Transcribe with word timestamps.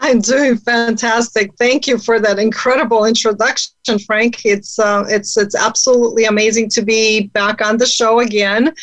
I'm 0.00 0.20
doing 0.20 0.56
fantastic. 0.56 1.52
Thank 1.58 1.86
you 1.86 1.98
for 1.98 2.20
that 2.20 2.38
incredible 2.38 3.04
introduction, 3.04 3.98
Frank. 4.06 4.44
It's 4.44 4.78
uh, 4.78 5.04
it's 5.08 5.36
it's 5.36 5.54
absolutely 5.54 6.24
amazing 6.24 6.68
to 6.70 6.82
be 6.82 7.28
back 7.28 7.62
on 7.62 7.78
the 7.78 7.86
show 7.86 8.20
again, 8.20 8.74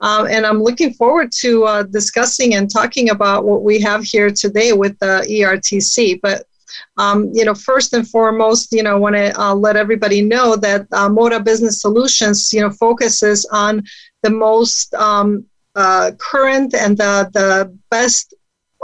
um, 0.00 0.26
and 0.26 0.44
I'm 0.44 0.62
looking 0.62 0.92
forward 0.94 1.30
to 1.40 1.64
uh, 1.64 1.82
discussing 1.84 2.54
and 2.54 2.70
talking 2.70 3.10
about 3.10 3.44
what 3.44 3.62
we 3.62 3.80
have 3.80 4.02
here 4.02 4.30
today 4.30 4.72
with 4.72 4.98
the 4.98 5.24
ERTC. 5.28 6.20
But 6.20 6.46
Um, 6.96 7.30
you 7.32 7.44
know, 7.44 7.54
first 7.54 7.92
and 7.92 8.08
foremost, 8.08 8.72
you 8.72 8.82
know, 8.82 8.92
I 8.92 8.98
want 8.98 9.16
to 9.16 9.40
uh, 9.40 9.54
let 9.54 9.76
everybody 9.76 10.22
know 10.22 10.56
that 10.56 10.82
uh, 10.92 11.08
Moda 11.08 11.42
Business 11.42 11.80
Solutions, 11.80 12.52
you 12.52 12.60
know, 12.60 12.70
focuses 12.70 13.44
on 13.52 13.82
the 14.22 14.30
most 14.30 14.94
um, 14.94 15.44
uh, 15.74 16.12
current 16.18 16.74
and 16.74 16.96
the, 16.96 17.30
the 17.32 17.76
best 17.90 18.34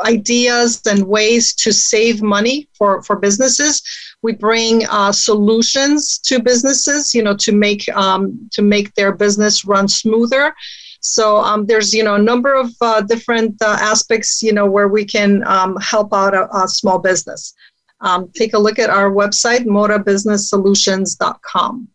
ideas 0.04 0.80
and 0.86 1.04
ways 1.04 1.54
to 1.54 1.72
save 1.72 2.22
money 2.22 2.68
for, 2.74 3.02
for 3.02 3.16
businesses. 3.16 3.82
We 4.22 4.32
bring 4.32 4.86
uh, 4.86 5.12
solutions 5.12 6.18
to 6.20 6.40
businesses, 6.40 7.14
you 7.14 7.22
know, 7.22 7.36
to 7.36 7.52
make 7.52 7.88
um, 7.94 8.48
to 8.52 8.62
make 8.62 8.94
their 8.94 9.12
business 9.12 9.64
run 9.64 9.88
smoother. 9.88 10.54
So 11.00 11.38
um, 11.38 11.66
there's 11.66 11.92
you 11.92 12.04
know 12.04 12.14
a 12.14 12.22
number 12.22 12.54
of 12.54 12.70
uh, 12.80 13.00
different 13.02 13.60
uh, 13.60 13.76
aspects 13.80 14.42
you 14.42 14.52
know 14.52 14.66
where 14.66 14.88
we 14.88 15.04
can 15.04 15.42
um, 15.46 15.76
help 15.80 16.14
out 16.14 16.34
a, 16.34 16.48
a 16.56 16.68
small 16.68 16.98
business. 16.98 17.54
Um, 18.02 18.30
take 18.34 18.54
a 18.54 18.58
look 18.58 18.78
at 18.78 18.90
our 18.90 19.10
website, 19.10 19.64
modabusinesssolutions.com 19.64 21.88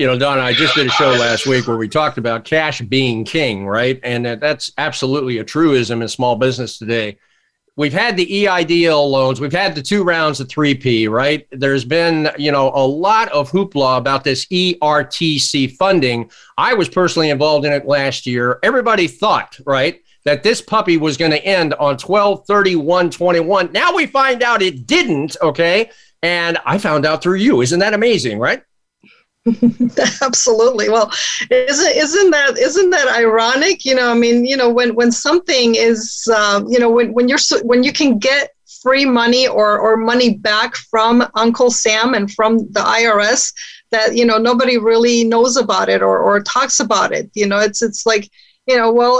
you 0.00 0.06
know, 0.06 0.18
Donna, 0.18 0.40
I 0.40 0.54
just 0.54 0.74
did 0.74 0.86
a 0.86 0.90
show 0.90 1.10
last 1.10 1.46
week 1.46 1.68
where 1.68 1.76
we 1.76 1.86
talked 1.86 2.16
about 2.16 2.46
cash 2.46 2.80
being 2.80 3.22
king, 3.22 3.66
right? 3.66 4.00
And 4.02 4.24
that's 4.24 4.72
absolutely 4.78 5.36
a 5.36 5.44
truism 5.44 6.00
in 6.00 6.08
small 6.08 6.36
business 6.36 6.78
today. 6.78 7.18
We've 7.76 7.92
had 7.92 8.16
the 8.16 8.24
EIDL 8.24 9.10
loans, 9.10 9.42
we've 9.42 9.52
had 9.52 9.74
the 9.74 9.82
two 9.82 10.02
rounds 10.02 10.40
of 10.40 10.48
3P, 10.48 11.10
right? 11.10 11.46
There's 11.52 11.84
been, 11.84 12.30
you 12.38 12.50
know, 12.50 12.72
a 12.74 12.86
lot 12.86 13.28
of 13.28 13.50
hoopla 13.50 13.98
about 13.98 14.24
this 14.24 14.46
ERTC 14.46 15.76
funding. 15.76 16.30
I 16.56 16.72
was 16.72 16.88
personally 16.88 17.28
involved 17.28 17.66
in 17.66 17.72
it 17.74 17.84
last 17.84 18.24
year. 18.24 18.58
Everybody 18.62 19.06
thought, 19.06 19.58
right? 19.66 20.00
That 20.24 20.42
this 20.42 20.60
puppy 20.60 20.96
was 20.96 21.16
going 21.16 21.30
to 21.30 21.44
end 21.44 21.74
on 21.74 21.96
12 21.96 22.46
31 22.46 23.10
21 23.10 23.72
now 23.72 23.94
we 23.94 24.06
find 24.06 24.42
out 24.42 24.62
it 24.62 24.86
didn't 24.86 25.36
okay 25.42 25.90
and 26.22 26.58
i 26.64 26.78
found 26.78 27.06
out 27.06 27.22
through 27.22 27.36
you 27.36 27.60
isn't 27.60 27.80
that 27.80 27.94
amazing 27.94 28.38
right 28.38 28.62
Absolutely. 30.22 30.90
Well, 30.90 31.10
isn't 31.50 31.96
isn't 31.96 32.30
that 32.30 32.58
isn't 32.58 32.90
that 32.90 33.08
ironic? 33.08 33.86
You 33.86 33.94
know, 33.94 34.10
I 34.10 34.14
mean, 34.14 34.44
you 34.44 34.56
know, 34.56 34.68
when 34.68 34.94
when 34.94 35.10
something 35.10 35.76
is, 35.76 36.28
uh, 36.32 36.62
you 36.68 36.78
know, 36.78 36.90
when 36.90 37.14
when 37.14 37.28
you're 37.28 37.38
when 37.62 37.82
you 37.82 37.90
can 37.92 38.18
get 38.18 38.50
free 38.82 39.04
money 39.04 39.48
or 39.48 39.78
or 39.78 39.96
money 39.96 40.34
back 40.34 40.76
from 40.76 41.26
Uncle 41.34 41.70
Sam 41.70 42.14
and 42.14 42.30
from 42.30 42.58
the 42.58 42.80
IRS, 42.80 43.52
that 43.90 44.14
you 44.14 44.26
know 44.26 44.36
nobody 44.36 44.76
really 44.76 45.24
knows 45.24 45.56
about 45.56 45.88
it 45.88 46.02
or 46.02 46.18
or 46.18 46.40
talks 46.42 46.78
about 46.78 47.12
it. 47.12 47.30
You 47.34 47.46
know, 47.46 47.58
it's 47.58 47.80
it's 47.80 48.04
like 48.04 48.30
you 48.70 48.76
know 48.76 48.92
well 48.92 49.16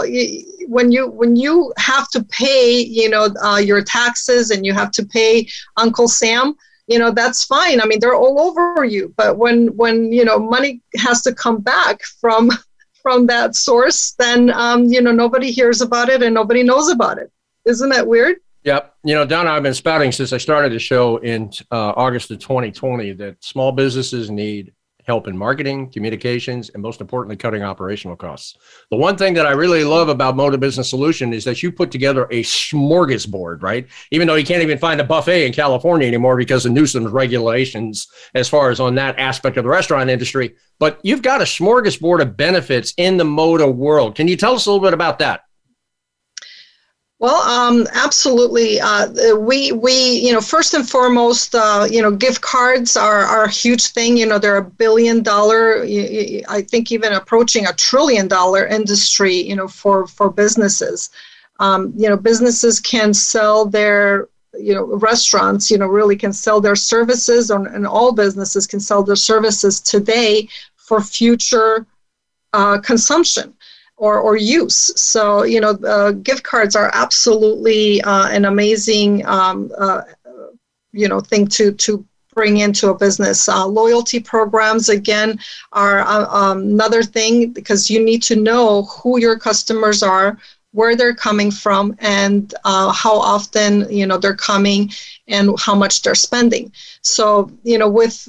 when 0.67 0.91
you 0.91 1.03
when 1.09 1.35
you 1.35 1.73
have 1.77 2.07
to 2.09 2.23
pay 2.25 2.79
you 2.79 3.09
know 3.09 3.27
uh, 3.43 3.57
your 3.57 3.83
taxes 3.83 4.51
and 4.51 4.65
you 4.65 4.73
have 4.73 4.91
to 4.91 5.05
pay 5.05 5.47
uncle 5.77 6.07
sam 6.07 6.55
you 6.91 6.99
know 6.99 7.11
that's 7.11 7.45
fine. 7.45 7.79
I 7.79 7.85
mean 7.85 7.99
they're 7.99 8.15
all 8.15 8.39
over 8.39 8.83
you. 8.83 9.13
But 9.15 9.37
when 9.37 9.75
when 9.77 10.11
you 10.11 10.25
know 10.25 10.37
money 10.37 10.81
has 10.97 11.21
to 11.23 11.33
come 11.33 11.61
back 11.61 12.01
from 12.19 12.51
from 13.01 13.25
that 13.25 13.55
source 13.55 14.13
then 14.19 14.51
um, 14.51 14.85
you 14.85 15.01
know 15.01 15.11
nobody 15.11 15.51
hears 15.51 15.81
about 15.81 16.09
it 16.09 16.21
and 16.21 16.35
nobody 16.35 16.63
knows 16.63 16.89
about 16.89 17.17
it. 17.17 17.31
Isn't 17.65 17.89
that 17.89 18.07
weird? 18.07 18.37
Yep. 18.63 18.95
You 19.03 19.15
know, 19.15 19.25
Donna, 19.25 19.49
I've 19.51 19.63
been 19.63 19.73
spouting 19.73 20.11
since 20.11 20.33
I 20.33 20.37
started 20.37 20.71
the 20.71 20.77
show 20.77 21.17
in 21.17 21.51
uh, 21.71 21.93
August 21.95 22.29
of 22.29 22.37
2020 22.39 23.13
that 23.13 23.43
small 23.43 23.71
businesses 23.71 24.29
need 24.29 24.71
help 25.05 25.27
in 25.27 25.37
marketing, 25.37 25.89
communications, 25.89 26.69
and 26.69 26.81
most 26.81 27.01
importantly, 27.01 27.35
cutting 27.35 27.63
operational 27.63 28.15
costs. 28.15 28.57
The 28.89 28.97
one 28.97 29.17
thing 29.17 29.33
that 29.35 29.45
I 29.45 29.51
really 29.51 29.83
love 29.83 30.09
about 30.09 30.35
Moda 30.35 30.59
Business 30.59 30.89
Solution 30.89 31.33
is 31.33 31.43
that 31.45 31.61
you 31.63 31.71
put 31.71 31.91
together 31.91 32.25
a 32.25 32.43
smorgasbord, 32.43 33.61
right? 33.61 33.87
Even 34.11 34.27
though 34.27 34.35
you 34.35 34.45
can't 34.45 34.63
even 34.63 34.77
find 34.77 35.01
a 35.01 35.03
buffet 35.03 35.45
in 35.45 35.53
California 35.53 36.07
anymore 36.07 36.37
because 36.37 36.65
of 36.65 36.71
Newsom's 36.71 37.11
regulations 37.11 38.07
as 38.35 38.47
far 38.47 38.69
as 38.69 38.79
on 38.79 38.95
that 38.95 39.17
aspect 39.19 39.57
of 39.57 39.63
the 39.63 39.69
restaurant 39.69 40.09
industry. 40.09 40.55
But 40.79 40.99
you've 41.03 41.21
got 41.21 41.41
a 41.41 41.45
smorgasbord 41.45 42.21
of 42.21 42.37
benefits 42.37 42.93
in 42.97 43.17
the 43.17 43.23
Moda 43.23 43.73
world. 43.73 44.15
Can 44.15 44.27
you 44.27 44.37
tell 44.37 44.55
us 44.55 44.65
a 44.65 44.71
little 44.71 44.85
bit 44.85 44.93
about 44.93 45.19
that? 45.19 45.41
Well, 47.21 47.43
um, 47.43 47.87
absolutely. 47.93 48.79
Uh, 48.81 49.35
we 49.37 49.71
we 49.73 49.93
you 49.93 50.33
know 50.33 50.41
first 50.41 50.73
and 50.73 50.89
foremost, 50.89 51.53
uh, 51.53 51.87
you 51.89 52.01
know, 52.01 52.09
gift 52.09 52.41
cards 52.41 52.97
are, 52.97 53.21
are 53.23 53.43
a 53.43 53.51
huge 53.51 53.85
thing. 53.89 54.17
You 54.17 54.25
know, 54.25 54.39
they're 54.39 54.57
a 54.57 54.63
billion 54.65 55.21
dollar, 55.21 55.83
I 55.83 56.65
think 56.67 56.91
even 56.91 57.13
approaching 57.13 57.67
a 57.67 57.73
trillion 57.73 58.27
dollar 58.27 58.65
industry. 58.65 59.35
You 59.35 59.55
know, 59.55 59.67
for 59.67 60.07
for 60.07 60.31
businesses. 60.31 61.11
Um, 61.59 61.93
you 61.95 62.09
know, 62.09 62.17
businesses 62.17 62.79
can 62.79 63.13
sell 63.13 63.67
their 63.67 64.27
you 64.59 64.73
know 64.73 64.85
restaurants. 64.97 65.69
You 65.69 65.77
know, 65.77 65.85
really 65.85 66.15
can 66.15 66.33
sell 66.33 66.59
their 66.59 66.75
services, 66.75 67.51
or, 67.51 67.67
and 67.67 67.85
all 67.85 68.13
businesses 68.13 68.65
can 68.65 68.79
sell 68.79 69.03
their 69.03 69.15
services 69.15 69.79
today 69.79 70.47
for 70.75 70.99
future 71.01 71.85
uh, 72.53 72.79
consumption 72.79 73.53
or, 74.01 74.19
or 74.19 74.35
use. 74.35 74.91
So, 74.99 75.43
you 75.43 75.61
know, 75.61 75.77
uh, 75.85 76.11
gift 76.11 76.41
cards 76.41 76.75
are 76.75 76.89
absolutely 76.91 78.01
uh, 78.01 78.29
an 78.29 78.45
amazing, 78.45 79.23
um, 79.27 79.71
uh, 79.77 80.01
you 80.91 81.07
know, 81.07 81.19
thing 81.19 81.45
to, 81.49 81.71
to 81.73 82.03
bring 82.33 82.57
into 82.57 82.89
a 82.89 82.97
business. 82.97 83.47
Uh, 83.47 83.63
loyalty 83.63 84.19
programs, 84.19 84.89
again, 84.89 85.37
are 85.71 85.99
uh, 85.99 86.25
um, 86.35 86.61
another 86.61 87.03
thing 87.03 87.51
because 87.51 87.91
you 87.91 88.03
need 88.03 88.23
to 88.23 88.35
know 88.35 88.83
who 88.85 89.19
your 89.19 89.37
customers 89.37 90.01
are, 90.01 90.35
where 90.71 90.95
they're 90.95 91.13
coming 91.13 91.51
from, 91.51 91.95
and 91.99 92.55
uh, 92.63 92.91
how 92.91 93.15
often, 93.19 93.85
you 93.91 94.07
know, 94.07 94.17
they're 94.17 94.35
coming 94.35 94.89
and 95.27 95.51
how 95.59 95.75
much 95.75 96.01
they're 96.01 96.15
spending. 96.15 96.71
So, 97.03 97.51
you 97.61 97.77
know, 97.77 97.89
with 97.89 98.27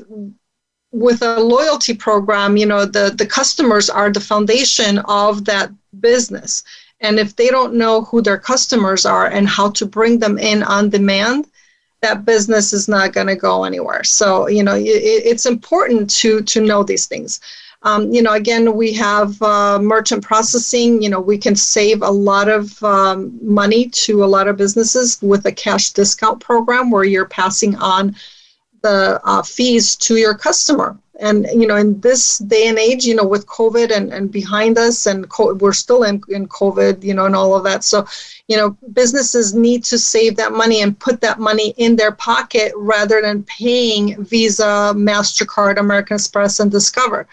with 0.93 1.23
a 1.23 1.41
loyalty 1.41 1.95
program, 1.95 2.57
you 2.57 2.67
know, 2.67 2.85
the, 2.85 3.13
the 3.17 3.27
customers 3.27 3.89
are 3.91 4.11
the 4.11 4.21
foundation 4.21 4.99
of 5.01 5.45
that 5.47 5.71
business. 6.01 6.63
And 7.01 7.19
if 7.19 7.35
they 7.35 7.49
don't 7.49 7.75
know 7.75 8.03
who 8.03 8.23
their 8.23 8.39
customers 8.39 9.05
are 9.05 9.27
and 9.27 9.49
how 9.49 9.71
to 9.71 9.87
bring 9.87 10.19
them 10.19 10.39
in 10.39 10.63
on 10.63 10.91
demand, 10.91 11.47
that 12.03 12.25
business 12.25 12.73
is 12.73 12.89
not 12.89 13.13
going 13.13 13.29
to 13.29 13.37
go 13.37 13.65
anywhere. 13.65 14.05
So, 14.05 14.49
you 14.49 14.63
know, 14.63 14.75
it, 14.75 14.83
it's 14.85 15.47
important 15.47 16.11
to 16.11 16.43
to 16.43 16.61
know 16.61 16.83
these 16.83 17.07
things. 17.07 17.41
Um, 17.85 18.13
you 18.13 18.23
know, 18.23 18.35
again, 18.35 18.77
we 18.77 18.93
have 18.93 19.41
uh, 19.43 19.79
merchant 19.81 20.23
processing. 20.23 21.03
You 21.03 21.11
know, 21.11 21.21
we 21.21 21.39
can 21.39 21.57
save 21.57 22.03
a 22.03 22.11
lot 22.11 22.49
of 22.49 22.83
um, 22.85 23.37
money 23.43 23.89
to 24.05 24.25
a 24.25 24.27
lot 24.27 24.47
of 24.47 24.57
businesses 24.57 25.19
with 25.23 25.47
a 25.47 25.53
cash 25.53 25.91
discount 25.91 26.41
program 26.41 26.91
where 26.91 27.05
you're 27.05 27.27
passing 27.27 27.75
on 27.77 28.15
the 28.83 29.21
uh, 29.25 29.43
fees 29.43 29.97
to 29.97 30.17
your 30.17 30.35
customer. 30.35 30.97
And 31.21 31.47
you 31.55 31.67
know 31.69 31.77
in 31.77 32.01
this 32.01 32.39
day 32.39 32.67
and 32.67 32.79
age 32.79 33.05
you 33.05 33.15
know 33.15 33.25
with 33.25 33.47
covid 33.47 33.95
and, 33.97 34.13
and 34.13 34.33
behind 34.33 34.77
us 34.77 35.07
and 35.07 35.29
co- 35.29 35.55
we're 35.55 35.73
still 35.73 36.03
in, 36.03 36.21
in 36.29 36.49
covid 36.49 37.05
you 37.05 37.15
know 37.15 37.27
and 37.27 37.37
all 37.37 37.55
of 37.55 37.63
that. 37.65 37.85
So 37.85 38.07
you 38.49 38.57
know 38.57 38.77
businesses 38.93 39.55
need 39.55 39.85
to 39.85 39.99
save 39.99 40.37
that 40.37 40.53
money 40.53 40.83
and 40.83 40.99
put 40.99 41.21
that 41.21 41.39
money 41.39 41.75
in 41.77 41.97
their 41.97 42.13
pocket 42.13 42.73
rather 42.77 43.21
than 43.23 43.45
paying 43.45 44.25
visa 44.25 44.93
mastercard 44.97 45.79
american 45.79 46.17
express 46.17 46.61
and 46.61 46.71
discover 46.71 47.27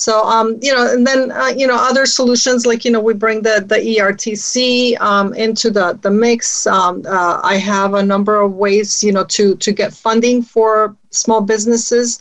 so, 0.00 0.24
um, 0.24 0.58
you 0.62 0.72
know, 0.72 0.90
and 0.90 1.06
then, 1.06 1.30
uh, 1.30 1.52
you 1.54 1.66
know, 1.66 1.76
other 1.76 2.06
solutions 2.06 2.64
like, 2.64 2.86
you 2.86 2.90
know, 2.90 3.00
we 3.00 3.12
bring 3.12 3.42
the, 3.42 3.62
the 3.66 3.76
ERTC 3.76 4.98
um, 4.98 5.34
into 5.34 5.70
the, 5.70 5.98
the 6.00 6.10
mix. 6.10 6.66
Um, 6.66 7.04
uh, 7.06 7.38
I 7.44 7.56
have 7.56 7.92
a 7.92 8.02
number 8.02 8.40
of 8.40 8.54
ways, 8.54 9.04
you 9.04 9.12
know, 9.12 9.24
to, 9.24 9.56
to 9.56 9.72
get 9.72 9.92
funding 9.92 10.40
for 10.40 10.96
small 11.10 11.42
businesses. 11.42 12.18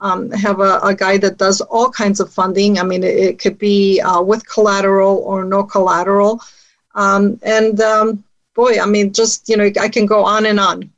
Um, 0.00 0.32
have 0.32 0.58
a, 0.58 0.80
a, 0.82 0.96
guy 0.96 1.16
that 1.18 1.36
does 1.36 1.60
all 1.60 1.92
kinds 1.92 2.18
of 2.18 2.32
funding. 2.32 2.80
I 2.80 2.82
mean, 2.82 3.04
it, 3.04 3.16
it 3.16 3.38
could 3.38 3.56
be 3.56 4.00
uh, 4.00 4.20
with 4.20 4.44
collateral 4.48 5.18
or 5.18 5.44
no 5.44 5.62
collateral. 5.62 6.40
Um, 6.96 7.38
and 7.44 7.80
um, 7.80 8.24
boy, 8.56 8.80
I 8.80 8.86
mean, 8.86 9.12
just, 9.12 9.48
you 9.48 9.56
know, 9.56 9.70
I 9.80 9.88
can 9.88 10.06
go 10.06 10.24
on 10.24 10.44
and 10.44 10.58
on. 10.58 10.90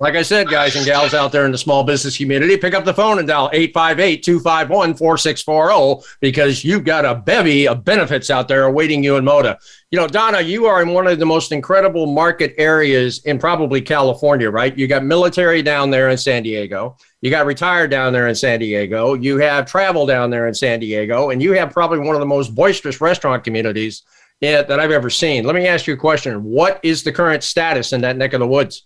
Like 0.00 0.14
I 0.14 0.22
said, 0.22 0.48
guys 0.48 0.76
and 0.76 0.86
gals 0.86 1.12
out 1.12 1.32
there 1.32 1.44
in 1.44 1.50
the 1.50 1.58
small 1.58 1.82
business 1.82 2.16
community, 2.16 2.56
pick 2.56 2.72
up 2.72 2.84
the 2.84 2.94
phone 2.94 3.18
and 3.18 3.26
dial 3.26 3.50
858 3.52 4.22
251 4.22 4.94
4640 4.94 6.06
because 6.20 6.62
you've 6.62 6.84
got 6.84 7.04
a 7.04 7.16
bevy 7.16 7.66
of 7.66 7.82
benefits 7.82 8.30
out 8.30 8.46
there 8.46 8.66
awaiting 8.66 9.02
you 9.02 9.16
in 9.16 9.24
Moda. 9.24 9.56
You 9.90 9.98
know, 9.98 10.06
Donna, 10.06 10.40
you 10.40 10.66
are 10.66 10.82
in 10.82 10.90
one 10.90 11.08
of 11.08 11.18
the 11.18 11.26
most 11.26 11.50
incredible 11.50 12.06
market 12.06 12.54
areas 12.58 13.24
in 13.24 13.40
probably 13.40 13.80
California, 13.80 14.48
right? 14.48 14.78
You 14.78 14.86
got 14.86 15.02
military 15.02 15.62
down 15.62 15.90
there 15.90 16.10
in 16.10 16.16
San 16.16 16.44
Diego. 16.44 16.96
You 17.20 17.32
got 17.32 17.46
retired 17.46 17.90
down 17.90 18.12
there 18.12 18.28
in 18.28 18.36
San 18.36 18.60
Diego. 18.60 19.14
You 19.14 19.38
have 19.38 19.66
travel 19.66 20.06
down 20.06 20.30
there 20.30 20.46
in 20.46 20.54
San 20.54 20.78
Diego. 20.78 21.30
And 21.30 21.42
you 21.42 21.54
have 21.54 21.72
probably 21.72 21.98
one 21.98 22.14
of 22.14 22.20
the 22.20 22.26
most 22.26 22.54
boisterous 22.54 23.00
restaurant 23.00 23.42
communities 23.42 24.04
that 24.42 24.70
I've 24.70 24.92
ever 24.92 25.10
seen. 25.10 25.42
Let 25.42 25.56
me 25.56 25.66
ask 25.66 25.88
you 25.88 25.94
a 25.94 25.96
question 25.96 26.44
What 26.44 26.78
is 26.84 27.02
the 27.02 27.10
current 27.10 27.42
status 27.42 27.92
in 27.92 28.00
that 28.02 28.16
neck 28.16 28.32
of 28.32 28.38
the 28.38 28.46
woods? 28.46 28.84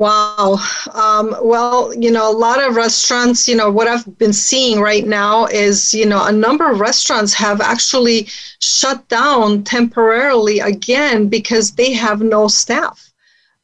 Wow. 0.00 0.58
Um, 0.94 1.36
well, 1.42 1.94
you 1.94 2.10
know, 2.10 2.30
a 2.30 2.36
lot 2.36 2.62
of 2.62 2.74
restaurants, 2.74 3.46
you 3.46 3.54
know, 3.56 3.70
what 3.70 3.86
I've 3.88 4.18
been 4.18 4.32
seeing 4.32 4.80
right 4.80 5.06
now 5.06 5.46
is, 5.46 5.94
you 5.94 6.06
know, 6.06 6.24
a 6.24 6.32
number 6.32 6.70
of 6.70 6.80
restaurants 6.80 7.34
have 7.34 7.60
actually 7.60 8.28
shut 8.60 9.08
down 9.08 9.64
temporarily 9.64 10.60
again 10.60 11.28
because 11.28 11.72
they 11.72 11.92
have 11.92 12.22
no 12.22 12.48
staff. 12.48 13.12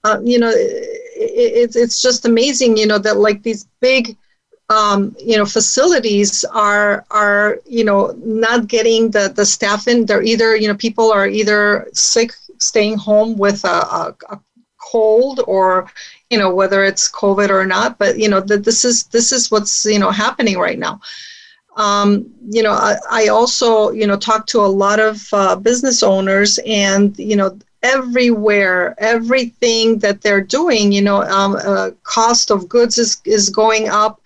uh, 0.04 0.18
you 0.24 0.38
know, 0.40 0.50
it, 0.50 0.88
it's 1.16 1.76
it's 1.76 2.02
just 2.02 2.26
amazing, 2.26 2.76
you 2.78 2.86
know, 2.86 2.98
that 2.98 3.18
like 3.18 3.42
these 3.42 3.66
big 3.80 4.16
um, 4.70 5.16
you 5.20 5.36
know 5.36 5.46
facilities 5.46 6.44
are 6.52 7.04
are 7.10 7.58
you 7.66 7.84
know 7.84 8.14
not 8.24 8.68
getting 8.68 9.10
the 9.10 9.32
the 9.36 9.46
staff 9.46 9.88
in 9.88 10.06
they're 10.06 10.22
either 10.22 10.56
you 10.56 10.68
know 10.68 10.76
people 10.76 11.12
are 11.12 11.28
either 11.28 11.88
sick 11.92 12.32
staying 12.58 12.98
home 12.98 13.36
with 13.38 13.64
a, 13.64 13.68
a, 14.00 14.16
a 14.30 14.40
cold 14.90 15.40
or 15.46 15.90
you 16.30 16.38
know 16.38 16.54
whether 16.54 16.84
it's 16.84 17.10
covid 17.10 17.50
or 17.50 17.64
not 17.64 17.98
but 17.98 18.18
you 18.18 18.28
know 18.28 18.40
that 18.40 18.64
this 18.64 18.84
is 18.84 19.04
this 19.04 19.32
is 19.32 19.50
what's 19.50 19.84
you 19.84 19.98
know 19.98 20.10
happening 20.10 20.58
right 20.58 20.78
now 20.78 21.00
um, 21.76 22.26
you 22.48 22.62
know 22.62 22.72
I, 22.72 22.96
I, 23.10 23.28
also 23.28 23.90
you 23.90 24.06
know 24.06 24.16
talk 24.16 24.46
to 24.46 24.60
a 24.60 24.66
lot 24.66 24.98
of 24.98 25.28
uh, 25.32 25.56
business 25.56 26.02
owners 26.02 26.58
and 26.66 27.16
you 27.18 27.36
know 27.36 27.58
everywhere 27.82 28.94
everything 28.98 29.98
that 29.98 30.22
they're 30.22 30.40
doing 30.40 30.90
you 30.90 31.02
know 31.02 31.22
um, 31.22 31.56
uh, 31.56 31.90
cost 32.02 32.50
of 32.50 32.68
goods 32.68 32.98
is, 32.98 33.20
is 33.24 33.50
going 33.50 33.88
up 33.88 34.20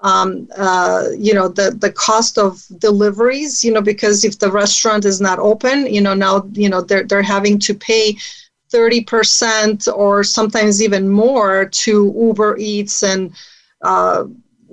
um, 0.00 0.48
uh, 0.56 1.08
you 1.16 1.34
know 1.34 1.48
the 1.48 1.70
the 1.72 1.92
cost 1.92 2.38
of 2.38 2.64
deliveries 2.78 3.64
you 3.64 3.72
know 3.72 3.82
because 3.82 4.24
if 4.24 4.38
the 4.38 4.50
restaurant 4.50 5.04
is 5.04 5.20
not 5.20 5.38
open 5.38 5.86
you 5.86 6.00
know 6.00 6.14
now 6.14 6.48
you 6.52 6.68
know 6.68 6.80
they're 6.80 7.04
they're 7.04 7.22
having 7.22 7.58
to 7.58 7.74
pay 7.74 8.16
30% 8.74 9.88
or 9.94 10.24
sometimes 10.24 10.82
even 10.82 11.08
more 11.08 11.66
to 11.84 11.92
Uber 12.26 12.56
Eats 12.58 13.02
and 13.02 13.32
uh, 13.82 14.24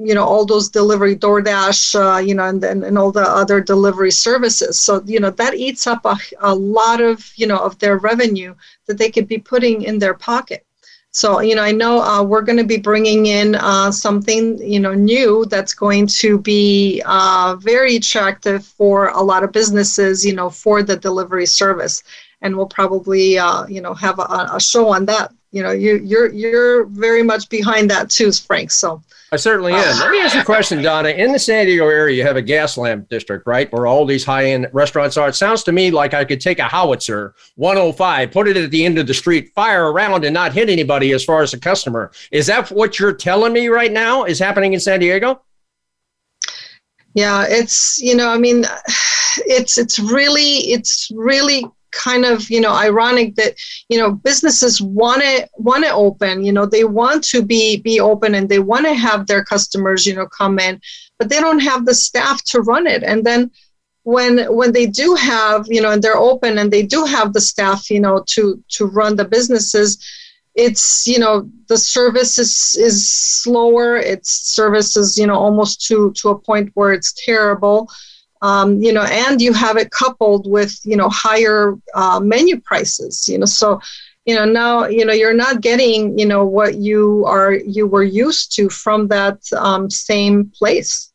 you 0.07 0.15
know 0.15 0.25
all 0.31 0.45
those 0.45 0.69
delivery 0.69 1.15
DoorDash 1.15 1.81
uh, 1.95 2.19
you 2.19 2.33
know 2.33 2.45
and, 2.45 2.63
and 2.63 2.83
and 2.83 2.97
all 2.97 3.11
the 3.11 3.27
other 3.41 3.61
delivery 3.61 4.09
services 4.11 4.79
so 4.79 5.03
you 5.05 5.19
know 5.19 5.29
that 5.41 5.53
eats 5.53 5.85
up 5.85 6.03
a, 6.05 6.15
a 6.39 6.53
lot 6.55 6.99
of 7.01 7.31
you 7.35 7.45
know 7.45 7.59
of 7.59 7.77
their 7.79 7.97
revenue 7.97 8.55
that 8.87 8.97
they 8.97 9.11
could 9.11 9.27
be 9.27 9.37
putting 9.37 9.83
in 9.83 9.99
their 9.99 10.15
pocket 10.15 10.65
so, 11.13 11.41
you 11.41 11.55
know, 11.55 11.61
I 11.61 11.73
know 11.73 12.01
uh, 12.01 12.23
we're 12.23 12.41
going 12.41 12.57
to 12.57 12.63
be 12.63 12.77
bringing 12.77 13.25
in 13.25 13.55
uh, 13.55 13.91
something, 13.91 14.57
you 14.59 14.79
know, 14.79 14.93
new 14.93 15.45
that's 15.45 15.73
going 15.73 16.07
to 16.07 16.39
be 16.39 17.03
uh, 17.05 17.57
very 17.59 17.97
attractive 17.97 18.65
for 18.65 19.09
a 19.09 19.21
lot 19.21 19.43
of 19.43 19.51
businesses, 19.51 20.25
you 20.25 20.33
know, 20.33 20.49
for 20.49 20.83
the 20.83 20.95
delivery 20.95 21.45
service. 21.45 22.01
And 22.41 22.57
we'll 22.57 22.67
probably, 22.67 23.37
uh, 23.37 23.67
you 23.67 23.81
know, 23.81 23.93
have 23.93 24.19
a, 24.19 24.49
a 24.53 24.59
show 24.59 24.89
on 24.89 25.05
that. 25.05 25.31
You 25.51 25.63
know, 25.63 25.71
you, 25.71 25.97
you're 25.97 26.31
you're 26.31 26.85
very 26.85 27.23
much 27.23 27.49
behind 27.49 27.89
that 27.91 28.09
too, 28.09 28.31
Frank. 28.31 28.71
So 28.71 29.03
I 29.33 29.37
certainly 29.37 29.71
am. 29.71 29.97
Let 29.97 30.11
me 30.11 30.19
ask 30.19 30.35
you 30.35 30.41
a 30.41 30.45
question, 30.45 30.81
Donna. 30.81 31.09
In 31.09 31.31
the 31.31 31.39
San 31.39 31.65
Diego 31.65 31.87
area, 31.87 32.17
you 32.17 32.23
have 32.23 32.35
a 32.35 32.43
Gaslamp 32.43 33.07
district, 33.07 33.47
right? 33.47 33.71
Where 33.71 33.87
all 33.87 34.05
these 34.05 34.25
high 34.25 34.47
end 34.47 34.67
restaurants 34.73 35.15
are. 35.15 35.29
It 35.29 35.35
sounds 35.35 35.63
to 35.63 35.71
me 35.71 35.89
like 35.89 36.13
I 36.13 36.25
could 36.25 36.41
take 36.41 36.59
a 36.59 36.65
howitzer 36.65 37.33
105, 37.55 38.29
put 38.29 38.49
it 38.49 38.57
at 38.57 38.71
the 38.71 38.83
end 38.83 38.97
of 38.97 39.07
the 39.07 39.13
street, 39.13 39.53
fire 39.55 39.89
around, 39.89 40.25
and 40.25 40.33
not 40.33 40.51
hit 40.51 40.69
anybody 40.69 41.13
as 41.13 41.23
far 41.23 41.43
as 41.43 41.51
the 41.51 41.59
customer. 41.59 42.11
Is 42.31 42.45
that 42.47 42.71
what 42.71 42.99
you're 42.99 43.13
telling 43.13 43.53
me 43.53 43.69
right 43.69 43.91
now 43.91 44.25
is 44.25 44.37
happening 44.37 44.73
in 44.73 44.81
San 44.81 44.99
Diego? 44.99 45.41
Yeah, 47.13 47.45
it's, 47.47 48.01
you 48.01 48.17
know, 48.17 48.27
I 48.27 48.37
mean, 48.37 48.65
it's, 49.37 49.77
it's 49.77 49.97
really, 49.97 50.73
it's 50.73 51.09
really 51.15 51.63
kind 51.91 52.25
of 52.25 52.49
you 52.49 52.61
know 52.61 52.73
ironic 52.73 53.35
that 53.35 53.55
you 53.89 53.97
know 53.97 54.11
businesses 54.11 54.81
want 54.81 55.21
to 55.21 55.47
want 55.57 55.83
to 55.83 55.91
open 55.91 56.43
you 56.43 56.51
know 56.51 56.65
they 56.65 56.83
want 56.83 57.23
to 57.23 57.41
be 57.41 57.77
be 57.77 57.99
open 57.99 58.35
and 58.35 58.47
they 58.49 58.59
want 58.59 58.85
to 58.85 58.93
have 58.93 59.27
their 59.27 59.43
customers 59.43 60.05
you 60.05 60.15
know 60.15 60.27
come 60.27 60.57
in 60.59 60.79
but 61.21 61.29
they 61.29 61.39
don't 61.39 61.59
have 61.59 61.85
the 61.85 61.93
staff 61.93 62.43
to 62.45 62.61
run 62.61 62.87
it. 62.87 63.03
And 63.03 63.23
then 63.23 63.51
when 64.01 64.39
when 64.55 64.71
they 64.71 64.87
do 64.87 65.13
have 65.13 65.67
you 65.67 65.79
know 65.79 65.91
and 65.91 66.01
they're 66.01 66.17
open 66.17 66.57
and 66.57 66.71
they 66.71 66.81
do 66.81 67.05
have 67.05 67.31
the 67.33 67.39
staff 67.39 67.91
you 67.91 67.99
know 67.99 68.23
to 68.33 68.59
to 68.69 68.87
run 68.87 69.15
the 69.15 69.25
businesses 69.25 69.99
it's 70.55 71.05
you 71.05 71.19
know 71.19 71.47
the 71.67 71.77
service 71.77 72.39
is 72.39 72.75
is 72.75 73.07
slower. 73.07 73.97
It's 73.97 74.31
service 74.31 74.97
is 74.97 75.15
you 75.15 75.27
know 75.27 75.35
almost 75.35 75.85
to 75.87 76.11
to 76.13 76.29
a 76.29 76.39
point 76.39 76.71
where 76.73 76.91
it's 76.91 77.13
terrible 77.23 77.87
um, 78.41 78.81
you 78.81 78.91
know, 78.91 79.03
and 79.03 79.41
you 79.41 79.53
have 79.53 79.77
it 79.77 79.91
coupled 79.91 80.49
with, 80.49 80.79
you 80.83 80.97
know, 80.97 81.09
higher 81.09 81.75
uh, 81.93 82.19
menu 82.19 82.59
prices, 82.59 83.27
you 83.29 83.37
know, 83.37 83.45
so, 83.45 83.79
you 84.25 84.35
know, 84.35 84.45
now, 84.45 84.85
you 84.85 85.05
know, 85.05 85.13
you're 85.13 85.33
not 85.33 85.61
getting, 85.61 86.17
you 86.17 86.25
know, 86.25 86.45
what 86.45 86.75
you 86.75 87.23
are, 87.27 87.53
you 87.53 87.87
were 87.87 88.03
used 88.03 88.55
to 88.55 88.69
from 88.69 89.07
that 89.07 89.39
um, 89.53 89.89
same 89.89 90.51
place. 90.55 91.11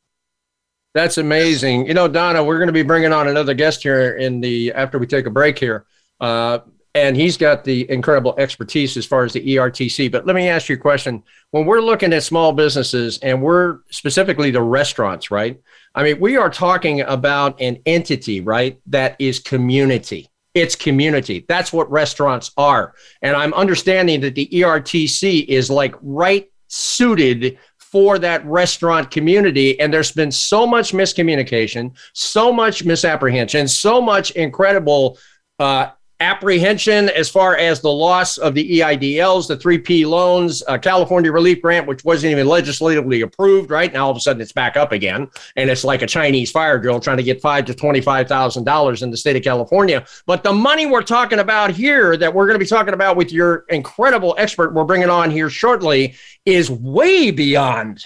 That's 0.94 1.18
amazing. 1.18 1.86
You 1.86 1.94
know, 1.94 2.08
Donna, 2.08 2.42
we're 2.42 2.58
going 2.58 2.68
to 2.68 2.72
be 2.72 2.82
bringing 2.82 3.12
on 3.12 3.28
another 3.28 3.54
guest 3.54 3.82
here 3.82 4.16
in 4.16 4.40
the, 4.40 4.72
after 4.72 4.98
we 4.98 5.06
take 5.06 5.26
a 5.26 5.30
break 5.30 5.58
here. 5.58 5.84
Uh, 6.20 6.60
and 6.94 7.14
he's 7.14 7.36
got 7.36 7.62
the 7.62 7.88
incredible 7.90 8.34
expertise 8.38 8.96
as 8.96 9.04
far 9.04 9.22
as 9.24 9.34
the 9.34 9.46
ERTC. 9.46 10.10
But 10.10 10.26
let 10.26 10.34
me 10.34 10.48
ask 10.48 10.70
you 10.70 10.76
a 10.76 10.78
question. 10.78 11.22
When 11.50 11.66
we're 11.66 11.82
looking 11.82 12.14
at 12.14 12.22
small 12.22 12.52
businesses 12.52 13.18
and 13.18 13.42
we're 13.42 13.80
specifically 13.90 14.50
the 14.50 14.62
restaurants, 14.62 15.30
right? 15.30 15.60
I 15.96 16.02
mean, 16.02 16.20
we 16.20 16.36
are 16.36 16.50
talking 16.50 17.00
about 17.00 17.60
an 17.60 17.78
entity, 17.86 18.42
right? 18.42 18.78
That 18.86 19.16
is 19.18 19.40
community. 19.40 20.28
It's 20.54 20.76
community. 20.76 21.46
That's 21.48 21.72
what 21.72 21.90
restaurants 21.90 22.50
are. 22.58 22.94
And 23.22 23.34
I'm 23.34 23.54
understanding 23.54 24.20
that 24.20 24.34
the 24.34 24.46
ERTC 24.46 25.46
is 25.46 25.70
like 25.70 25.94
right 26.02 26.50
suited 26.68 27.58
for 27.78 28.18
that 28.18 28.44
restaurant 28.44 29.10
community. 29.10 29.80
And 29.80 29.92
there's 29.92 30.12
been 30.12 30.32
so 30.32 30.66
much 30.66 30.92
miscommunication, 30.92 31.92
so 32.12 32.52
much 32.52 32.84
misapprehension, 32.84 33.66
so 33.66 34.00
much 34.02 34.32
incredible 34.32 35.18
uh, 35.58 35.90
apprehension 36.20 37.08
as 37.10 37.28
far 37.28 37.56
as 37.56 37.80
the 37.80 37.90
loss 37.90 38.38
of 38.38 38.54
the 38.54 38.80
EIDLs, 38.80 39.46
the 39.46 39.56
3P 39.56 40.06
loans, 40.06 40.62
uh, 40.66 40.78
California 40.78 41.30
relief 41.30 41.60
grant, 41.60 41.86
which 41.86 42.04
wasn't 42.04 42.30
even 42.30 42.46
legislatively 42.46 43.20
approved, 43.20 43.70
right? 43.70 43.92
Now 43.92 44.06
all 44.06 44.10
of 44.10 44.16
a 44.16 44.20
sudden 44.20 44.40
it's 44.40 44.52
back 44.52 44.76
up 44.76 44.92
again. 44.92 45.28
And 45.56 45.68
it's 45.68 45.84
like 45.84 46.02
a 46.02 46.06
Chinese 46.06 46.50
fire 46.50 46.78
drill 46.78 47.00
trying 47.00 47.18
to 47.18 47.22
get 47.22 47.40
five 47.40 47.66
to 47.66 47.74
$25,000 47.74 49.02
in 49.02 49.10
the 49.10 49.16
state 49.16 49.36
of 49.36 49.42
California. 49.42 50.06
But 50.26 50.42
the 50.42 50.52
money 50.52 50.86
we're 50.86 51.02
talking 51.02 51.38
about 51.38 51.70
here 51.70 52.16
that 52.16 52.32
we're 52.32 52.46
going 52.46 52.58
to 52.58 52.64
be 52.64 52.68
talking 52.68 52.94
about 52.94 53.16
with 53.16 53.32
your 53.32 53.64
incredible 53.68 54.34
expert 54.38 54.72
we're 54.72 54.84
bringing 54.84 55.10
on 55.10 55.30
here 55.30 55.50
shortly 55.50 56.14
is 56.46 56.70
way 56.70 57.30
beyond 57.30 58.04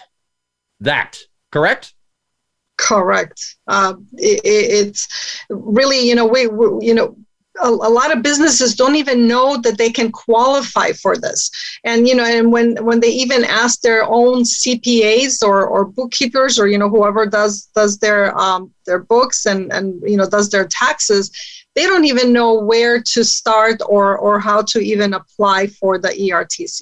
that, 0.80 1.18
correct? 1.52 1.94
Correct. 2.76 3.56
Uh, 3.68 3.94
it, 4.14 4.40
it's 4.44 5.42
really, 5.50 6.08
you 6.08 6.14
know, 6.14 6.26
we, 6.26 6.46
we 6.46 6.86
you 6.86 6.94
know, 6.94 7.16
a, 7.62 7.68
a, 7.68 7.90
lot 7.90 8.14
of 8.14 8.22
businesses 8.22 8.74
don't 8.74 8.96
even 8.96 9.26
know 9.26 9.56
that 9.58 9.78
they 9.78 9.90
can 9.90 10.10
qualify 10.10 10.92
for 10.92 11.16
this. 11.16 11.50
And 11.84 12.06
you 12.08 12.14
know 12.14 12.24
and 12.24 12.52
when 12.52 12.76
when 12.84 13.00
they 13.00 13.08
even 13.08 13.44
ask 13.44 13.80
their 13.80 14.04
own 14.04 14.42
cpas 14.42 15.42
or, 15.42 15.66
or 15.66 15.84
bookkeepers 15.84 16.58
or 16.58 16.68
you 16.68 16.78
know 16.78 16.88
whoever 16.88 17.26
does 17.26 17.66
does 17.74 17.98
their 17.98 18.36
um, 18.38 18.72
their 18.86 19.00
books 19.00 19.46
and 19.46 19.72
and 19.72 20.02
you 20.04 20.16
know 20.16 20.28
does 20.28 20.50
their 20.50 20.66
taxes 20.66 21.30
they 21.74 21.84
don't 21.84 22.04
even 22.04 22.32
know 22.32 22.54
where 22.54 23.00
to 23.00 23.24
start 23.24 23.80
or 23.88 24.18
or 24.18 24.40
how 24.40 24.62
to 24.62 24.80
even 24.80 25.14
apply 25.14 25.66
for 25.66 25.98
the 25.98 26.08
ertc 26.08 26.80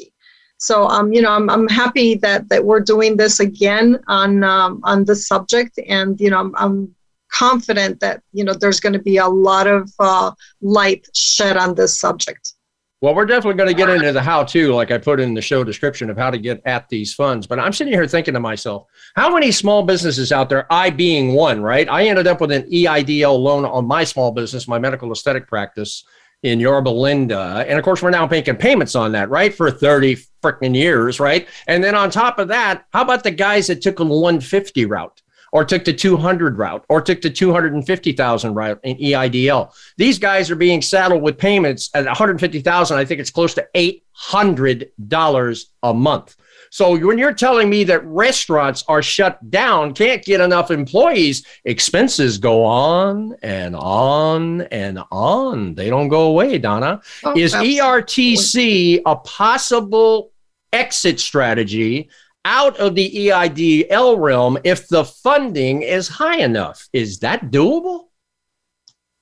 so 0.57 0.87
um, 0.89 1.13
you 1.13 1.23
know 1.23 1.31
I'm, 1.31 1.49
I'm 1.51 1.69
happy 1.69 2.15
that 2.17 2.49
that 2.49 2.65
we're 2.65 2.81
doing 2.81 3.17
this 3.17 3.41
again 3.41 3.99
on 4.09 4.43
um, 4.43 4.81
on 4.85 5.05
this 5.05 5.27
subject 5.27 5.79
and 5.87 6.21
you 6.21 6.31
know 6.31 6.41
I'm, 6.41 6.55
I'm 6.57 6.95
confident 7.39 8.01
that 8.01 8.23
you 8.33 8.45
know 8.45 8.53
there's 8.53 8.81
going 8.81 8.93
to 8.93 8.99
be 8.99 9.17
a 9.19 9.27
lot 9.29 9.67
of 9.67 9.93
uh, 9.99 10.33
light 10.61 11.07
shed 11.15 11.57
on 11.57 11.75
this 11.75 12.01
subject. 12.01 12.55
Well, 13.01 13.15
we're 13.15 13.27
definitely 13.27 13.55
going 13.55 13.69
to 13.69 13.75
get 13.75 13.89
into 13.91 14.11
the 14.11 14.21
how 14.21 14.43
to, 14.43 14.75
like 14.75 14.91
I 14.91 14.99
put 14.99 15.21
in 15.21 15.33
the 15.33 15.41
show 15.41 15.63
description 15.63 16.11
of 16.11 16.17
how 16.17 16.31
to 16.31 16.39
get 16.39 16.61
at 16.65 16.89
these 16.89 17.15
funds. 17.15 17.47
But 17.47 17.61
I'm 17.61 17.73
sitting 17.73 17.93
here 17.93 18.09
thinking 18.09 18.35
to 18.35 18.41
myself, 18.41 18.89
how 19.15 19.33
many 19.33 19.53
small 19.53 19.85
businesses 19.85 20.33
out 20.33 20.49
there, 20.49 20.67
I 20.73 20.91
being 20.91 21.33
one, 21.33 21.63
right? 21.63 21.89
I 21.89 22.09
ended 22.09 22.27
up 22.27 22.41
with 22.41 22.51
an 22.51 22.69
EIDL 22.69 23.39
loan 23.39 23.65
on 23.65 23.87
my 23.87 24.03
small 24.03 24.33
business, 24.33 24.67
my 24.67 24.81
medical 24.81 25.13
aesthetic 25.13 25.47
practice 25.47 26.03
in 26.43 26.59
Yorba 26.59 26.89
Linda. 26.89 27.65
And 27.69 27.79
of 27.79 27.85
course, 27.85 28.03
we're 28.03 28.11
now 28.11 28.27
making 28.27 28.57
payments 28.57 28.97
on 28.97 29.13
that, 29.13 29.31
right? 29.31 29.55
For 29.55 29.71
30 29.71 30.17
freaking 30.43 30.75
years, 30.75 31.21
right? 31.21 31.47
And 31.69 31.85
then 31.85 31.95
on 31.95 32.11
top 32.11 32.41
of 32.41 32.49
that, 32.49 32.87
how 32.93 33.03
about 33.03 33.23
the 33.23 33.31
guys 33.31 33.69
that 33.69 33.81
took 33.81 34.01
a 34.01 34.05
150 34.05 34.87
route? 34.87 35.23
Or 35.53 35.65
took 35.65 35.85
the 35.85 35.93
200 35.93 36.59
route 36.59 36.85
or 36.89 37.01
took 37.01 37.21
the 37.21 37.31
250,000 37.31 38.55
route 38.55 38.81
in 38.83 38.97
EIDL. 38.97 39.73
These 39.97 40.19
guys 40.19 40.51
are 40.51 40.57
being 40.57 40.83
saddled 40.83 41.23
with 41.23 41.39
payments 41.39 41.91
at 41.95 42.05
150,000. 42.05 42.99
I 42.99 43.05
think 43.05 43.21
it's 43.21 43.31
close 43.31 43.55
to 43.55 43.67
$800 43.75 45.65
a 45.83 45.95
month. 45.95 46.37
So 46.71 46.99
when 46.99 47.19
you're 47.19 47.33
telling 47.33 47.71
me 47.71 47.85
that 47.85 48.05
restaurants 48.05 48.85
are 48.89 49.03
shut 49.03 49.51
down, 49.51 49.95
can't 49.95 50.23
get 50.23 50.41
enough 50.41 50.71
employees, 50.71 51.47
expenses 51.65 52.39
go 52.39 52.65
on 52.65 53.37
and 53.43 53.75
on 53.75 54.63
and 54.63 55.01
on. 55.11 55.75
They 55.75 55.89
don't 55.89 56.09
go 56.09 56.23
away, 56.27 56.59
Donna. 56.59 57.01
Oh, 57.25 57.37
Is 57.37 57.55
absolutely. 57.55 57.79
ERTC 57.79 59.03
a 59.07 59.17
possible 59.17 60.33
exit 60.73 61.19
strategy 61.19 62.11
out 62.49 62.79
of 62.79 62.95
the 62.95 63.11
EIDL 63.11 64.19
realm 64.19 64.57
if 64.65 64.89
the 64.89 65.05
funding 65.05 65.83
is 65.83 66.09
high 66.09 66.39
enough. 66.39 66.89
Is 66.95 67.19
that 67.19 67.51
doable? 67.51 68.07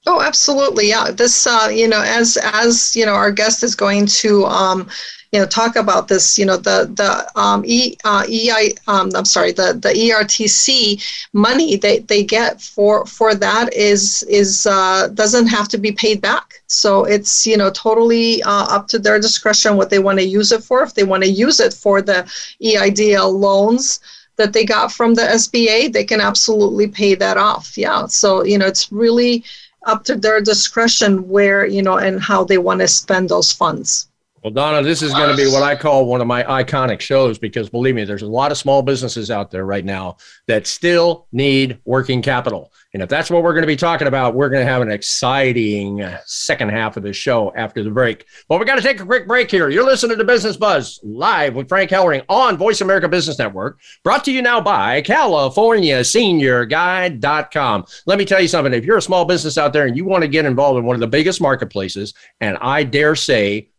Oh, 0.06 0.22
absolutely. 0.22 0.88
Yeah. 0.88 1.10
This, 1.10 1.44
uh, 1.44 1.68
you 1.72 1.88
know, 1.88 2.00
as 2.00 2.38
as 2.40 2.94
you 2.94 3.04
know, 3.04 3.14
our 3.14 3.32
guest 3.32 3.64
is 3.64 3.74
going 3.74 4.06
to, 4.22 4.44
um, 4.46 4.88
you 5.32 5.40
know, 5.40 5.46
talk 5.46 5.76
about 5.76 6.08
this. 6.08 6.38
You 6.38 6.46
know, 6.46 6.56
the 6.56 6.90
the 6.94 7.40
um, 7.40 7.64
e 7.66 7.96
uh, 8.04 8.24
EI. 8.28 8.74
Um, 8.86 9.10
I'm 9.14 9.24
sorry, 9.24 9.52
the 9.52 9.74
the 9.74 9.90
ERTC 9.90 11.02
money 11.32 11.76
they, 11.76 12.00
they 12.00 12.24
get 12.24 12.60
for 12.60 13.06
for 13.06 13.34
that 13.34 13.72
is 13.74 14.22
is 14.24 14.66
uh, 14.66 15.08
doesn't 15.08 15.48
have 15.48 15.68
to 15.68 15.78
be 15.78 15.92
paid 15.92 16.20
back. 16.20 16.62
So 16.66 17.04
it's 17.04 17.46
you 17.46 17.56
know 17.56 17.70
totally 17.70 18.42
uh, 18.42 18.66
up 18.70 18.88
to 18.88 18.98
their 18.98 19.20
discretion 19.20 19.76
what 19.76 19.90
they 19.90 19.98
want 19.98 20.18
to 20.18 20.24
use 20.24 20.52
it 20.52 20.62
for. 20.62 20.82
If 20.82 20.94
they 20.94 21.04
want 21.04 21.22
to 21.24 21.30
use 21.30 21.60
it 21.60 21.74
for 21.74 22.02
the 22.02 22.24
EIDL 22.62 23.32
loans 23.32 24.00
that 24.36 24.52
they 24.52 24.64
got 24.64 24.92
from 24.92 25.14
the 25.14 25.22
SBA, 25.22 25.92
they 25.92 26.04
can 26.04 26.20
absolutely 26.20 26.88
pay 26.88 27.14
that 27.14 27.36
off. 27.36 27.76
Yeah. 27.76 28.06
So 28.06 28.44
you 28.44 28.58
know, 28.58 28.66
it's 28.66 28.92
really 28.92 29.44
up 29.86 30.04
to 30.04 30.16
their 30.16 30.40
discretion 30.40 31.28
where, 31.28 31.64
you 31.64 31.82
know, 31.82 31.96
and 31.96 32.20
how 32.20 32.44
they 32.44 32.58
want 32.58 32.80
to 32.80 32.88
spend 32.88 33.28
those 33.28 33.52
funds. 33.52 34.08
Well, 34.46 34.52
Donna, 34.52 34.80
this 34.80 35.02
is 35.02 35.12
going 35.12 35.28
to 35.28 35.36
be 35.36 35.50
what 35.50 35.64
I 35.64 35.74
call 35.74 36.06
one 36.06 36.20
of 36.20 36.28
my 36.28 36.44
iconic 36.44 37.00
shows 37.00 37.36
because 37.36 37.68
believe 37.68 37.96
me, 37.96 38.04
there's 38.04 38.22
a 38.22 38.28
lot 38.28 38.52
of 38.52 38.58
small 38.58 38.80
businesses 38.80 39.28
out 39.28 39.50
there 39.50 39.66
right 39.66 39.84
now 39.84 40.18
that 40.46 40.68
still 40.68 41.26
need 41.32 41.80
working 41.84 42.22
capital. 42.22 42.72
And 42.94 43.02
if 43.02 43.08
that's 43.08 43.28
what 43.28 43.42
we're 43.42 43.54
going 43.54 43.64
to 43.64 43.66
be 43.66 43.74
talking 43.74 44.06
about, 44.06 44.36
we're 44.36 44.48
going 44.48 44.64
to 44.64 44.70
have 44.70 44.82
an 44.82 44.90
exciting 44.92 46.08
second 46.26 46.68
half 46.68 46.96
of 46.96 47.02
the 47.02 47.12
show 47.12 47.52
after 47.56 47.82
the 47.82 47.90
break. 47.90 48.24
But 48.48 48.60
we 48.60 48.66
got 48.66 48.76
to 48.76 48.82
take 48.82 49.00
a 49.00 49.04
quick 49.04 49.26
break 49.26 49.50
here. 49.50 49.68
You're 49.68 49.84
listening 49.84 50.16
to 50.16 50.24
Business 50.24 50.56
Buzz 50.56 51.00
live 51.02 51.56
with 51.56 51.68
Frank 51.68 51.90
Hellring 51.90 52.22
on 52.28 52.56
Voice 52.56 52.82
America 52.82 53.08
Business 53.08 53.40
Network, 53.40 53.80
brought 54.04 54.24
to 54.26 54.32
you 54.32 54.42
now 54.42 54.60
by 54.60 55.02
CaliforniaSeniorGuide.com. 55.02 57.84
Let 58.06 58.16
me 58.16 58.24
tell 58.24 58.40
you 58.40 58.46
something. 58.46 58.72
If 58.72 58.84
you're 58.84 58.98
a 58.98 59.02
small 59.02 59.24
business 59.24 59.58
out 59.58 59.72
there 59.72 59.86
and 59.86 59.96
you 59.96 60.04
want 60.04 60.22
to 60.22 60.28
get 60.28 60.44
involved 60.44 60.78
in 60.78 60.84
one 60.84 60.94
of 60.94 61.00
the 61.00 61.08
biggest 61.08 61.40
marketplaces, 61.40 62.14
and 62.40 62.56
I 62.58 62.84
dare 62.84 63.16
say, 63.16 63.70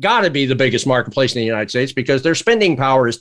got 0.00 0.22
to 0.22 0.30
be 0.30 0.46
the 0.46 0.54
biggest 0.54 0.86
marketplace 0.86 1.34
in 1.34 1.40
the 1.40 1.46
United 1.46 1.70
States 1.70 1.92
because 1.92 2.22
their 2.22 2.34
spending 2.34 2.76
power 2.76 3.06
is 3.08 3.18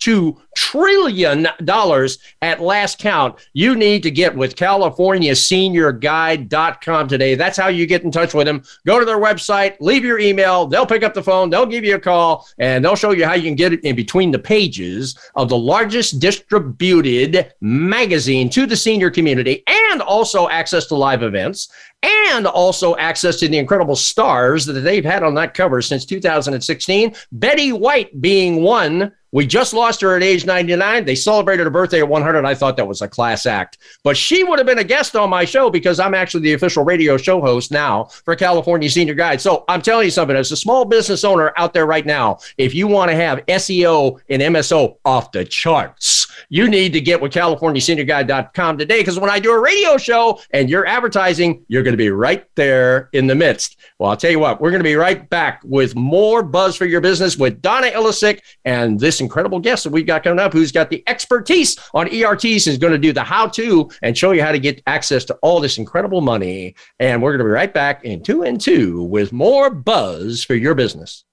3.2 0.00 0.36
trillion 0.56 1.46
dollars 1.64 2.18
at 2.42 2.60
last 2.60 2.98
count. 2.98 3.38
You 3.52 3.76
need 3.76 4.02
to 4.02 4.10
get 4.10 4.36
with 4.36 4.56
CaliforniaSeniorGuide.com 4.56 7.08
today. 7.08 7.34
That's 7.34 7.56
how 7.56 7.68
you 7.68 7.86
get 7.86 8.02
in 8.02 8.10
touch 8.10 8.34
with 8.34 8.46
them. 8.46 8.62
Go 8.86 8.98
to 8.98 9.04
their 9.04 9.18
website, 9.18 9.76
leave 9.80 10.04
your 10.04 10.18
email. 10.18 10.66
They'll 10.66 10.86
pick 10.86 11.04
up 11.04 11.14
the 11.14 11.22
phone, 11.22 11.48
they'll 11.50 11.66
give 11.66 11.84
you 11.84 11.94
a 11.94 12.00
call, 12.00 12.46
and 12.58 12.84
they'll 12.84 12.96
show 12.96 13.12
you 13.12 13.24
how 13.24 13.34
you 13.34 13.44
can 13.44 13.54
get 13.54 13.72
it 13.72 13.84
in 13.84 13.96
between 13.96 14.30
the 14.30 14.38
pages 14.38 15.18
of 15.34 15.48
the 15.48 15.56
largest 15.56 16.20
distributed 16.20 17.54
magazine 17.60 18.50
to 18.50 18.66
the 18.66 18.76
senior 18.76 19.10
community 19.10 19.62
and 19.66 20.02
also 20.02 20.48
access 20.48 20.86
to 20.86 20.94
live 20.94 21.22
events 21.22 21.70
and 22.02 22.46
also 22.46 22.96
access 22.96 23.38
to 23.40 23.48
the 23.48 23.58
incredible 23.58 23.96
stars 23.96 24.64
that 24.66 24.74
they've 24.74 25.04
had 25.04 25.22
on 25.22 25.34
that 25.34 25.54
cover 25.54 25.82
since 25.82 26.04
2016. 26.04 27.14
Betty 27.32 27.72
White 27.72 28.20
being 28.20 28.62
one 28.62 29.12
we 29.32 29.46
just 29.46 29.74
lost 29.74 30.00
her 30.00 30.16
at 30.16 30.22
age 30.22 30.46
99. 30.46 31.04
They 31.04 31.14
celebrated 31.14 31.64
her 31.64 31.70
birthday 31.70 32.00
at 32.00 32.08
100. 32.08 32.44
I 32.44 32.54
thought 32.54 32.76
that 32.76 32.88
was 32.88 33.02
a 33.02 33.08
class 33.08 33.46
act. 33.46 33.78
But 34.02 34.16
she 34.16 34.44
would 34.44 34.58
have 34.58 34.66
been 34.66 34.78
a 34.78 34.84
guest 34.84 35.16
on 35.16 35.30
my 35.30 35.44
show 35.44 35.70
because 35.70 36.00
I'm 36.00 36.14
actually 36.14 36.42
the 36.42 36.54
official 36.54 36.84
radio 36.84 37.16
show 37.16 37.40
host 37.40 37.70
now 37.70 38.04
for 38.04 38.34
California 38.34 38.88
Senior 38.88 39.14
Guide. 39.14 39.40
So 39.40 39.64
I'm 39.68 39.82
telling 39.82 40.06
you 40.06 40.10
something, 40.10 40.36
as 40.36 40.52
a 40.52 40.56
small 40.56 40.84
business 40.84 41.24
owner 41.24 41.52
out 41.56 41.74
there 41.74 41.86
right 41.86 42.06
now, 42.06 42.38
if 42.56 42.74
you 42.74 42.86
want 42.86 43.10
to 43.10 43.16
have 43.16 43.44
SEO 43.46 44.20
and 44.28 44.40
MSO 44.40 44.96
off 45.04 45.32
the 45.32 45.44
charts, 45.44 46.26
you 46.48 46.68
need 46.68 46.92
to 46.94 47.00
get 47.00 47.20
with 47.20 47.32
CaliforniaSeniorGuide.com 47.32 48.78
today 48.78 49.00
because 49.00 49.18
when 49.18 49.30
I 49.30 49.38
do 49.38 49.52
a 49.52 49.60
radio 49.60 49.96
show 49.98 50.40
and 50.52 50.70
you're 50.70 50.86
advertising, 50.86 51.64
you're 51.68 51.82
going 51.82 51.92
to 51.92 51.98
be 51.98 52.10
right 52.10 52.46
there 52.54 53.10
in 53.12 53.26
the 53.26 53.34
midst. 53.34 53.76
Well, 53.98 54.10
I'll 54.10 54.16
tell 54.16 54.30
you 54.30 54.38
what, 54.38 54.60
we're 54.60 54.70
going 54.70 54.80
to 54.80 54.84
be 54.84 54.94
right 54.94 55.28
back 55.28 55.60
with 55.64 55.94
more 55.94 56.42
buzz 56.42 56.76
for 56.76 56.86
your 56.86 57.00
business 57.00 57.36
with 57.36 57.60
Donna 57.60 57.88
Ilisic 57.88 58.40
and 58.64 58.98
this 58.98 59.17
incredible 59.20 59.60
guest 59.60 59.84
that 59.84 59.90
we've 59.90 60.06
got 60.06 60.22
coming 60.24 60.38
up 60.38 60.52
who's 60.52 60.72
got 60.72 60.90
the 60.90 61.02
expertise 61.06 61.76
on 61.94 62.12
ERTs 62.12 62.66
is 62.66 62.78
going 62.78 62.92
to 62.92 62.98
do 62.98 63.12
the 63.12 63.22
how 63.22 63.46
to 63.48 63.90
and 64.02 64.16
show 64.16 64.32
you 64.32 64.42
how 64.42 64.52
to 64.52 64.58
get 64.58 64.82
access 64.86 65.24
to 65.26 65.34
all 65.42 65.60
this 65.60 65.78
incredible 65.78 66.20
money. 66.20 66.74
And 66.98 67.22
we're 67.22 67.32
going 67.32 67.38
to 67.38 67.44
be 67.44 67.50
right 67.50 67.72
back 67.72 68.04
in 68.04 68.22
two 68.22 68.42
and 68.42 68.60
two 68.60 69.02
with 69.02 69.32
more 69.32 69.70
buzz 69.70 70.44
for 70.44 70.54
your 70.54 70.74
business. 70.74 71.24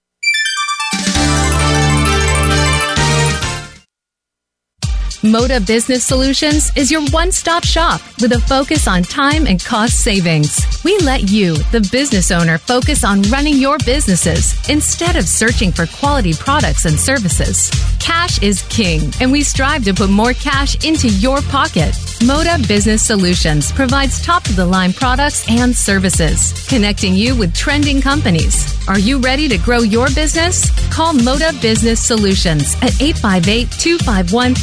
Moda 5.26 5.66
Business 5.66 6.06
Solutions 6.06 6.72
is 6.76 6.92
your 6.92 7.04
one 7.08 7.32
stop 7.32 7.64
shop 7.64 8.00
with 8.22 8.32
a 8.34 8.40
focus 8.42 8.88
on 8.88 9.02
time 9.02 9.48
and 9.48 9.64
cost 9.64 10.02
savings. 10.04 10.62
We 10.84 10.98
let 11.00 11.32
you, 11.32 11.56
the 11.72 11.88
business 11.92 12.30
owner, 12.30 12.60
focus 12.60 13.04
on 13.04 13.24
running 13.24 13.56
your 13.56 13.80
businesses 13.80 14.54
instead 14.70 15.16
of 15.16 15.28
searching 15.28 15.72
for 15.72 15.88
quality 15.88 16.34
products 16.34 16.86
and 16.86 17.00
services. 17.00 17.72
Cash 18.00 18.42
is 18.44 18.62
king, 18.70 19.12
and 19.20 19.32
we 19.32 19.42
strive 19.42 19.84
to 19.86 19.96
put 19.96 20.12
more 20.12 20.34
cash 20.34 20.86
into 20.86 21.10
your 21.10 21.42
pocket. 21.42 21.94
Moda 22.22 22.66
Business 22.68 23.02
Solutions 23.02 23.72
provides 23.72 24.22
top 24.22 24.46
of 24.48 24.56
the 24.56 24.66
line 24.66 24.94
products 24.94 25.50
and 25.50 25.76
services, 25.76 26.54
connecting 26.68 27.16
you 27.16 27.36
with 27.36 27.56
trending 27.56 28.00
companies. 28.00 28.76
Are 28.88 29.00
you 29.00 29.18
ready 29.18 29.48
to 29.50 29.58
grow 29.58 29.80
your 29.80 30.08
business? 30.14 30.70
Call 30.94 31.14
Moda 31.14 31.60
Business 31.62 32.00
Solutions 32.00 32.76
at 32.84 33.02
858 33.02 33.72
251 33.72 34.54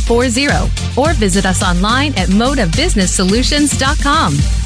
4640 0.00 0.98
or 0.98 1.12
visit 1.14 1.46
us 1.46 1.62
online 1.62 2.12
at 2.16 2.28
modabusinesssolutions.com. 2.28 4.65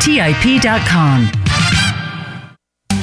TIP.com. 0.00 1.30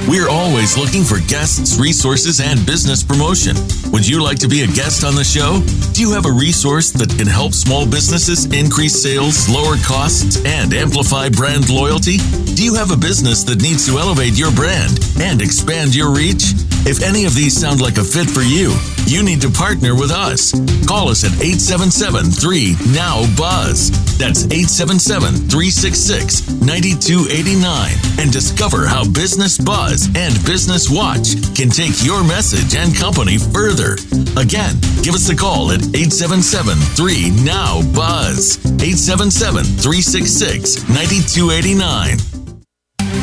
We're 0.07 0.29
always 0.29 0.77
looking 0.77 1.03
for 1.03 1.19
guests, 1.27 1.77
resources, 1.77 2.39
and 2.39 2.65
business 2.65 3.03
promotion. 3.03 3.57
Would 3.91 4.07
you 4.07 4.23
like 4.23 4.39
to 4.39 4.47
be 4.47 4.62
a 4.62 4.67
guest 4.67 5.03
on 5.03 5.15
the 5.15 5.23
show? 5.23 5.60
Do 5.91 5.99
you 5.99 6.13
have 6.13 6.25
a 6.25 6.31
resource 6.31 6.91
that 6.91 7.10
can 7.10 7.27
help 7.27 7.51
small 7.51 7.86
businesses 7.86 8.45
increase 8.53 9.03
sales, 9.03 9.49
lower 9.49 9.75
costs, 9.83 10.39
and 10.45 10.73
amplify 10.73 11.27
brand 11.27 11.69
loyalty? 11.69 12.17
Do 12.55 12.63
you 12.63 12.73
have 12.75 12.91
a 12.91 12.95
business 12.95 13.43
that 13.43 13.62
needs 13.62 13.86
to 13.88 13.99
elevate 13.99 14.39
your 14.39 14.51
brand 14.53 14.97
and 15.19 15.41
expand 15.41 15.93
your 15.93 16.15
reach? 16.15 16.55
If 16.88 17.03
any 17.03 17.25
of 17.25 17.36
these 17.36 17.60
sound 17.60 17.81
like 17.81 17.97
a 17.97 18.03
fit 18.03 18.29
for 18.29 18.47
you, 18.47 18.71
you 19.07 19.23
need 19.23 19.41
to 19.41 19.51
partner 19.51 19.93
with 19.93 20.12
us. 20.12 20.55
Call 20.88 21.10
us 21.10 21.27
at 21.27 21.36
877 21.43 22.31
3 22.31 22.95
Now 22.95 23.27
Buzz. 23.36 23.91
That's 24.17 24.45
877 24.49 25.47
366 25.49 26.49
9289 26.65 28.19
and 28.19 28.34
discover 28.34 28.86
how 28.86 29.06
Business 29.06 29.58
Buzz 29.58 30.10
and 30.15 30.34
Business 30.45 30.89
Watch 30.89 31.38
can 31.53 31.69
take 31.69 32.03
your 32.03 32.23
message 32.23 32.75
and 32.75 32.95
company 32.95 33.38
further. 33.38 33.93
Again, 34.36 34.73
give 35.06 35.13
us 35.13 35.30
a 35.30 35.36
call 35.36 35.71
at 35.71 35.82
877 35.93 36.77
3 36.97 37.45
Now 37.45 37.82
Buzz. 37.93 38.58
877 38.82 39.63
366 39.82 40.89
9289. 40.89 42.37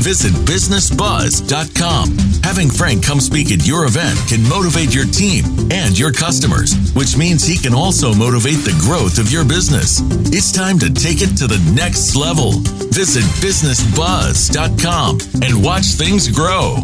Visit 0.00 0.32
businessbuzz.com. 0.48 2.16
Having 2.42 2.70
Frank 2.70 3.04
come 3.04 3.20
speak 3.20 3.52
at 3.52 3.66
your 3.66 3.84
event 3.84 4.18
can 4.28 4.42
motivate 4.48 4.94
your 4.94 5.04
team 5.04 5.44
and 5.70 5.96
your 5.98 6.10
customers, 6.10 6.72
which 6.94 7.16
means 7.16 7.44
he 7.44 7.58
can 7.58 7.74
also 7.74 8.14
motivate 8.14 8.64
the 8.64 8.76
growth 8.80 9.18
of 9.18 9.30
your 9.30 9.44
business. 9.44 10.00
It's 10.32 10.52
time 10.52 10.78
to 10.80 10.92
take 10.92 11.20
it 11.20 11.36
to 11.36 11.46
the 11.46 11.60
next 11.76 12.16
level. 12.16 12.52
Visit 12.90 13.24
businessbuzz.com 13.44 15.18
and 15.42 15.62
watch 15.62 15.84
things 15.84 16.28
grow. 16.28 16.78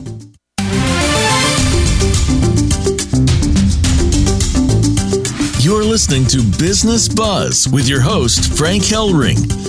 You're 5.67 5.85
listening 5.85 6.27
to 6.27 6.43
Business 6.61 7.09
Buzz 7.09 7.67
with 7.73 7.89
your 7.89 8.01
host, 8.01 8.57
Frank 8.57 8.85
Hellring. 8.85 9.66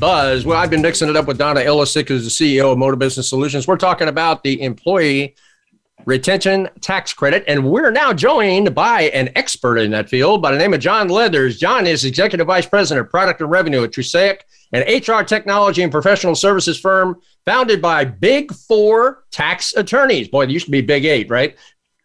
Buzz. 0.00 0.46
Well, 0.46 0.56
I've 0.56 0.70
been 0.70 0.80
mixing 0.80 1.10
it 1.10 1.16
up 1.16 1.26
with 1.26 1.36
Donna 1.36 1.60
Ilisic, 1.60 2.08
who's 2.08 2.24
the 2.24 2.30
CEO 2.30 2.72
of 2.72 2.78
Moda 2.78 2.98
Business 2.98 3.28
Solutions. 3.28 3.68
We're 3.68 3.76
talking 3.76 4.08
about 4.08 4.42
the 4.42 4.62
employee 4.62 5.36
retention 6.06 6.70
tax 6.80 7.12
credit, 7.12 7.44
and 7.46 7.70
we're 7.70 7.90
now 7.90 8.14
joined 8.14 8.74
by 8.74 9.02
an 9.10 9.28
expert 9.36 9.76
in 9.76 9.90
that 9.90 10.08
field 10.08 10.40
by 10.40 10.52
the 10.52 10.58
name 10.58 10.72
of 10.72 10.80
John 10.80 11.08
Leathers. 11.08 11.58
John 11.58 11.86
is 11.86 12.06
Executive 12.06 12.46
Vice 12.46 12.64
President 12.64 13.04
of 13.06 13.10
Product 13.10 13.42
and 13.42 13.50
Revenue 13.50 13.84
at 13.84 13.92
Trusaic, 13.92 14.46
an 14.72 14.82
HR 14.88 15.22
technology 15.22 15.82
and 15.82 15.92
professional 15.92 16.34
services 16.34 16.80
firm 16.80 17.20
founded 17.44 17.82
by 17.82 18.06
Big 18.06 18.54
Four 18.54 19.24
tax 19.30 19.74
attorneys. 19.76 20.28
Boy, 20.28 20.44
it 20.44 20.50
used 20.50 20.64
to 20.64 20.70
be 20.70 20.80
Big 20.80 21.04
Eight, 21.04 21.28
right? 21.28 21.56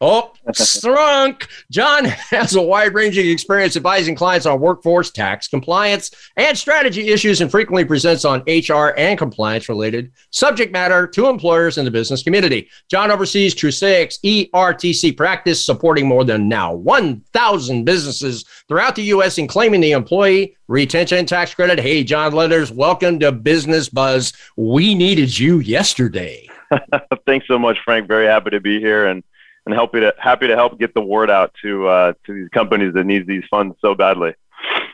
Oh, 0.02 0.34
strunk. 0.50 1.48
John 1.72 2.04
has 2.06 2.54
a 2.56 2.62
wide 2.62 2.94
ranging 2.94 3.30
experience 3.30 3.78
advising 3.78 4.14
clients 4.16 4.46
on 4.46 4.60
workforce, 4.60 5.10
tax, 5.10 5.48
compliance, 5.48 6.12
and 6.36 6.58
strategy 6.58 7.10
issues 7.10 7.40
and 7.40 7.50
frequently 7.50 7.86
presents 7.86 8.26
on 8.26 8.44
HR 8.46 8.94
and 8.98 9.18
compliance 9.18 9.70
related 9.70 10.12
subject 10.32 10.74
matter 10.74 11.08
to 11.08 11.30
employers 11.30 11.78
in 11.78 11.86
the 11.86 11.92
business 11.92 12.24
community. 12.24 12.70
John 12.90 13.10
oversees 13.10 13.56
Trusaic's 13.56 14.20
ERTC 14.20 15.16
practice, 15.16 15.66
supporting 15.66 16.08
more 16.08 16.26
than 16.26 16.50
now 16.50 16.74
1,000 16.74 17.86
businesses 17.86 18.44
throughout 18.68 18.96
the 18.96 19.04
U.S. 19.04 19.38
in 19.38 19.48
claiming 19.48 19.80
the 19.80 19.94
employee 19.94 20.58
retention 20.68 21.26
tax 21.26 21.54
credit. 21.54 21.80
Hey, 21.80 22.04
John 22.04 22.34
Leathers, 22.34 22.70
welcome 22.70 23.18
to 23.20 23.32
Business 23.32 23.88
Buzz. 23.88 24.34
We 24.58 24.94
needed 24.94 25.40
you 25.40 25.60
yesterday. 25.60 26.50
Thanks 27.26 27.48
so 27.48 27.58
much, 27.58 27.78
Frank. 27.86 28.08
Very 28.08 28.26
happy 28.26 28.50
to 28.50 28.60
be 28.60 28.80
here. 28.80 29.06
And 29.06 29.24
and 29.66 29.76
happy 29.76 30.00
to 30.00 30.14
happy 30.18 30.48
to 30.48 30.56
help 30.56 30.80
get 30.80 30.94
the 30.94 31.02
word 31.02 31.30
out 31.30 31.54
to 31.62 31.88
uh, 31.88 32.14
to 32.26 32.34
these 32.34 32.50
companies 32.50 32.94
that 32.94 33.06
need 33.06 33.28
these 33.28 33.44
funds 33.50 33.76
so 33.82 33.96
badly. 33.96 34.34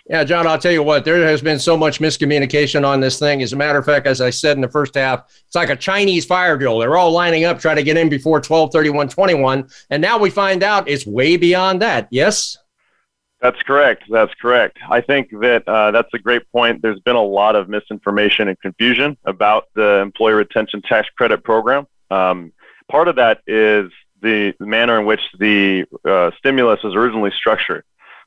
Yeah, 0.09 0.23
John, 0.23 0.45
I'll 0.45 0.59
tell 0.59 0.71
you 0.71 0.83
what, 0.83 1.05
there 1.05 1.25
has 1.25 1.41
been 1.41 1.59
so 1.59 1.77
much 1.77 1.99
miscommunication 1.99 2.85
on 2.85 2.99
this 2.99 3.17
thing. 3.17 3.41
As 3.41 3.53
a 3.53 3.55
matter 3.55 3.79
of 3.79 3.85
fact, 3.85 4.07
as 4.07 4.19
I 4.19 4.29
said 4.29 4.57
in 4.57 4.61
the 4.61 4.67
first 4.67 4.95
half, 4.95 5.23
it's 5.45 5.55
like 5.55 5.69
a 5.69 5.75
Chinese 5.75 6.25
fire 6.25 6.57
drill. 6.57 6.79
They're 6.79 6.97
all 6.97 7.11
lining 7.11 7.45
up 7.45 7.59
trying 7.59 7.77
to 7.77 7.83
get 7.83 7.95
in 7.95 8.09
before 8.09 8.41
12 8.41 8.73
31 8.73 9.07
21. 9.09 9.69
And 9.89 10.01
now 10.01 10.17
we 10.17 10.29
find 10.29 10.63
out 10.63 10.89
it's 10.89 11.05
way 11.05 11.37
beyond 11.37 11.81
that. 11.81 12.07
Yes? 12.11 12.57
That's 13.41 13.61
correct. 13.63 14.03
That's 14.09 14.33
correct. 14.35 14.77
I 14.89 15.01
think 15.01 15.29
that 15.41 15.67
uh, 15.67 15.91
that's 15.91 16.13
a 16.13 16.19
great 16.19 16.43
point. 16.51 16.81
There's 16.81 16.99
been 16.99 17.15
a 17.15 17.23
lot 17.23 17.55
of 17.55 17.69
misinformation 17.69 18.49
and 18.49 18.59
confusion 18.59 19.17
about 19.25 19.69
the 19.75 19.99
Employee 20.01 20.33
Retention 20.33 20.81
Tax 20.81 21.07
Credit 21.17 21.43
Program. 21.43 21.87
Um, 22.11 22.51
part 22.89 23.07
of 23.07 23.15
that 23.15 23.39
is 23.47 23.91
the 24.21 24.53
manner 24.59 24.99
in 24.99 25.05
which 25.05 25.21
the 25.39 25.85
uh, 26.05 26.31
stimulus 26.37 26.83
was 26.83 26.95
originally 26.95 27.31
structured. 27.35 27.83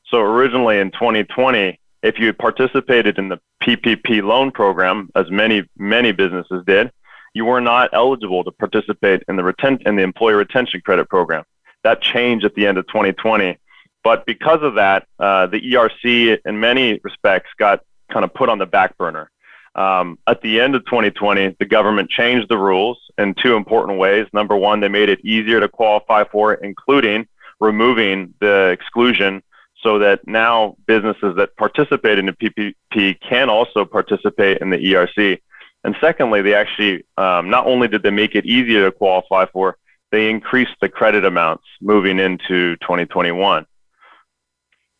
So 0.09 0.19
originally 0.19 0.79
in 0.79 0.91
2020, 0.91 1.79
if 2.03 2.19
you 2.19 2.33
participated 2.33 3.17
in 3.17 3.29
the 3.29 3.39
PPP 3.63 4.21
loan 4.21 4.51
program, 4.51 5.09
as 5.15 5.29
many 5.31 5.67
many 5.77 6.11
businesses 6.11 6.63
did, 6.65 6.91
you 7.33 7.45
were 7.45 7.61
not 7.61 7.89
eligible 7.93 8.43
to 8.43 8.51
participate 8.51 9.23
in 9.27 9.35
the 9.35 9.43
retent 9.43 9.81
in 9.87 9.95
the 9.95 10.03
employee 10.03 10.35
retention 10.35 10.81
credit 10.81 11.09
program. 11.09 11.43
That 11.83 12.01
changed 12.01 12.45
at 12.45 12.55
the 12.55 12.67
end 12.67 12.77
of 12.77 12.87
2020, 12.87 13.57
but 14.03 14.25
because 14.25 14.61
of 14.61 14.75
that, 14.75 15.07
uh, 15.19 15.47
the 15.47 15.59
ERC 15.59 16.39
in 16.45 16.59
many 16.59 16.99
respects 17.03 17.49
got 17.57 17.81
kind 18.11 18.23
of 18.23 18.33
put 18.33 18.49
on 18.49 18.59
the 18.59 18.65
back 18.65 18.97
burner. 18.97 19.29
Um, 19.75 20.17
at 20.25 20.41
the 20.41 20.61
end 20.61 20.75
of 20.75 20.85
2020, 20.85 21.57
the 21.59 21.65
government 21.65 22.09
changed 22.09 22.49
the 22.49 22.57
rules 22.57 22.97
in 23.17 23.35
two 23.35 23.55
important 23.55 23.99
ways. 23.99 24.25
Number 24.33 24.55
one, 24.55 24.79
they 24.79 24.87
made 24.87 25.09
it 25.09 25.19
easier 25.23 25.59
to 25.59 25.67
qualify 25.67 26.23
for 26.23 26.53
including 26.53 27.27
removing 27.59 28.33
the 28.39 28.69
exclusion 28.69 29.43
so 29.81 29.99
that 29.99 30.25
now 30.27 30.75
businesses 30.87 31.35
that 31.35 31.55
participate 31.57 32.17
in 32.17 32.25
the 32.25 32.33
PPP 32.33 33.19
can 33.21 33.49
also 33.49 33.85
participate 33.85 34.59
in 34.59 34.69
the 34.69 34.77
ERC. 34.77 35.39
And 35.83 35.95
secondly, 36.01 36.41
they 36.41 36.55
actually 36.55 37.05
um, 37.17 37.49
not 37.49 37.67
only 37.67 37.87
did 37.87 38.01
they 38.01 38.11
make 38.11 38.33
it 38.33 38.45
easier 38.45 38.85
to 38.85 38.91
qualify 38.91 39.45
for, 39.45 39.77
they 40.11 40.29
increased 40.29 40.75
the 40.81 40.89
credit 40.89 41.25
amounts 41.25 41.65
moving 41.81 42.19
into 42.19 42.75
2021. 42.77 43.65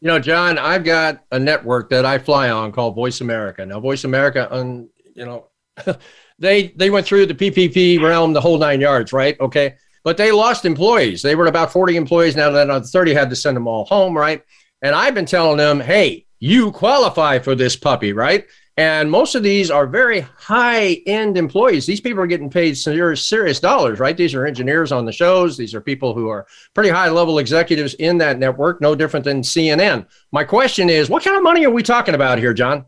You 0.02 0.08
know, 0.08 0.20
John, 0.20 0.58
I've 0.58 0.84
got 0.84 1.24
a 1.32 1.40
network 1.40 1.90
that 1.90 2.06
I 2.06 2.18
fly 2.18 2.50
on 2.50 2.72
called 2.72 2.96
Voice 2.96 3.22
America. 3.22 3.66
Now, 3.66 3.80
Voice 3.80 4.04
America, 4.04 4.54
um, 4.54 4.90
you 5.16 5.26
know, 5.26 5.48
they 6.40 6.68
they 6.70 6.90
went 6.90 7.06
through 7.06 7.26
the 7.26 7.34
PPP 7.34 8.02
realm, 8.02 8.34
the 8.34 8.42
whole 8.42 8.58
nine 8.58 8.82
yards, 8.82 9.14
right? 9.14 9.40
Okay, 9.40 9.76
but 10.04 10.18
they 10.18 10.32
lost 10.32 10.66
employees. 10.66 11.22
They 11.22 11.36
were 11.36 11.48
about 11.48 11.72
40 11.72 11.96
employees. 11.96 12.36
Now 12.36 12.52
that 12.52 12.86
30 12.86 13.14
had 13.14 13.30
to 13.30 13.36
send 13.36 13.56
them 13.58 13.68
all 13.68 13.86
home, 13.86 14.16
right? 14.16 14.44
And 14.82 14.94
I've 14.94 15.16
been 15.16 15.26
telling 15.26 15.58
them, 15.58 15.80
hey, 15.80 16.26
you 16.40 16.72
qualify 16.72 17.40
for 17.40 17.56
this 17.56 17.76
puppy, 17.76 18.14
right? 18.14 18.46
And 18.78 19.10
most 19.10 19.36
of 19.36 19.44
these 19.44 19.72
are 19.72 19.88
very 19.88 20.22
high 20.38 21.02
end 21.06 21.38
employees. 21.38 21.86
These 21.86 22.02
people 22.02 22.22
are 22.22 22.28
getting 22.28 22.50
paid 22.50 22.78
serious, 22.78 23.26
serious 23.26 23.60
dollars, 23.62 24.00
right? 24.00 24.18
These 24.18 24.36
are 24.36 24.46
engineers 24.46 24.92
on 24.92 25.06
the 25.06 25.14
shows. 25.14 25.56
These 25.56 25.74
are 25.74 25.80
people 25.80 26.14
who 26.14 26.28
are 26.28 26.46
pretty 26.74 26.90
high 26.90 27.10
level 27.10 27.40
executives 27.40 27.94
in 27.96 28.18
that 28.18 28.38
network, 28.38 28.82
no 28.82 28.94
different 28.94 29.24
than 29.24 29.42
CNN. 29.42 30.06
My 30.34 30.44
question 30.44 30.90
is, 30.90 31.10
what 31.10 31.24
kind 31.24 31.38
of 31.38 31.44
money 31.44 31.66
are 31.66 31.72
we 31.72 31.84
talking 31.84 32.16
about 32.16 32.38
here, 32.38 32.54
John? 32.54 32.86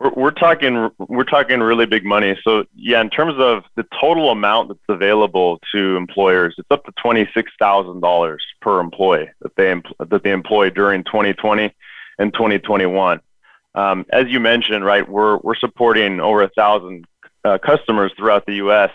We're, 0.00 0.14
we're 0.14 0.30
talking 0.30 0.90
we're 0.98 1.24
talking 1.24 1.60
really 1.60 1.84
big 1.84 2.06
money. 2.06 2.34
So 2.42 2.64
yeah, 2.74 3.02
in 3.02 3.10
terms 3.10 3.34
of 3.38 3.64
the 3.76 3.84
total 4.00 4.30
amount 4.30 4.68
that's 4.68 4.80
available 4.88 5.60
to 5.72 5.96
employers, 5.96 6.54
it's 6.56 6.70
up 6.70 6.86
to 6.86 6.92
twenty 6.92 7.28
six 7.34 7.52
thousand 7.58 8.00
dollars 8.00 8.42
per 8.62 8.80
employee 8.80 9.28
that 9.42 9.54
they 9.56 9.74
that 9.98 10.22
they 10.22 10.32
employ 10.32 10.70
during 10.70 11.04
2020 11.04 11.70
and 12.18 12.32
2021. 12.32 13.20
Um, 13.74 14.04
as 14.10 14.26
you 14.28 14.40
mentioned, 14.40 14.84
right, 14.84 15.08
we're, 15.08 15.38
we're 15.38 15.56
supporting 15.56 16.20
over 16.20 16.42
a 16.42 16.48
thousand 16.50 17.06
uh, 17.44 17.58
customers 17.58 18.12
throughout 18.16 18.46
the 18.46 18.56
U.S. 18.56 18.90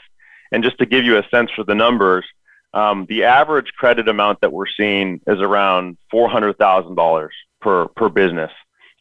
And 0.52 0.64
just 0.64 0.78
to 0.80 0.86
give 0.86 1.04
you 1.04 1.18
a 1.18 1.28
sense 1.30 1.52
for 1.56 1.64
the 1.64 1.76
numbers, 1.76 2.26
um, 2.74 3.06
the 3.10 3.24
average 3.24 3.72
credit 3.78 4.08
amount 4.08 4.42
that 4.42 4.54
we're 4.54 4.68
seeing 4.68 5.20
is 5.28 5.40
around 5.40 5.98
$400,000 6.14 7.30
per, 7.62 7.88
per 7.88 8.10
business. 8.10 8.52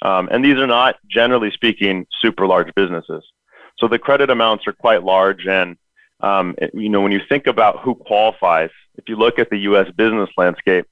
Um, 0.03 0.29
and 0.31 0.45
these 0.45 0.57
are 0.57 0.67
not, 0.67 0.97
generally 1.11 1.51
speaking, 1.51 2.07
super 2.21 2.47
large 2.47 2.75
businesses. 2.75 3.25
So 3.79 3.89
the 3.89 3.99
credit 3.99 4.31
amounts 4.31 4.67
are 4.67 4.73
quite 4.73 5.05
large. 5.05 5.47
And, 5.47 5.77
um, 6.21 6.55
it, 6.59 6.71
you 6.75 6.89
know, 6.89 7.01
when 7.01 7.13
you 7.13 7.21
think 7.29 7.47
about 7.47 7.81
who 7.81 7.95
qualifies, 7.95 8.71
if 8.97 9.09
you 9.09 9.17
look 9.17 9.39
at 9.39 9.51
the 9.51 9.59
U.S. 9.59 9.91
business 9.97 10.31
landscape, 10.37 10.87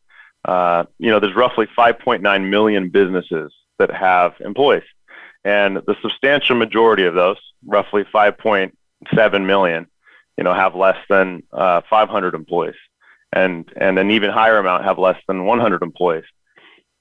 uh, 0.45 0.85
you 0.99 1.11
know, 1.11 1.21
there's 1.21 1.35
roughly 1.35 1.67
5.9 1.79 2.51
million 2.51 2.91
businesses 2.91 3.51
that 3.79 3.91
have 3.91 4.35
employees. 4.41 4.85
And 5.45 5.77
the 5.77 5.97
substantial 6.01 6.57
majority 6.57 7.05
of 7.05 7.15
those, 7.15 7.37
roughly 7.67 8.05
5.7 8.05 9.47
million, 9.47 9.87
you 10.39 10.45
know, 10.45 10.55
have 10.55 10.75
less 10.75 10.97
than 11.09 11.43
uh, 11.53 11.83
500 11.89 12.35
employees. 12.35 12.75
And, 13.33 13.71
and 13.77 13.99
an 13.99 14.11
even 14.11 14.31
higher 14.31 14.59
amount 14.59 14.85
have 14.85 14.99
less 14.99 15.21
than 15.27 15.45
100 15.45 15.83
employees. 15.83 16.25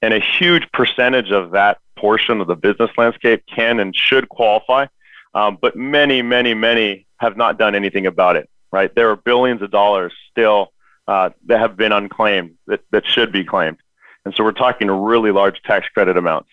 And 0.02 0.14
a 0.14 0.20
huge 0.20 0.70
percentage 0.74 1.32
of 1.32 1.52
that 1.52 1.78
portion 1.96 2.42
of 2.42 2.48
the 2.48 2.56
business 2.56 2.90
landscape 2.98 3.44
can 3.54 3.80
and 3.80 3.96
should 3.96 4.28
qualify. 4.28 4.88
Um, 5.34 5.58
but 5.62 5.76
many, 5.76 6.22
many, 6.22 6.54
many 6.54 7.08
have 7.18 7.38
not 7.38 7.58
done 7.58 7.76
anything 7.76 8.06
about 8.06 8.36
it, 8.36 8.50
right? 8.72 8.94
There 8.94 9.10
are 9.10 9.16
billions 9.16 9.62
of 9.62 9.72
dollars 9.72 10.14
still 10.30 10.74
uh, 11.08 11.30
that 11.46 11.60
have 11.60 11.78
been 11.78 11.92
unclaimed 11.92 12.56
that, 12.68 12.82
that 12.92 13.06
should 13.06 13.32
be 13.32 13.44
claimed. 13.44 13.78
And 14.26 14.34
so 14.36 14.44
we're 14.44 14.52
talking 14.52 14.90
really 14.90 15.32
large 15.32 15.62
tax 15.64 15.88
credit 15.90 16.18
amounts. 16.18 16.50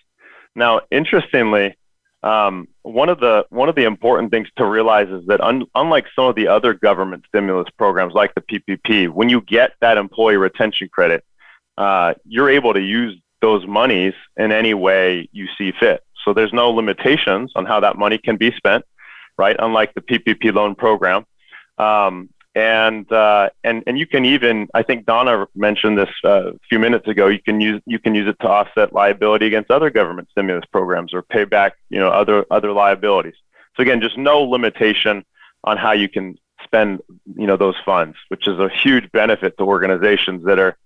Now, 0.55 0.81
interestingly, 0.91 1.77
um, 2.23 2.69
one 2.83 3.09
of 3.09 3.19
the 3.21 3.47
one 3.51 3.69
of 3.69 3.75
the 3.75 3.85
important 3.85 4.31
things 4.31 4.49
to 4.57 4.67
realize 4.67 5.09
is 5.09 5.27
that 5.27 5.41
un, 5.41 5.65
unlike 5.75 6.07
some 6.15 6.27
of 6.27 6.35
the 6.35 6.49
other 6.49 6.75
government 6.75 7.25
stimulus 7.29 7.69
programs 7.79 8.13
like 8.15 8.35
the 8.35 8.43
PPP, 8.43 9.09
when 9.09 9.29
you 9.29 9.41
get 9.41 9.73
that 9.81 9.97
employee 9.97 10.37
retention 10.37 10.89
credit, 10.93 11.25
uh, 11.79 12.15
you're 12.25 12.51
able 12.51 12.75
to 12.75 12.81
use 12.81 13.19
those 13.41 13.67
monies 13.67 14.13
in 14.37 14.53
any 14.53 14.75
way 14.75 15.29
you 15.33 15.47
see 15.57 15.73
fit. 15.81 16.03
So 16.25 16.35
there's 16.35 16.53
no 16.53 16.71
limitations 16.71 17.53
on 17.57 17.65
how 17.65 17.81
that 17.81 17.97
money 17.97 18.19
can 18.19 18.37
be 18.37 18.53
spent, 18.53 18.85
right? 19.39 19.57
Unlike 19.59 19.95
the 19.95 20.03
PPP 20.03 20.53
loan 20.53 20.75
program. 20.75 21.25
Um, 21.79 22.29
and 22.55 23.11
uh, 23.13 23.51
and 23.63 23.83
and 23.87 23.99
you 23.99 24.07
can 24.07 24.25
even 24.25 24.69
I 24.75 24.83
think 24.83 25.07
Donna 25.07 25.47
mentioned 25.55 25.99
this 25.99 26.11
uh, 26.25 26.51
a 26.51 26.59
few 26.69 26.79
minutes 26.79 27.07
ago. 27.07 27.29
You 27.29 27.43
can 27.43 27.61
use 27.61 27.81
you 27.87 27.99
can 27.99 28.15
use 28.15 28.29
it 28.29 28.37
to 28.41 28.49
offset 28.49 28.93
liability 28.93 29.47
against 29.47 29.71
other 29.71 29.91
government 29.91 30.29
stimulus 30.31 30.65
programs 30.73 31.15
or 31.15 31.23
pay 31.23 31.45
back 31.45 31.75
you 31.89 32.01
know 32.01 32.09
other 32.09 32.45
other 32.51 32.73
liabilities. 32.73 33.35
So 33.77 33.83
again, 33.83 34.01
just 34.01 34.19
no 34.19 34.43
limitation 34.43 35.25
on 35.65 35.77
how 35.77 35.93
you 35.93 36.09
can 36.09 36.39
spend, 36.65 37.01
you 37.37 37.47
know, 37.47 37.57
those 37.57 37.77
funds, 37.85 38.17
which 38.29 38.47
is 38.47 38.59
a 38.59 38.69
huge 38.69 39.11
benefit 39.13 39.57
to 39.59 39.65
organizations 39.65 40.45
that 40.45 40.59
are, 40.59 40.77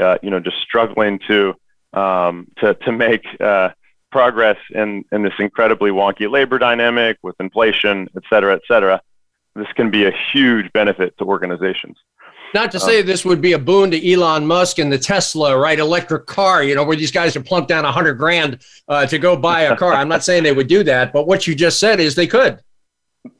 uh, 0.00 0.18
you 0.22 0.30
know, 0.30 0.40
just 0.40 0.58
struggling 0.58 1.18
to 1.26 1.54
um, 1.92 2.46
to 2.58 2.74
to 2.74 2.92
make 2.92 3.26
uh, 3.40 3.70
progress 4.10 4.58
in 4.70 5.04
in 5.12 5.22
this 5.22 5.34
incredibly 5.38 5.90
wonky 5.90 6.30
labor 6.30 6.58
dynamic 6.58 7.18
with 7.22 7.36
inflation, 7.40 8.08
et 8.16 8.22
cetera, 8.30 8.54
et 8.54 8.62
cetera. 8.66 9.00
This 9.54 9.68
can 9.74 9.90
be 9.90 10.06
a 10.06 10.12
huge 10.32 10.72
benefit 10.72 11.16
to 11.18 11.24
organizations. 11.24 11.96
Not 12.52 12.72
to 12.72 12.80
say 12.80 13.02
this 13.02 13.24
would 13.24 13.40
be 13.40 13.52
a 13.52 13.58
boon 13.58 13.90
to 13.92 14.12
Elon 14.12 14.46
Musk 14.46 14.78
and 14.78 14.92
the 14.92 14.98
Tesla, 14.98 15.56
right? 15.56 15.78
Electric 15.78 16.26
car, 16.26 16.62
you 16.62 16.74
know, 16.74 16.82
where 16.84 16.96
these 16.96 17.12
guys 17.12 17.36
are 17.36 17.42
plumped 17.42 17.68
down 17.68 17.84
a 17.84 17.92
hundred 17.92 18.14
grand 18.14 18.60
uh, 18.88 19.06
to 19.06 19.18
go 19.18 19.36
buy 19.36 19.62
a 19.62 19.76
car. 19.76 19.92
I'm 19.92 20.08
not 20.08 20.24
saying 20.24 20.42
they 20.42 20.52
would 20.52 20.66
do 20.66 20.82
that, 20.84 21.12
but 21.12 21.26
what 21.26 21.46
you 21.46 21.54
just 21.54 21.78
said 21.78 22.00
is 22.00 22.14
they 22.14 22.26
could. 22.26 22.60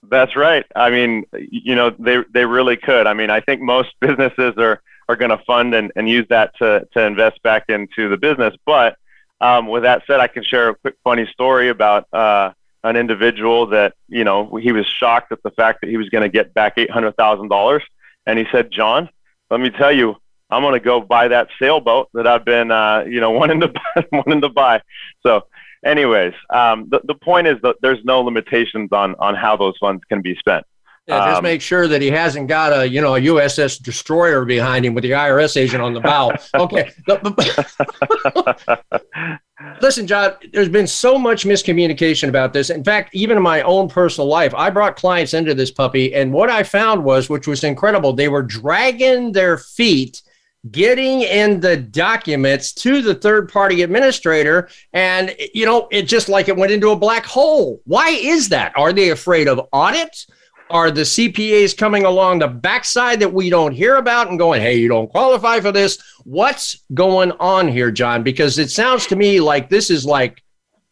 That's 0.04 0.36
right. 0.36 0.64
I 0.76 0.90
mean, 0.90 1.24
you 1.38 1.74
know, 1.74 1.90
they 1.90 2.18
they 2.32 2.44
really 2.44 2.76
could. 2.76 3.06
I 3.06 3.14
mean, 3.14 3.30
I 3.30 3.40
think 3.40 3.60
most 3.60 3.90
businesses 4.00 4.54
are 4.58 4.82
are 5.08 5.16
going 5.16 5.30
to 5.30 5.38
fund 5.44 5.74
and, 5.74 5.90
and 5.96 6.08
use 6.08 6.26
that 6.28 6.56
to 6.58 6.86
to 6.92 7.04
invest 7.04 7.42
back 7.42 7.64
into 7.68 8.08
the 8.08 8.16
business. 8.16 8.54
But 8.64 8.96
um, 9.40 9.66
with 9.66 9.82
that 9.82 10.02
said, 10.06 10.20
I 10.20 10.28
can 10.28 10.44
share 10.44 10.70
a 10.70 10.74
quick 10.74 10.96
funny 11.02 11.26
story 11.32 11.68
about 11.68 12.06
uh, 12.12 12.52
an 12.82 12.96
individual 12.96 13.66
that 13.66 13.94
you 14.08 14.24
know 14.24 14.56
he 14.56 14.72
was 14.72 14.86
shocked 14.86 15.32
at 15.32 15.42
the 15.42 15.50
fact 15.50 15.80
that 15.82 15.90
he 15.90 15.96
was 15.96 16.08
going 16.08 16.22
to 16.22 16.28
get 16.28 16.54
back 16.54 16.74
eight 16.76 16.90
hundred 16.90 17.16
thousand 17.16 17.48
dollars 17.48 17.82
and 18.26 18.38
he 18.38 18.46
said, 18.52 18.70
John, 18.70 19.08
let 19.50 19.60
me 19.60 19.70
tell 19.70 19.92
you, 19.92 20.16
I'm 20.50 20.62
going 20.62 20.74
to 20.74 20.84
go 20.84 21.00
buy 21.00 21.28
that 21.28 21.48
sailboat 21.58 22.08
that 22.14 22.26
I've 22.26 22.44
been, 22.44 22.70
uh, 22.70 23.04
you 23.08 23.20
know, 23.20 23.30
wanting 23.30 23.60
to 23.60 23.68
buy, 23.68 24.06
wanting 24.12 24.40
to 24.42 24.48
buy. 24.48 24.80
So, 25.22 25.46
anyways, 25.84 26.34
um, 26.50 26.88
the 26.90 27.00
the 27.04 27.14
point 27.14 27.46
is 27.46 27.56
that 27.62 27.76
there's 27.82 28.04
no 28.04 28.20
limitations 28.20 28.90
on 28.92 29.14
on 29.18 29.34
how 29.34 29.56
those 29.56 29.76
funds 29.78 30.02
can 30.08 30.22
be 30.22 30.36
spent. 30.36 30.64
Yeah, 31.06 31.26
just 31.26 31.38
um, 31.38 31.42
make 31.42 31.62
sure 31.62 31.88
that 31.88 32.02
he 32.02 32.10
hasn't 32.10 32.46
got 32.46 32.72
a 32.72 32.88
you 32.88 33.00
know 33.00 33.16
a 33.16 33.20
USS 33.20 33.82
destroyer 33.82 34.44
behind 34.44 34.84
him 34.84 34.94
with 34.94 35.02
the 35.02 35.12
IRS 35.12 35.56
agent 35.56 35.82
on 35.82 35.94
the 35.94 36.00
bow. 36.00 36.32
Okay. 36.54 36.92
Listen, 39.82 40.06
John, 40.06 40.34
there's 40.52 40.68
been 40.68 40.86
so 40.86 41.18
much 41.18 41.44
miscommunication 41.44 42.28
about 42.28 42.52
this. 42.52 42.70
In 42.70 42.82
fact, 42.82 43.14
even 43.14 43.36
in 43.36 43.42
my 43.42 43.60
own 43.62 43.88
personal 43.88 44.26
life, 44.26 44.54
I 44.54 44.70
brought 44.70 44.96
clients 44.96 45.34
into 45.34 45.54
this 45.54 45.70
puppy, 45.70 46.14
and 46.14 46.32
what 46.32 46.48
I 46.48 46.62
found 46.62 47.04
was, 47.04 47.28
which 47.28 47.46
was 47.46 47.62
incredible, 47.62 48.12
they 48.12 48.28
were 48.28 48.42
dragging 48.42 49.32
their 49.32 49.58
feet 49.58 50.22
getting 50.70 51.22
in 51.22 51.60
the 51.60 51.76
documents 51.76 52.72
to 52.72 53.00
the 53.00 53.14
third 53.14 53.50
party 53.50 53.80
administrator 53.80 54.68
and 54.92 55.34
you 55.54 55.64
know 55.64 55.88
it 55.90 56.02
just 56.02 56.28
like 56.28 56.48
it 56.48 56.56
went 56.56 56.70
into 56.70 56.90
a 56.90 56.96
black 56.96 57.24
hole. 57.24 57.80
Why 57.84 58.10
is 58.10 58.50
that? 58.50 58.72
Are 58.76 58.92
they 58.92 59.08
afraid 59.08 59.48
of 59.48 59.66
audit 59.72 60.26
are 60.70 60.90
the 60.90 61.02
CPAs 61.02 61.76
coming 61.76 62.04
along 62.04 62.38
the 62.38 62.48
backside 62.48 63.20
that 63.20 63.32
we 63.32 63.50
don't 63.50 63.72
hear 63.72 63.96
about 63.96 64.28
and 64.28 64.38
going, 64.38 64.60
hey, 64.60 64.76
you 64.76 64.88
don't 64.88 65.10
qualify 65.10 65.60
for 65.60 65.72
this? 65.72 65.98
What's 66.24 66.84
going 66.94 67.32
on 67.32 67.68
here, 67.68 67.90
John? 67.90 68.22
Because 68.22 68.58
it 68.58 68.70
sounds 68.70 69.06
to 69.08 69.16
me 69.16 69.40
like 69.40 69.68
this 69.68 69.90
is 69.90 70.06
like, 70.06 70.42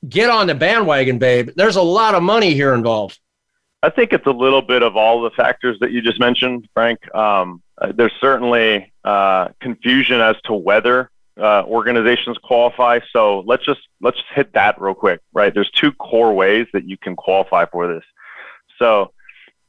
get 0.09 0.31
on 0.31 0.47
the 0.47 0.55
bandwagon, 0.55 1.19
babe. 1.19 1.51
There's 1.57 1.77
a 1.77 1.83
lot 1.83 2.14
of 2.14 2.23
money 2.23 2.55
here 2.55 2.75
involved. 2.75 3.19
I 3.83 3.91
think 3.91 4.12
it's 4.12 4.27
a 4.27 4.33
little 4.33 4.62
bit 4.62 4.83
of 4.83 4.97
all 4.97 5.23
the 5.23 5.31
factors 5.31 5.79
that 5.81 5.93
you 5.93 6.03
just 6.03 6.19
mentioned, 6.19 6.69
Frank. 6.75 6.99
Um, 7.14 7.62
uh, 7.81 7.93
there's 7.95 8.12
certainly 8.21 8.93
uh, 9.05 9.49
confusion 9.61 10.21
as 10.21 10.37
to 10.45 10.55
whether 10.55 11.11
uh, 11.38 11.62
organizations 11.64 12.37
qualify. 12.38 12.99
So 13.12 13.41
let's 13.47 13.64
just 13.64 13.81
let's 14.01 14.17
just 14.17 14.29
hit 14.35 14.53
that 14.55 14.81
real 14.81 14.95
quick, 14.95 15.21
right? 15.33 15.55
There's 15.55 15.71
two 15.71 15.93
core 15.93 16.33
ways 16.35 16.67
that 16.73 16.88
you 16.88 16.97
can 16.97 17.14
qualify 17.14 17.67
for 17.67 17.93
this. 17.93 18.05
So 18.79 19.12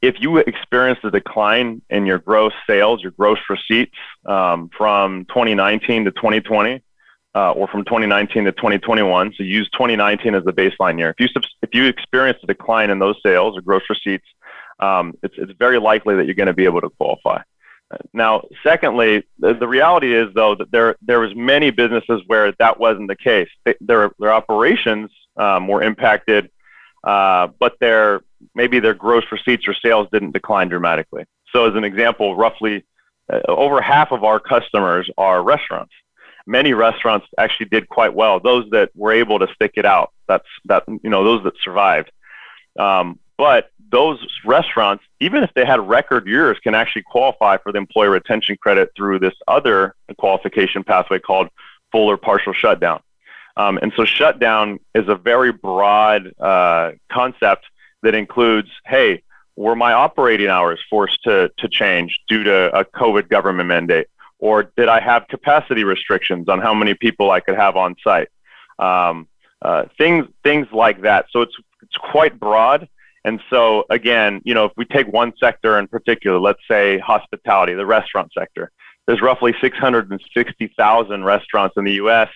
if 0.02 0.16
you 0.20 0.38
experience 0.38 0.98
a 1.04 1.10
decline 1.10 1.82
in 1.90 2.06
your 2.06 2.18
gross 2.18 2.52
sales, 2.66 3.02
your 3.02 3.12
gross 3.12 3.38
receipts 3.48 3.96
um, 4.26 4.70
from 4.76 5.26
2019 5.26 6.06
to 6.06 6.10
2020, 6.10 6.82
uh, 7.34 7.52
or 7.52 7.68
from 7.68 7.84
2019 7.84 8.44
to 8.44 8.52
2021, 8.52 9.34
so 9.36 9.42
use 9.44 9.68
2019 9.70 10.34
as 10.34 10.44
the 10.44 10.52
baseline 10.52 10.98
year. 10.98 11.14
If 11.16 11.20
you 11.20 11.42
if 11.62 11.70
you 11.72 11.84
experience 11.84 12.38
a 12.42 12.46
decline 12.46 12.90
in 12.90 12.98
those 12.98 13.16
sales 13.24 13.56
or 13.56 13.60
gross 13.60 13.82
receipts, 13.88 14.26
um, 14.80 15.14
it's 15.22 15.34
it's 15.38 15.52
very 15.58 15.78
likely 15.78 16.16
that 16.16 16.26
you're 16.26 16.34
going 16.34 16.48
to 16.48 16.52
be 16.52 16.64
able 16.64 16.80
to 16.80 16.90
qualify. 16.90 17.42
Now, 18.12 18.46
secondly, 18.62 19.24
the, 19.40 19.52
the, 19.52 19.66
reality 19.66 20.14
is 20.14 20.32
though 20.34 20.54
that 20.54 20.70
there 20.70 20.96
there 21.02 21.20
was 21.20 21.34
many 21.34 21.70
businesses 21.70 22.22
where 22.26 22.52
that 22.58 22.78
wasn't 22.78 23.08
the 23.08 23.16
case. 23.16 23.48
They, 23.64 23.74
their 23.80 24.10
their 24.18 24.32
operations 24.32 25.10
um, 25.36 25.68
were 25.68 25.82
impacted, 25.82 26.50
uh, 27.04 27.48
but 27.58 27.78
their 27.80 28.22
maybe 28.54 28.80
their 28.80 28.94
gross 28.94 29.24
receipts 29.30 29.66
or 29.68 29.74
sales 29.74 30.08
didn't 30.12 30.32
decline 30.32 30.68
dramatically. 30.68 31.24
So, 31.52 31.68
as 31.68 31.74
an 31.74 31.84
example, 31.84 32.36
roughly 32.36 32.84
uh, 33.32 33.40
over 33.48 33.80
half 33.80 34.12
of 34.12 34.24
our 34.24 34.40
customers 34.40 35.10
are 35.18 35.42
restaurants. 35.42 35.92
Many 36.46 36.72
restaurants 36.72 37.26
actually 37.38 37.66
did 37.66 37.88
quite 37.88 38.14
well. 38.14 38.40
Those 38.40 38.68
that 38.70 38.90
were 38.94 39.12
able 39.12 39.38
to 39.38 39.48
stick 39.54 39.72
it 39.76 39.84
out, 39.84 40.12
that's 40.26 40.48
that 40.66 40.84
you 40.88 41.10
know 41.10 41.24
those 41.24 41.44
that 41.44 41.54
survived. 41.62 42.10
Um, 42.78 43.18
but 43.36 43.70
those 43.90 44.24
restaurants, 44.44 45.02
even 45.18 45.42
if 45.42 45.50
they 45.54 45.64
had 45.64 45.80
record 45.88 46.26
years, 46.26 46.58
can 46.62 46.74
actually 46.74 47.02
qualify 47.02 47.56
for 47.56 47.72
the 47.72 47.78
employer 47.78 48.10
retention 48.10 48.56
credit 48.56 48.90
through 48.96 49.18
this 49.18 49.34
other 49.48 49.94
qualification 50.18 50.84
pathway 50.84 51.18
called 51.18 51.48
full 51.90 52.08
or 52.10 52.16
partial 52.16 52.52
shutdown. 52.52 53.00
Um, 53.56 53.78
and 53.82 53.92
so, 53.96 54.04
shutdown 54.04 54.78
is 54.94 55.08
a 55.08 55.16
very 55.16 55.52
broad 55.52 56.32
uh, 56.38 56.92
concept 57.10 57.66
that 58.02 58.14
includes, 58.14 58.68
hey, 58.86 59.22
were 59.56 59.76
my 59.76 59.92
operating 59.92 60.48
hours 60.48 60.80
forced 60.88 61.22
to, 61.24 61.50
to 61.58 61.68
change 61.68 62.18
due 62.28 62.42
to 62.44 62.78
a 62.78 62.84
COVID 62.84 63.28
government 63.28 63.68
mandate? 63.68 64.06
Or 64.38 64.62
did 64.62 64.88
I 64.88 65.00
have 65.00 65.28
capacity 65.28 65.84
restrictions 65.84 66.48
on 66.48 66.60
how 66.60 66.72
many 66.72 66.94
people 66.94 67.30
I 67.30 67.40
could 67.40 67.56
have 67.56 67.76
on 67.76 67.94
site? 68.02 68.28
Um, 68.78 69.28
uh, 69.60 69.84
things, 69.98 70.26
things 70.42 70.66
like 70.72 71.02
that. 71.02 71.26
So 71.30 71.42
it's, 71.42 71.54
it's 71.82 71.96
quite 71.96 72.40
broad. 72.40 72.88
And 73.24 73.40
so 73.50 73.84
again, 73.90 74.40
you 74.44 74.54
know, 74.54 74.64
if 74.64 74.72
we 74.76 74.86
take 74.86 75.06
one 75.08 75.34
sector 75.38 75.78
in 75.78 75.88
particular, 75.88 76.38
let's 76.38 76.62
say 76.66 76.98
hospitality, 76.98 77.74
the 77.74 77.84
restaurant 77.84 78.32
sector, 78.32 78.70
there's 79.06 79.20
roughly 79.20 79.54
660,000 79.60 81.24
restaurants 81.24 81.76
in 81.76 81.84
the 81.84 81.94
U.S. 81.94 82.28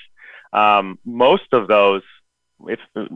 Um, 0.53 0.98
most 1.05 1.53
of 1.53 1.68
those 1.68 2.03
if 2.69 2.81
the, 2.95 3.09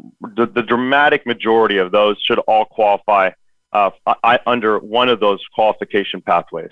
the 0.47 0.63
dramatic 0.63 1.27
majority 1.27 1.79
of 1.79 1.93
those 1.93 2.21
should 2.23 2.39
all 2.41 2.65
qualify 2.65 3.31
uh, 3.73 3.91
I, 4.25 4.41
under 4.47 4.79
one 4.79 5.09
of 5.09 5.21
those 5.21 5.41
qualification 5.55 6.21
pathways, 6.23 6.71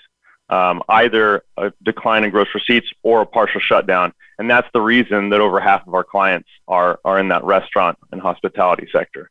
um, 0.49 0.83
either 0.89 1.43
a 1.57 1.73
decline 1.83 2.25
in 2.25 2.31
gross 2.31 2.49
receipts 2.55 2.89
or 3.03 3.23
a 3.23 3.27
partial 3.27 3.61
shutdown. 3.61 4.13
And 4.39 4.51
that's 4.51 4.69
the 4.73 4.81
reason 4.81 5.31
that 5.31 5.41
over 5.41 5.61
half 5.61 5.87
of 5.87 5.95
our 5.95 6.05
clients 6.05 6.49
are, 6.69 7.01
are 7.05 7.19
in 7.19 7.29
that 7.29 7.45
restaurant 7.45 7.99
and 8.13 8.21
hospitality 8.21 8.89
sector. 8.93 9.31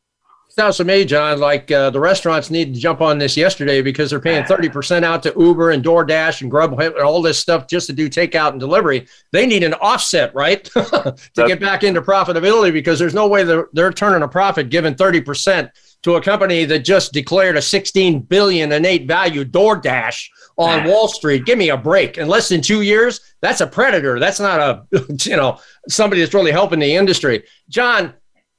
Sounds 0.58 0.78
to 0.78 0.86
me, 0.86 1.04
John, 1.04 1.42
like 1.42 1.70
uh, 1.70 1.90
the 1.90 2.00
restaurants 2.00 2.50
need 2.50 2.74
to 2.74 2.80
jump 2.80 3.02
on 3.02 3.18
this 3.18 3.36
yesterday 3.36 3.82
because 3.82 4.10
they're 4.10 4.22
paying 4.22 4.46
30% 4.46 5.04
out 5.04 5.22
to 5.24 5.34
Uber 5.38 5.72
and 5.72 5.84
DoorDash 5.84 6.40
and 6.40 6.50
Grub 6.50 6.80
and 6.80 6.96
all 6.96 7.22
this 7.22 7.38
stuff 7.38 7.68
just 7.68 7.88
to 7.88 7.94
do 7.94 8.10
takeout 8.10 8.52
and 8.52 8.60
delivery. 8.62 9.06
They 9.34 9.46
need 9.46 9.64
an 9.64 9.74
offset, 9.74 10.34
right? 10.34 10.64
to 10.74 11.16
get 11.36 11.60
back 11.60 11.84
into 11.84 12.02
profitability 12.02 12.72
because 12.72 12.98
there's 12.98 13.14
no 13.14 13.28
way 13.28 13.44
they're, 13.44 13.68
they're 13.74 13.92
turning 13.92 14.24
a 14.24 14.30
profit 14.30 14.70
given 14.70 14.96
30% 14.96 15.72
to 16.04 16.16
a 16.16 16.22
company 16.22 16.64
that 16.64 16.86
just 16.86 17.12
declared 17.12 17.58
a 17.58 17.62
16 17.62 18.22
billion 18.22 18.72
innate 18.72 19.10
value 19.10 19.44
DoorDash 19.44 20.26
on 20.58 20.86
Wall 20.86 21.10
Street. 21.10 21.46
Give 21.46 21.58
me 21.58 21.68
a 21.68 21.78
break. 21.78 22.18
In 22.18 22.30
less 22.30 22.48
than 22.48 22.62
two 22.62 22.82
years, 22.82 23.20
that's 23.42 23.60
a 23.60 23.68
predator. 23.68 24.22
That's 24.22 24.40
not 24.40 24.62
a, 24.62 24.86
you 25.26 25.36
know, 25.36 25.60
somebody 25.90 26.22
that's 26.22 26.34
really 26.34 26.54
helping 26.54 26.80
the 26.80 26.96
industry. 26.96 27.44
John, 27.68 28.14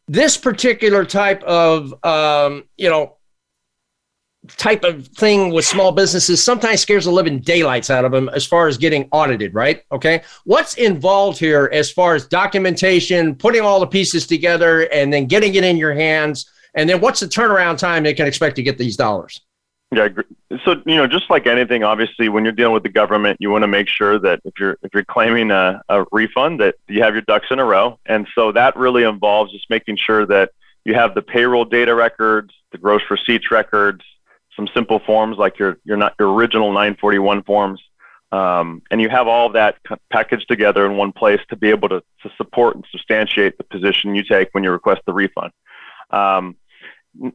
this 0.09 0.37
particular 0.37 1.05
type 1.05 1.43
of 1.43 1.95
um, 2.05 2.65
you 2.77 2.89
know 2.89 3.17
type 4.49 4.85
of 4.85 5.09
thing 5.09 5.51
with 5.51 5.65
small 5.65 5.91
businesses 5.91 6.43
sometimes 6.43 6.81
scares 6.81 7.05
the 7.05 7.11
living 7.11 7.41
daylights 7.41 7.91
out 7.91 8.05
of 8.05 8.13
them 8.13 8.29
as 8.29 8.47
far 8.47 8.69
as 8.69 8.79
getting 8.79 9.09
audited 9.11 9.55
right? 9.55 9.83
Okay. 9.91 10.23
What's 10.45 10.75
involved 10.75 11.39
here 11.39 11.69
as 11.73 11.91
far 11.91 12.15
as 12.15 12.27
documentation 12.27 13.35
putting 13.35 13.63
all 13.63 13.81
the 13.81 13.87
pieces 13.87 14.27
together 14.27 14.83
and 14.93 15.13
then 15.13 15.27
getting 15.27 15.55
it 15.57 15.65
in 15.65 15.77
your 15.77 15.95
hands? 15.95 16.49
And 16.75 16.89
then 16.89 17.01
what's 17.01 17.21
the 17.21 17.27
turnaround 17.27 17.79
time 17.79 18.03
they 18.03 18.15
can 18.15 18.27
expect 18.27 18.57
to 18.57 18.63
get 18.63 18.79
these 18.79 18.97
dollars 18.97 19.41
yeah. 19.93 20.09
So 20.65 20.83
you 20.85 20.97
know, 20.97 21.07
just 21.07 21.31
like 21.31 21.47
anything, 21.47 21.85
obviously, 21.85 22.29
when 22.29 22.45
you're 22.45 22.53
dealing 22.53 22.75
with 22.75 22.83
the 22.83 22.89
government, 22.89 23.39
you 23.41 23.51
want 23.51 23.63
to 23.63 23.69
make 23.69 23.89
sure 23.89 24.19
that 24.19 24.41
if 24.45 24.55
you're 24.59 24.77
if 24.83 24.93
you're 24.93 25.05
claiming 25.05 25.51
a, 25.51 25.81
a 25.89 26.05
refund, 26.11 26.61
that 26.61 26.75
you 26.89 27.03
have 27.03 27.15
your 27.15 27.23
ducks 27.23 27.47
in 27.51 27.59
a 27.59 27.65
row. 27.65 27.99
And 28.07 28.27
so 28.35 28.53
that 28.53 28.77
really 28.77 29.05
involves 29.05 29.53
just 29.53 29.71
making 29.71 29.97
sure 29.97 30.27
that 30.27 30.51
you 30.85 30.95
have 30.95 31.15
the 31.15 31.23
payroll 31.23 31.65
data 31.65 31.95
records, 31.95 32.53
the 32.73 32.79
gross 32.79 33.03
receipts 33.11 33.51
records, 33.51 34.03
some 34.57 34.69
simple 34.75 34.99
forms 34.99 35.39
like 35.39 35.59
your 35.59 35.79
your 35.85 35.97
not 35.97 36.15
your 36.19 36.33
original 36.35 36.69
941 36.69 37.45
forms, 37.45 37.81
um, 38.33 38.83
and 38.91 39.01
you 39.01 39.09
have 39.09 39.29
all 39.29 39.51
that 39.51 39.77
packaged 40.11 40.49
together 40.49 40.85
in 40.85 40.97
one 40.97 41.13
place 41.13 41.41
to 41.51 41.57
be 41.57 41.71
able 41.71 41.89
to 41.91 42.03
to 42.23 42.31
support 42.37 42.75
and 42.75 42.85
substantiate 42.91 43.57
the 43.57 43.65
position 43.65 44.17
you 44.17 44.25
take 44.25 44.49
when 44.53 44.65
you 44.65 44.71
request 44.73 45.03
the 45.07 45.13
refund. 45.13 45.53
Um, 46.11 46.57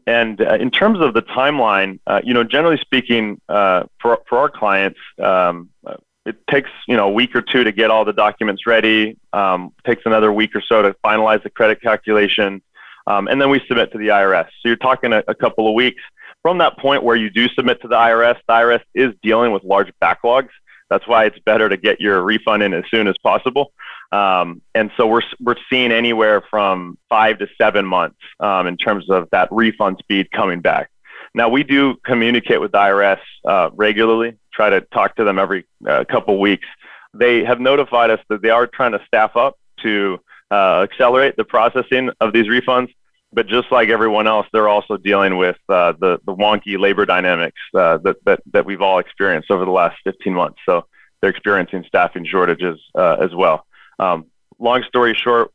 and 0.06 0.42
uh, 0.42 0.56
in 0.56 0.72
terms 0.72 1.00
of 1.00 1.14
the 1.14 1.22
timeline, 1.22 2.00
uh, 2.08 2.22
you 2.24 2.34
know, 2.34 2.44
generally 2.44 2.78
speaking, 2.78 3.40
uh, 3.50 3.84
for 4.02 4.20
for 4.28 4.38
our 4.40 4.50
clients, 4.50 5.00
um, 5.22 5.70
uh, 5.86 5.96
it 6.26 6.36
takes 6.48 6.70
you 6.88 6.96
know 6.96 7.08
a 7.08 7.12
week 7.12 7.36
or 7.36 7.42
two 7.42 7.64
to 7.64 7.72
get 7.72 7.90
all 7.92 8.06
the 8.06 8.14
documents 8.14 8.66
ready. 8.66 9.18
Um, 9.34 9.74
takes 9.86 10.04
another 10.06 10.32
week 10.32 10.56
or 10.56 10.62
so 10.62 10.82
to 10.82 10.96
finalize 11.04 11.44
the 11.44 11.50
credit 11.50 11.82
calculation, 11.82 12.62
um, 13.08 13.28
and 13.28 13.42
then 13.42 13.50
we 13.50 13.62
submit 13.68 13.92
to 13.92 13.98
the 13.98 14.08
IRS. 14.08 14.46
So 14.62 14.70
you're 14.70 14.76
talking 14.78 15.14
a, 15.14 15.24
a 15.28 15.36
couple 15.36 15.68
of 15.68 15.74
weeks 15.74 16.02
from 16.42 16.58
that 16.60 16.78
point 16.78 17.04
where 17.04 17.16
you 17.16 17.30
do 17.30 17.48
submit 17.50 17.82
to 17.82 17.88
the 17.88 17.96
IRS. 17.96 18.38
The 18.48 18.54
IRS 18.54 18.82
is 18.94 19.14
dealing 19.22 19.52
with 19.52 19.64
large 19.64 19.92
backlogs. 20.02 20.50
That's 20.92 21.08
why 21.08 21.24
it's 21.24 21.40
better 21.40 21.70
to 21.70 21.78
get 21.78 22.02
your 22.02 22.22
refund 22.22 22.64
in 22.64 22.74
as 22.74 22.84
soon 22.92 23.08
as 23.08 23.16
possible. 23.24 23.72
Um, 24.12 24.62
and 24.76 24.92
so 24.98 25.08
we're, 25.08 25.22
we're 25.40 25.56
seeing 25.70 25.94
anywhere 25.94 26.44
from 26.50 26.98
five 27.08 27.40
to 27.40 27.48
seven 27.58 27.86
months 27.86 28.18
um, 28.42 28.68
in 28.68 28.76
terms 28.76 29.10
of 29.10 29.30
that 29.32 29.48
refund 29.52 30.00
speed 30.00 30.30
coming 30.32 30.60
back. 30.60 30.90
Now, 31.34 31.48
we 31.48 31.64
do 31.64 31.96
communicate 32.04 32.60
with 32.60 32.74
the 32.74 32.80
IRS 32.80 33.20
uh, 33.46 33.70
regularly, 33.74 34.38
try 34.54 34.70
to 34.70 34.82
talk 34.82 35.16
to 35.16 35.24
them 35.24 35.40
every 35.40 35.66
uh, 35.88 36.04
couple 36.10 36.38
weeks. 36.42 36.68
They 37.14 37.46
have 37.46 37.62
notified 37.62 38.10
us 38.10 38.20
that 38.28 38.42
they 38.42 38.50
are 38.50 38.68
trying 38.68 38.92
to 38.92 39.00
staff 39.08 39.38
up 39.38 39.58
to 39.84 40.20
uh, 40.52 40.82
accelerate 40.82 41.38
the 41.38 41.46
processing 41.46 42.10
of 42.20 42.34
these 42.34 42.48
refunds. 42.48 42.94
But 43.34 43.48
just 43.48 43.72
like 43.72 43.90
everyone 43.90 44.28
else, 44.28 44.48
they're 44.52 44.68
also 44.68 44.98
dealing 44.98 45.38
with 45.38 45.58
uh, 45.70 45.94
the, 45.94 46.20
the 46.26 46.36
wonky 46.36 46.78
labor 46.78 47.06
dynamics 47.06 47.62
uh, 47.74 47.98
that, 48.00 48.18
that, 48.26 48.42
that 48.52 48.66
we've 48.66 48.82
all 48.82 49.00
experienced 49.00 49.50
over 49.52 49.64
the 49.64 49.72
last 49.72 49.98
15 50.04 50.34
months. 50.34 50.60
So 50.66 50.86
they're 51.22 51.30
experiencing 51.30 51.86
staffing 51.88 52.26
shortages 52.26 52.80
uh, 52.96 53.18
as 53.22 53.34
well. 53.34 53.66
Um, 54.00 54.26
long 54.60 54.84
story 54.84 55.14
short, 55.14 55.52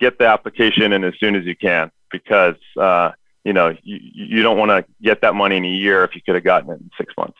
get 0.00 0.18
the 0.18 0.26
application 0.26 0.92
in 0.92 1.04
as 1.04 1.14
soon 1.18 1.34
as 1.34 1.44
you 1.44 1.56
can 1.56 1.90
because 2.10 2.56
uh, 2.78 3.12
you 3.44 3.52
know 3.52 3.74
you, 3.82 3.98
you 4.02 4.42
don't 4.42 4.58
want 4.58 4.70
to 4.70 4.84
get 5.02 5.20
that 5.22 5.34
money 5.34 5.56
in 5.56 5.64
a 5.64 5.68
year 5.68 6.04
if 6.04 6.14
you 6.14 6.22
could 6.22 6.34
have 6.34 6.44
gotten 6.44 6.70
it 6.70 6.80
in 6.80 6.90
six 6.96 7.12
months. 7.16 7.38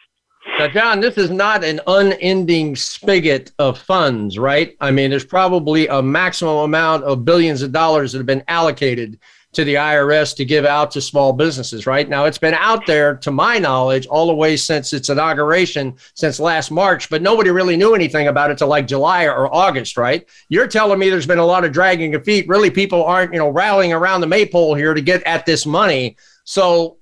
Now, 0.59 0.69
John, 0.69 1.01
this 1.01 1.19
is 1.19 1.31
not 1.31 1.63
an 1.63 1.81
unending 1.87 2.75
spigot 2.75 3.53
of 3.59 3.79
funds, 3.79 4.39
right? 4.39 4.77
I 4.81 4.91
mean, 4.91 5.11
there's 5.11 5.25
probably 5.25 5.87
a 5.89 6.03
maximum 6.03 6.57
amount 6.59 7.05
of 7.05 7.25
billions 7.25 7.61
of 7.61 7.71
dollars 7.71 8.13
that 8.13 8.19
have 8.19 8.27
been 8.27 8.45
allocated 8.49 9.19
to 9.53 9.65
the 9.65 9.75
IRS 9.75 10.37
to 10.37 10.45
give 10.45 10.65
out 10.65 10.91
to 10.91 11.01
small 11.01 11.33
businesses, 11.33 11.87
right? 11.87 12.09
Now, 12.09 12.27
it's 12.27 12.39
been 12.39 12.55
out 12.55 12.87
there, 12.87 13.17
to 13.17 13.31
my 13.31 13.59
knowledge, 13.59 14.07
all 14.07 14.27
the 14.27 14.35
way 14.35 14.57
since 14.57 14.93
its 14.93 15.09
inauguration, 15.09 15.97
since 16.15 16.39
last 16.39 16.71
March, 16.71 17.09
but 17.09 17.23
nobody 17.23 17.51
really 17.51 17.77
knew 17.77 17.95
anything 17.95 18.29
about 18.29 18.51
it 18.51 18.59
till 18.59 18.69
like 18.69 18.87
July 18.87 19.25
or 19.25 19.53
August, 19.53 19.97
right? 19.97 20.29
You're 20.49 20.67
telling 20.67 20.99
me 20.99 21.09
there's 21.09 21.27
been 21.27 21.39
a 21.39 21.47
lot 21.47 21.65
of 21.65 21.73
dragging 21.73 22.15
of 22.15 22.25
feet. 22.25 22.47
Really, 22.47 22.71
people 22.71 23.05
aren't, 23.05 23.33
you 23.33 23.39
know, 23.39 23.49
rallying 23.49 23.93
around 23.93 24.21
the 24.21 24.27
maypole 24.27 24.75
here 24.75 24.93
to 24.93 25.01
get 25.01 25.23
at 25.23 25.47
this 25.47 25.65
money. 25.65 26.17
So 26.45 26.98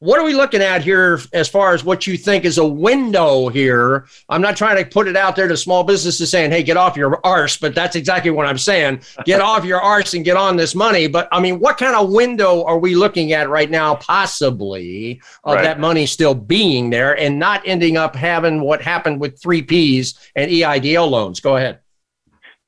what 0.00 0.18
are 0.18 0.24
we 0.24 0.32
looking 0.32 0.62
at 0.62 0.82
here 0.82 1.20
as 1.34 1.46
far 1.46 1.74
as 1.74 1.84
what 1.84 2.06
you 2.06 2.16
think 2.16 2.46
is 2.46 2.56
a 2.56 2.66
window 2.66 3.48
here? 3.48 4.06
I'm 4.30 4.40
not 4.40 4.56
trying 4.56 4.82
to 4.82 4.90
put 4.90 5.06
it 5.06 5.14
out 5.14 5.36
there 5.36 5.46
to 5.46 5.56
small 5.58 5.84
businesses 5.84 6.30
saying, 6.30 6.50
hey, 6.50 6.62
get 6.62 6.78
off 6.78 6.96
your 6.96 7.24
arse, 7.24 7.58
but 7.58 7.74
that's 7.74 7.96
exactly 7.96 8.30
what 8.30 8.46
I'm 8.46 8.56
saying. 8.56 9.02
Get 9.26 9.42
off 9.42 9.62
your 9.62 9.80
arse 9.80 10.14
and 10.14 10.24
get 10.24 10.38
on 10.38 10.56
this 10.56 10.74
money. 10.74 11.06
But 11.06 11.28
I 11.30 11.38
mean, 11.38 11.60
what 11.60 11.76
kind 11.76 11.94
of 11.94 12.10
window 12.10 12.64
are 12.64 12.78
we 12.78 12.94
looking 12.94 13.34
at 13.34 13.50
right 13.50 13.70
now, 13.70 13.94
possibly, 13.94 15.20
of 15.44 15.56
right. 15.56 15.62
that 15.62 15.78
money 15.78 16.06
still 16.06 16.34
being 16.34 16.88
there 16.88 17.18
and 17.18 17.38
not 17.38 17.62
ending 17.66 17.98
up 17.98 18.16
having 18.16 18.62
what 18.62 18.80
happened 18.80 19.20
with 19.20 19.38
3Ps 19.38 20.30
and 20.34 20.50
EIDL 20.50 21.10
loans? 21.10 21.40
Go 21.40 21.56
ahead. 21.56 21.80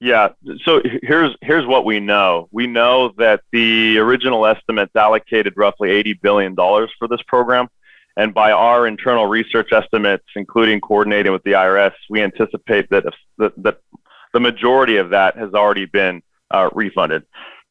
Yeah. 0.03 0.31
So 0.65 0.83
here's 1.01 1.37
here's 1.43 1.65
what 1.65 1.85
we 1.85 2.01
know. 2.01 2.49
We 2.51 2.67
know 2.67 3.13
that 3.19 3.43
the 3.53 3.99
original 3.99 4.45
estimates 4.47 4.91
allocated 4.97 5.55
roughly 5.57 5.91
80 5.91 6.15
billion 6.15 6.57
dollars 6.57 6.91
for 6.99 7.07
this 7.07 7.23
program, 7.29 7.69
and 8.17 8.35
by 8.35 8.51
our 8.51 8.89
internal 8.89 9.29
research 9.29 9.73
estimates, 9.73 10.25
including 10.35 10.81
coordinating 10.81 11.31
with 11.31 11.45
the 11.45 11.53
IRS, 11.53 11.93
we 12.11 12.21
anticipate 12.21 12.91
that 12.91 13.05
that, 13.39 13.53
that 13.63 13.79
the 14.33 14.41
majority 14.41 14.97
of 14.97 15.11
that 15.11 15.39
has 15.39 15.55
already 15.55 15.87
been 15.87 16.21
uh, 16.51 16.69
refunded. 16.75 17.23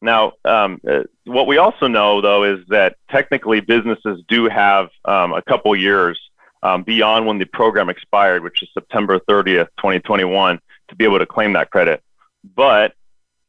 Now, 0.02 0.32
um, 0.46 0.80
uh, 0.90 1.02
what 1.26 1.48
we 1.48 1.58
also 1.58 1.88
know 1.88 2.22
though 2.22 2.46
is 2.46 2.66
that 2.70 2.96
technically 3.10 3.60
businesses 3.60 4.24
do 4.30 4.48
have 4.48 4.88
um, 5.04 5.34
a 5.34 5.42
couple 5.42 5.76
years 5.76 6.18
um, 6.64 6.84
beyond 6.84 7.26
when 7.26 7.40
the 7.40 7.46
program 7.46 7.90
expired, 7.90 8.42
which 8.42 8.64
is 8.64 8.70
September 8.74 9.20
30th, 9.20 9.68
2021, 9.80 10.62
to 10.88 10.96
be 10.96 11.04
able 11.04 11.20
to 11.20 11.26
claim 11.26 11.52
that 11.54 11.70
credit 11.70 12.02
but 12.44 12.94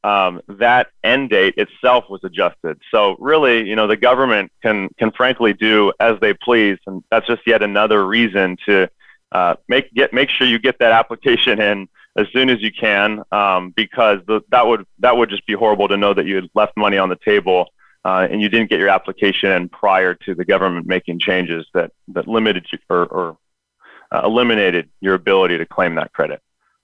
um, 0.05 0.41
that 0.49 0.89
end 1.05 1.31
date 1.31 1.55
itself 1.57 2.05
was 2.11 2.21
adjusted. 2.25 2.81
So 2.91 3.17
really, 3.19 3.69
you 3.69 3.77
know, 3.77 3.87
the 3.87 3.97
government 3.97 4.51
can 4.63 4.89
can 4.99 5.13
frankly 5.13 5.53
do 5.53 5.93
as 6.01 6.19
they 6.21 6.35
please, 6.35 6.79
and 6.87 7.05
that's 7.11 7.27
just 7.27 7.43
yet 7.47 7.63
another 7.63 8.07
reason 8.07 8.57
to 8.67 8.89
uh, 9.31 9.55
make 9.69 9.93
get 9.95 10.13
make 10.13 10.29
sure 10.31 10.47
you 10.47 10.59
get 10.59 10.79
that 10.81 10.93
application 11.01 11.61
in 11.61 11.89
as 12.17 12.27
soon 12.33 12.51
as 12.51 12.61
you 12.61 12.71
can, 12.71 13.23
um, 13.33 13.71
because 13.71 14.19
the, 14.27 14.41
that 14.51 14.67
would 14.67 14.85
that 14.99 15.17
would 15.17 15.31
just 15.31 15.47
be 15.47 15.55
horrible 15.55 15.89
to 15.89 15.97
know 15.97 16.13
that 16.13 16.27
you 16.27 16.37
had 16.37 16.51
left 16.55 16.77
money 16.77 16.99
on 16.99 17.09
the 17.09 17.19
table. 17.25 17.69
Uh, 18.05 18.27
and 18.29 18.43
you 18.43 18.49
didn't 18.49 18.69
get 18.69 18.81
your 18.81 18.89
application 18.89 19.53
in 19.53 19.69
prior 19.69 20.13
to 20.13 20.35
the 20.35 20.45
government 20.45 20.89
making 20.89 21.21
changes 21.21 21.65
that, 21.73 21.93
that 22.09 22.27
limited 22.27 22.67
you 22.73 22.79
or, 22.91 23.07
or 23.07 23.39
uh, 24.11 24.23
eliminated 24.25 24.91
your 25.01 25.15
ability 25.15 25.57
to 25.57 25.65
claim 25.65 25.95
that 25.95 26.13
credit. 26.13 26.43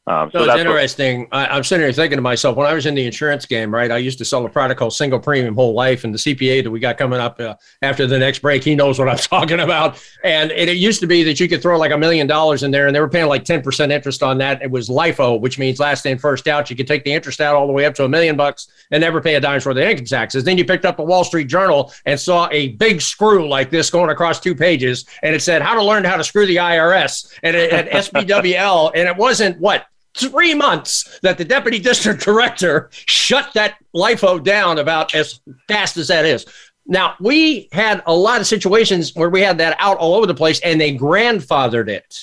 Um, 0.08 0.30
so, 0.30 0.38
so 0.38 0.50
it's 0.50 0.60
interesting. 0.60 1.20
What, 1.20 1.50
I, 1.50 1.56
am 1.56 1.62
sitting 1.62 1.84
here 1.84 1.92
thinking 1.92 2.16
to 2.16 2.22
myself, 2.22 2.56
when 2.56 2.66
I 2.66 2.72
was 2.72 2.86
in 2.86 2.94
the 2.94 3.04
insurance 3.04 3.44
game, 3.44 3.72
right, 3.72 3.90
I 3.90 3.98
used 3.98 4.16
to 4.18 4.24
sell 4.24 4.44
a 4.46 4.48
product 4.48 4.78
called 4.78 4.94
single 4.94 5.20
premium 5.20 5.54
whole 5.54 5.74
life, 5.74 6.04
and 6.04 6.14
the 6.14 6.18
CPA 6.18 6.64
that 6.64 6.70
we 6.70 6.80
got 6.80 6.96
coming 6.96 7.20
up 7.20 7.38
uh, 7.38 7.54
after 7.82 8.06
the 8.06 8.18
next 8.18 8.38
break, 8.38 8.64
he 8.64 8.74
knows 8.74 8.98
what 8.98 9.08
I'm 9.08 9.16
talking 9.18 9.60
about. 9.60 10.02
And 10.24 10.50
it, 10.52 10.70
it, 10.70 10.78
used 10.78 11.00
to 11.00 11.06
be 11.06 11.24
that 11.24 11.38
you 11.40 11.48
could 11.48 11.60
throw 11.60 11.78
like 11.78 11.90
a 11.90 11.98
million 11.98 12.26
dollars 12.26 12.62
in 12.62 12.70
there, 12.70 12.86
and 12.86 12.96
they 12.96 13.00
were 13.00 13.08
paying 13.08 13.26
like 13.26 13.44
10% 13.44 13.90
interest 13.90 14.22
on 14.22 14.38
that. 14.38 14.62
It 14.62 14.70
was 14.70 14.88
LIFO, 14.88 15.40
which 15.40 15.58
means 15.58 15.78
last 15.78 16.06
in, 16.06 16.16
first 16.16 16.48
out. 16.48 16.70
You 16.70 16.76
could 16.76 16.86
take 16.86 17.04
the 17.04 17.12
interest 17.12 17.42
out 17.42 17.54
all 17.54 17.66
the 17.66 17.72
way 17.74 17.84
up 17.84 17.94
to 17.96 18.04
a 18.04 18.08
million 18.08 18.34
bucks 18.34 18.68
and 18.90 19.02
never 19.02 19.20
pay 19.20 19.34
a 19.34 19.40
dime 19.40 19.60
for 19.60 19.74
the 19.74 19.86
income 19.86 20.06
taxes. 20.06 20.42
Then 20.42 20.56
you 20.56 20.64
picked 20.64 20.86
up 20.86 21.00
a 21.00 21.02
Wall 21.02 21.24
Street 21.24 21.48
Journal 21.48 21.92
and 22.06 22.18
saw 22.18 22.48
a 22.50 22.68
big 22.68 23.02
screw 23.02 23.46
like 23.46 23.70
this 23.70 23.90
going 23.90 24.08
across 24.08 24.40
two 24.40 24.54
pages, 24.54 25.04
and 25.22 25.34
it 25.34 25.42
said 25.42 25.60
how 25.60 25.74
to 25.74 25.84
learn 25.84 26.04
how 26.04 26.16
to 26.16 26.24
screw 26.24 26.46
the 26.46 26.56
IRS, 26.56 27.30
and 27.42 27.54
had 27.56 27.90
SPWL, 27.90 28.92
and 28.94 29.06
it 29.06 29.16
wasn't 29.16 29.58
what 29.60 29.86
three 30.18 30.54
months 30.54 31.18
that 31.20 31.38
the 31.38 31.44
deputy 31.44 31.78
district 31.78 32.22
director 32.22 32.90
shut 32.92 33.52
that 33.54 33.76
LIFO 33.94 34.42
down 34.42 34.78
about 34.78 35.14
as 35.14 35.40
fast 35.68 35.96
as 35.96 36.08
that 36.08 36.24
is. 36.24 36.46
Now, 36.86 37.14
we 37.20 37.68
had 37.72 38.02
a 38.06 38.14
lot 38.14 38.40
of 38.40 38.46
situations 38.46 39.14
where 39.14 39.28
we 39.28 39.42
had 39.42 39.58
that 39.58 39.76
out 39.78 39.98
all 39.98 40.14
over 40.14 40.26
the 40.26 40.34
place 40.34 40.58
and 40.60 40.80
they 40.80 40.96
grandfathered 40.96 41.88
it, 41.88 42.18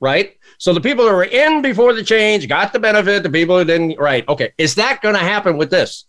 right? 0.00 0.36
So 0.58 0.72
the 0.72 0.80
people 0.80 1.04
who 1.06 1.14
were 1.14 1.24
in 1.24 1.62
before 1.62 1.92
the 1.92 2.04
change 2.04 2.48
got 2.48 2.72
the 2.72 2.78
benefit, 2.78 3.24
the 3.24 3.30
people 3.30 3.58
who 3.58 3.64
didn't, 3.64 3.98
right? 3.98 4.26
Okay. 4.28 4.52
Is 4.56 4.76
that 4.76 5.02
going 5.02 5.16
to 5.16 5.20
happen 5.20 5.56
with 5.56 5.70
this? 5.70 6.04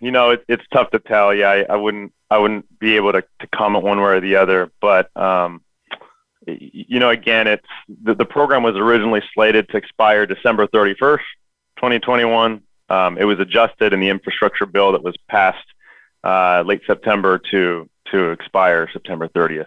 You 0.00 0.10
know, 0.10 0.30
it, 0.30 0.44
it's 0.48 0.64
tough 0.72 0.90
to 0.90 0.98
tell. 0.98 1.32
Yeah, 1.34 1.50
I, 1.50 1.74
I, 1.74 1.76
wouldn't, 1.76 2.12
I 2.30 2.38
wouldn't 2.38 2.78
be 2.78 2.96
able 2.96 3.12
to, 3.12 3.22
to 3.22 3.46
comment 3.54 3.84
one 3.84 4.00
way 4.00 4.16
or 4.16 4.20
the 4.20 4.36
other, 4.36 4.72
but, 4.80 5.14
um, 5.16 5.62
you 6.60 6.98
know, 6.98 7.10
again, 7.10 7.46
it's 7.46 7.66
the, 8.02 8.14
the 8.14 8.24
program 8.24 8.62
was 8.62 8.76
originally 8.76 9.22
slated 9.34 9.68
to 9.70 9.76
expire 9.76 10.26
December 10.26 10.66
31st, 10.66 11.18
2021. 11.76 12.62
Um, 12.88 13.18
it 13.18 13.24
was 13.24 13.38
adjusted 13.38 13.92
in 13.92 14.00
the 14.00 14.08
infrastructure 14.08 14.66
bill 14.66 14.92
that 14.92 15.02
was 15.02 15.14
passed 15.28 15.66
uh, 16.24 16.62
late 16.66 16.82
September 16.86 17.38
to 17.50 17.88
to 18.10 18.30
expire 18.30 18.88
September 18.92 19.28
30th. 19.28 19.66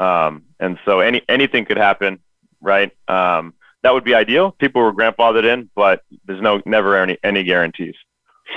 Um, 0.00 0.44
and 0.58 0.78
so 0.84 1.00
any 1.00 1.22
anything 1.28 1.64
could 1.64 1.76
happen, 1.76 2.20
right? 2.60 2.90
Um, 3.08 3.54
that 3.82 3.94
would 3.94 4.04
be 4.04 4.14
ideal. 4.14 4.52
People 4.52 4.82
were 4.82 4.92
grandfathered 4.92 5.44
in, 5.44 5.70
but 5.74 6.02
there's 6.24 6.42
no 6.42 6.60
never 6.66 6.96
any 6.96 7.18
any 7.22 7.44
guarantees. 7.44 7.94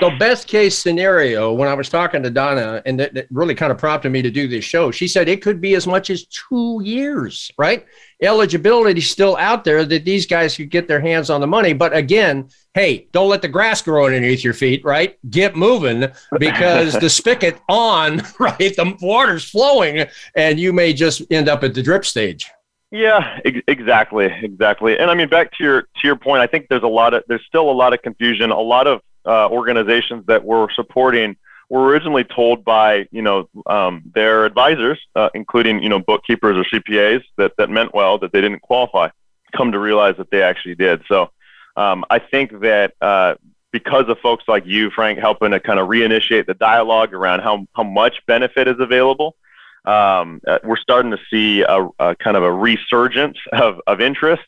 So, 0.00 0.10
best 0.10 0.48
case 0.48 0.78
scenario, 0.78 1.52
when 1.52 1.68
I 1.68 1.74
was 1.74 1.88
talking 1.88 2.22
to 2.22 2.30
Donna, 2.30 2.82
and 2.86 2.98
that, 2.98 3.14
that, 3.14 3.26
really 3.30 3.54
kind 3.54 3.70
of 3.70 3.78
prompted 3.78 4.10
me 4.10 4.22
to 4.22 4.30
do 4.30 4.48
this 4.48 4.64
show, 4.64 4.90
she 4.90 5.06
said 5.06 5.28
it 5.28 5.42
could 5.42 5.60
be 5.60 5.74
as 5.74 5.86
much 5.86 6.08
as 6.08 6.26
two 6.26 6.80
years, 6.82 7.50
right? 7.58 7.84
Eligibility 8.22 9.00
still 9.02 9.36
out 9.36 9.64
there 9.64 9.84
that 9.84 10.04
these 10.04 10.26
guys 10.26 10.56
could 10.56 10.70
get 10.70 10.88
their 10.88 11.00
hands 11.00 11.28
on 11.28 11.40
the 11.40 11.46
money. 11.46 11.74
But 11.74 11.94
again, 11.94 12.48
hey, 12.74 13.08
don't 13.12 13.28
let 13.28 13.42
the 13.42 13.48
grass 13.48 13.82
grow 13.82 14.06
underneath 14.06 14.42
your 14.42 14.54
feet, 14.54 14.82
right? 14.84 15.18
Get 15.30 15.56
moving 15.56 16.10
because 16.38 16.94
the 16.94 17.10
spigot 17.10 17.60
on, 17.68 18.22
right? 18.40 18.58
The 18.58 18.96
water's 19.02 19.48
flowing, 19.48 20.06
and 20.34 20.58
you 20.58 20.72
may 20.72 20.94
just 20.94 21.22
end 21.30 21.48
up 21.48 21.62
at 21.64 21.74
the 21.74 21.82
drip 21.82 22.06
stage. 22.06 22.50
Yeah, 22.90 23.40
ex- 23.44 23.60
exactly, 23.68 24.26
exactly. 24.26 24.98
And 24.98 25.10
I 25.10 25.14
mean, 25.14 25.28
back 25.28 25.52
to 25.56 25.64
your 25.64 25.82
to 25.82 26.00
your 26.04 26.16
point, 26.16 26.42
I 26.42 26.46
think 26.46 26.68
there's 26.68 26.82
a 26.82 26.88
lot 26.88 27.14
of 27.14 27.24
there's 27.26 27.44
still 27.46 27.70
a 27.70 27.72
lot 27.72 27.92
of 27.92 28.02
confusion, 28.02 28.50
a 28.50 28.60
lot 28.60 28.86
of 28.86 29.00
uh, 29.26 29.48
organizations 29.48 30.26
that 30.26 30.44
we're 30.44 30.70
supporting 30.72 31.36
were 31.68 31.86
originally 31.86 32.24
told 32.24 32.64
by 32.64 33.06
you 33.10 33.22
know 33.22 33.48
um, 33.66 34.02
their 34.14 34.44
advisors, 34.44 34.98
uh, 35.16 35.30
including 35.34 35.82
you 35.82 35.88
know 35.88 35.98
bookkeepers 35.98 36.56
or 36.56 36.64
CPAs, 36.64 37.22
that 37.38 37.52
that 37.58 37.70
meant 37.70 37.94
well 37.94 38.18
that 38.18 38.32
they 38.32 38.40
didn't 38.40 38.60
qualify. 38.60 39.08
Come 39.56 39.72
to 39.72 39.78
realize 39.78 40.16
that 40.16 40.30
they 40.30 40.42
actually 40.42 40.74
did. 40.74 41.02
So 41.08 41.30
um, 41.76 42.04
I 42.10 42.18
think 42.18 42.60
that 42.60 42.94
uh, 43.00 43.34
because 43.72 44.08
of 44.08 44.18
folks 44.18 44.44
like 44.46 44.66
you, 44.66 44.90
Frank, 44.90 45.18
helping 45.18 45.50
to 45.50 45.60
kind 45.60 45.80
of 45.80 45.88
reinitiate 45.88 46.46
the 46.46 46.54
dialogue 46.54 47.14
around 47.14 47.40
how, 47.40 47.66
how 47.74 47.82
much 47.82 48.24
benefit 48.26 48.68
is 48.68 48.76
available, 48.78 49.34
um, 49.84 50.40
uh, 50.46 50.58
we're 50.62 50.76
starting 50.76 51.10
to 51.10 51.18
see 51.30 51.62
a, 51.62 51.88
a, 51.98 52.14
kind 52.16 52.36
of 52.36 52.42
a 52.42 52.52
resurgence 52.52 53.38
of, 53.52 53.80
of 53.86 54.00
interest. 54.00 54.42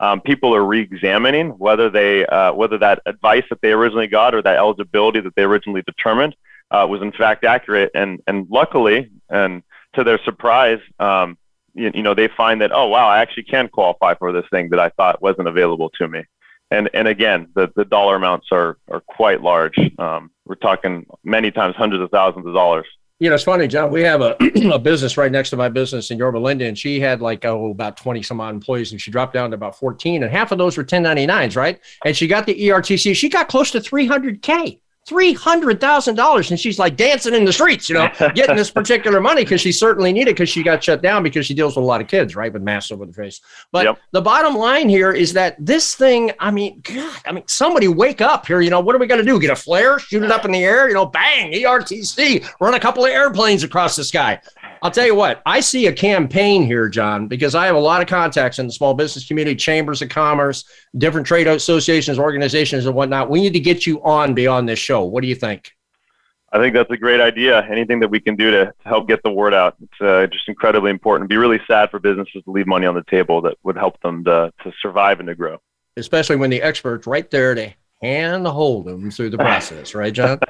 Um, 0.00 0.20
people 0.20 0.54
are 0.54 0.64
re-examining 0.64 1.50
whether 1.50 1.90
they 1.90 2.26
uh, 2.26 2.52
whether 2.52 2.78
that 2.78 3.02
advice 3.06 3.44
that 3.50 3.60
they 3.60 3.72
originally 3.72 4.06
got 4.06 4.34
or 4.34 4.42
that 4.42 4.56
eligibility 4.56 5.20
that 5.20 5.34
they 5.36 5.42
originally 5.42 5.82
determined 5.82 6.34
uh, 6.70 6.86
was 6.88 7.02
in 7.02 7.12
fact 7.12 7.44
accurate. 7.44 7.90
And 7.94 8.20
and 8.26 8.46
luckily, 8.50 9.10
and 9.28 9.62
to 9.94 10.04
their 10.04 10.18
surprise, 10.24 10.80
um, 10.98 11.36
you, 11.74 11.90
you 11.94 12.02
know 12.02 12.14
they 12.14 12.28
find 12.28 12.60
that 12.62 12.72
oh 12.72 12.86
wow, 12.88 13.08
I 13.08 13.20
actually 13.20 13.44
can 13.44 13.68
qualify 13.68 14.14
for 14.14 14.32
this 14.32 14.46
thing 14.50 14.70
that 14.70 14.80
I 14.80 14.88
thought 14.88 15.22
wasn't 15.22 15.48
available 15.48 15.90
to 15.98 16.08
me 16.08 16.24
and 16.70 16.88
and 16.94 17.08
again, 17.08 17.48
the 17.54 17.72
the 17.74 17.84
dollar 17.84 18.16
amounts 18.16 18.48
are 18.52 18.78
are 18.88 19.00
quite 19.00 19.42
large. 19.42 19.78
Um, 19.98 20.30
we're 20.46 20.54
talking 20.54 21.06
many 21.24 21.50
times 21.50 21.76
hundreds 21.76 22.02
of 22.02 22.10
thousands 22.10 22.46
of 22.46 22.54
dollars. 22.54 22.86
You 23.20 23.28
know, 23.28 23.34
it's 23.34 23.44
funny, 23.44 23.68
John. 23.68 23.90
We 23.90 24.00
have 24.00 24.22
a, 24.22 24.34
a 24.72 24.78
business 24.78 25.18
right 25.18 25.30
next 25.30 25.50
to 25.50 25.56
my 25.56 25.68
business 25.68 26.10
in 26.10 26.16
Yorba 26.16 26.38
Linda, 26.38 26.64
and 26.64 26.76
she 26.76 26.98
had 26.98 27.20
like 27.20 27.44
oh 27.44 27.70
about 27.70 27.98
twenty 27.98 28.22
some 28.22 28.40
odd 28.40 28.54
employees, 28.54 28.92
and 28.92 29.00
she 29.00 29.10
dropped 29.10 29.34
down 29.34 29.50
to 29.50 29.54
about 29.54 29.78
fourteen, 29.78 30.22
and 30.22 30.32
half 30.32 30.52
of 30.52 30.58
those 30.58 30.78
were 30.78 30.84
1099s, 30.84 31.54
right? 31.54 31.78
And 32.04 32.16
she 32.16 32.26
got 32.26 32.46
the 32.46 32.58
ERTC. 32.58 33.14
She 33.14 33.28
got 33.28 33.48
close 33.48 33.70
to 33.72 33.80
three 33.80 34.06
hundred 34.06 34.40
k 34.40 34.80
three 35.06 35.32
hundred 35.32 35.80
thousand 35.80 36.14
dollars, 36.14 36.50
and 36.50 36.60
she's 36.60 36.78
like 36.78 36.96
dancing 36.96 37.34
in 37.34 37.44
the 37.44 37.52
streets, 37.52 37.88
you 37.88 37.94
know, 37.94 38.10
getting 38.34 38.56
this 38.56 38.70
particular 38.70 39.20
money 39.20 39.42
because 39.42 39.60
she 39.60 39.72
certainly 39.72 40.12
needed 40.12 40.34
because 40.34 40.48
she 40.48 40.62
got 40.62 40.82
shut 40.82 41.02
down 41.02 41.22
because 41.22 41.46
she 41.46 41.54
deals 41.54 41.76
with 41.76 41.82
a 41.82 41.86
lot 41.86 42.00
of 42.00 42.06
kids, 42.06 42.36
right, 42.36 42.52
with 42.52 42.62
masks 42.62 42.92
over 42.92 43.06
the 43.06 43.12
face. 43.12 43.40
But 43.72 43.86
yep. 43.86 43.98
the 44.12 44.20
bottom 44.20 44.54
line 44.54 44.88
here 44.88 45.12
is 45.12 45.32
that 45.32 45.56
this 45.58 45.94
thing, 45.94 46.32
I 46.38 46.50
mean, 46.50 46.80
God, 46.82 47.20
I 47.26 47.32
mean, 47.32 47.44
somebody 47.46 47.88
wake 47.88 48.20
up 48.20 48.46
here. 48.46 48.60
You 48.60 48.70
know, 48.70 48.80
what 48.80 48.94
are 48.94 48.98
we 48.98 49.06
going 49.06 49.24
to 49.24 49.30
do? 49.30 49.40
Get 49.40 49.50
a 49.50 49.56
flare, 49.56 49.98
shoot 49.98 50.22
it 50.22 50.30
up 50.30 50.44
in 50.44 50.52
the 50.52 50.62
air? 50.64 50.88
You 50.88 50.94
know, 50.94 51.06
bang, 51.06 51.52
ERTC, 51.52 52.48
run 52.60 52.74
a 52.74 52.80
couple 52.80 53.04
of 53.04 53.10
airplanes 53.10 53.64
across 53.64 53.96
the 53.96 54.04
sky. 54.04 54.40
I'll 54.82 54.90
tell 54.90 55.06
you 55.06 55.14
what, 55.14 55.42
I 55.44 55.60
see 55.60 55.86
a 55.86 55.92
campaign 55.92 56.64
here, 56.64 56.88
John, 56.88 57.28
because 57.28 57.54
I 57.54 57.66
have 57.66 57.76
a 57.76 57.80
lot 57.80 58.00
of 58.00 58.08
contacts 58.08 58.58
in 58.58 58.66
the 58.66 58.72
small 58.72 58.94
business 58.94 59.26
community, 59.26 59.54
chambers 59.54 60.00
of 60.00 60.08
commerce, 60.08 60.64
different 60.96 61.26
trade 61.26 61.46
associations, 61.46 62.18
organizations, 62.18 62.86
and 62.86 62.94
whatnot. 62.94 63.28
We 63.28 63.42
need 63.42 63.52
to 63.52 63.60
get 63.60 63.86
you 63.86 64.02
on 64.02 64.32
beyond 64.34 64.68
this 64.68 64.78
show. 64.78 65.04
What 65.04 65.20
do 65.20 65.28
you 65.28 65.34
think? 65.34 65.72
I 66.52 66.58
think 66.58 66.74
that's 66.74 66.90
a 66.90 66.96
great 66.96 67.20
idea. 67.20 67.64
Anything 67.70 68.00
that 68.00 68.08
we 68.08 68.20
can 68.20 68.36
do 68.36 68.50
to 68.50 68.72
help 68.84 69.06
get 69.06 69.22
the 69.22 69.30
word 69.30 69.54
out, 69.54 69.76
it's 69.82 70.00
uh, 70.00 70.26
just 70.26 70.48
incredibly 70.48 70.90
important. 70.90 71.24
It'd 71.24 71.30
be 71.30 71.36
really 71.36 71.60
sad 71.66 71.90
for 71.90 72.00
businesses 72.00 72.42
to 72.44 72.50
leave 72.50 72.66
money 72.66 72.86
on 72.86 72.94
the 72.94 73.04
table 73.04 73.40
that 73.42 73.56
would 73.62 73.76
help 73.76 74.00
them 74.00 74.24
to, 74.24 74.52
to 74.64 74.72
survive 74.82 75.20
and 75.20 75.28
to 75.28 75.34
grow. 75.34 75.58
Especially 75.96 76.36
when 76.36 76.50
the 76.50 76.62
expert's 76.62 77.06
right 77.06 77.30
there 77.30 77.54
to 77.54 77.72
hand 78.02 78.46
hold 78.46 78.86
them 78.86 79.10
through 79.10 79.30
the 79.30 79.38
process, 79.38 79.94
right, 79.94 80.12
John? 80.12 80.40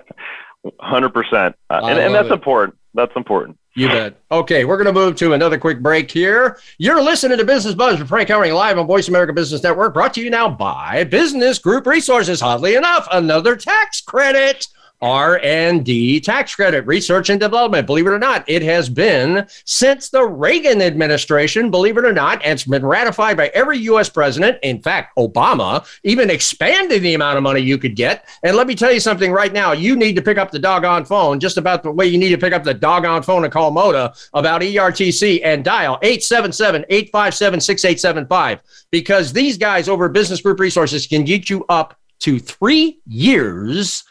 100%. 0.65 1.55
Uh, 1.69 1.81
and, 1.85 1.99
and 1.99 2.15
that's 2.15 2.29
it. 2.29 2.33
important. 2.33 2.77
That's 2.95 3.13
important. 3.17 3.59
You 3.75 3.87
bet. 3.87 4.17
Okay, 4.33 4.65
we're 4.65 4.77
going 4.77 4.93
to 4.93 4.93
move 4.93 5.15
to 5.17 5.33
another 5.33 5.57
quick 5.57 5.81
break 5.81 6.11
here. 6.11 6.59
You're 6.79 7.01
listening 7.01 7.39
to 7.39 7.45
Business 7.45 7.75
Buzz 7.75 8.01
with 8.01 8.09
Frank 8.09 8.29
Hellring 8.29 8.53
live 8.53 8.79
on 8.79 8.87
Voice 8.89 9.07
America 9.07 9.33
Business 9.33 9.63
Network, 9.63 9.95
brought 9.95 10.13
to 10.15 10.21
you 10.21 10.29
now 10.29 10.49
by 10.49 11.05
Business 11.05 11.61
Group 11.61 11.87
Resources. 11.87 12.43
Oddly 12.43 12.75
enough, 12.75 13.07
another 13.13 13.55
tax 13.55 14.01
credit. 14.01 14.67
R&D 15.03 16.21
tax 16.21 16.55
credit, 16.55 16.87
research 16.87 17.31
and 17.31 17.41
development. 17.41 17.87
Believe 17.87 18.07
it 18.07 18.11
or 18.11 18.19
not, 18.19 18.45
it 18.47 18.63
has 18.63 18.89
been 18.89 19.47
since 19.65 20.11
the 20.11 20.25
Reagan 20.25 20.83
administration, 20.83 21.71
believe 21.71 21.97
it 21.97 22.05
or 22.05 22.13
not, 22.13 22.43
and 22.43 22.53
it's 22.53 22.65
been 22.65 22.85
ratified 22.85 23.37
by 23.37 23.49
every 23.49 23.79
U.S. 23.79 24.09
president. 24.09 24.59
In 24.63 24.81
fact, 24.83 25.17
Obama 25.17 25.87
even 26.05 26.31
expanded 26.31 27.03
the 27.03 27.15
amount 27.15 27.37
of 27.37 27.43
money 27.43 27.61
you 27.61 27.79
could 27.79 27.97
get. 27.97 28.29
And 28.43 28.57
let 28.57 28.67
me 28.67 28.75
tell 28.75 28.93
you 28.93 29.01
something 29.01 29.33
right 29.33 29.53
now. 29.53 29.73
You 29.73 29.97
need 29.97 30.17
to 30.17 30.23
pick 30.23 30.39
up 30.39 30.51
the 30.51 30.59
doggone 30.59 31.05
phone, 31.05 31.41
just 31.41 31.57
about 31.57 31.83
the 31.83 31.91
way 31.91 32.07
you 32.07 32.19
need 32.19 32.31
to 32.31 32.39
pick 32.39 32.53
up 32.53 32.65
the 32.65 32.75
doggone 32.75 33.23
phone 33.23 33.45
and 33.45 33.53
call 33.53 33.73
Moda 33.73 34.29
about 34.35 34.63
ERTC 34.63 35.41
and 35.45 35.65
dial 35.65 35.99
877-857-6875 36.03 38.61
because 38.91 39.33
these 39.33 39.57
guys 39.57 39.89
over 39.89 40.09
Business 40.09 40.41
Group 40.41 40.61
Resources 40.61 41.07
can 41.07 41.25
get 41.25 41.49
you 41.49 41.65
up 41.69 41.97
to 42.21 42.39
three 42.39 43.01
years 43.07 44.05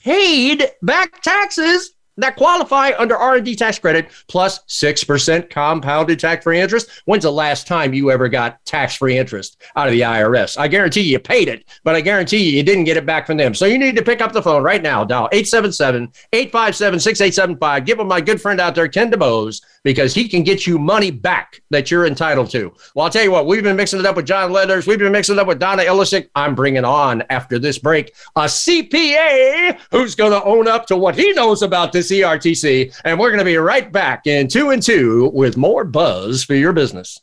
paid 0.00 0.64
back 0.82 1.22
taxes 1.22 1.92
that 2.16 2.36
qualify 2.36 2.92
under 2.98 3.16
R&D 3.16 3.56
tax 3.56 3.78
credit 3.78 4.10
plus 4.28 4.60
6% 4.66 5.48
compounded 5.48 6.18
tax-free 6.18 6.60
interest. 6.60 6.90
When's 7.06 7.22
the 7.22 7.32
last 7.32 7.66
time 7.66 7.94
you 7.94 8.10
ever 8.10 8.28
got 8.28 8.62
tax-free 8.66 9.16
interest 9.16 9.62
out 9.76 9.86
of 9.86 9.92
the 9.92 10.02
IRS? 10.02 10.58
I 10.58 10.68
guarantee 10.68 11.00
you, 11.02 11.18
paid 11.18 11.48
it, 11.48 11.64
but 11.84 11.94
I 11.94 12.00
guarantee 12.00 12.44
you, 12.44 12.56
you 12.56 12.62
didn't 12.62 12.84
get 12.84 12.96
it 12.96 13.04
back 13.06 13.26
from 13.26 13.38
them. 13.38 13.54
So 13.54 13.66
you 13.66 13.78
need 13.78 13.96
to 13.96 14.02
pick 14.02 14.20
up 14.20 14.32
the 14.32 14.42
phone 14.42 14.62
right 14.62 14.82
now. 14.82 15.04
Dial 15.04 15.28
877-857-6875. 15.32 17.86
Give 17.86 17.98
them 17.98 18.08
my 18.08 18.20
good 18.20 18.42
friend 18.42 18.60
out 18.60 18.74
there, 18.74 18.88
Ken 18.88 19.10
DeBose, 19.10 19.62
because 19.82 20.14
he 20.14 20.28
can 20.28 20.42
get 20.42 20.66
you 20.66 20.78
money 20.78 21.10
back 21.10 21.62
that 21.70 21.90
you're 21.90 22.06
entitled 22.06 22.50
to. 22.50 22.74
Well, 22.94 23.06
I'll 23.06 23.10
tell 23.10 23.24
you 23.24 23.30
what, 23.30 23.46
we've 23.46 23.62
been 23.62 23.76
mixing 23.76 24.00
it 24.00 24.06
up 24.06 24.16
with 24.16 24.26
John 24.26 24.52
Leathers. 24.52 24.86
We've 24.86 24.98
been 24.98 25.12
mixing 25.12 25.36
it 25.36 25.38
up 25.38 25.46
with 25.46 25.58
Donna 25.58 25.82
Illisick. 25.82 26.28
I'm 26.34 26.54
bringing 26.54 26.84
on, 26.84 27.22
after 27.30 27.58
this 27.58 27.78
break, 27.78 28.12
a 28.36 28.42
CPA 28.42 29.78
who's 29.90 30.14
going 30.14 30.32
to 30.32 30.44
own 30.44 30.68
up 30.68 30.86
to 30.86 30.96
what 30.96 31.16
he 31.16 31.32
knows 31.32 31.62
about 31.62 31.92
this 31.92 32.01
ERTC. 32.10 33.00
And 33.04 33.18
we're 33.18 33.30
going 33.30 33.38
to 33.38 33.44
be 33.44 33.56
right 33.56 33.90
back 33.90 34.26
in 34.26 34.48
two 34.48 34.70
and 34.70 34.82
two 34.82 35.30
with 35.32 35.56
more 35.56 35.84
buzz 35.84 36.44
for 36.44 36.54
your 36.54 36.72
business. 36.72 37.20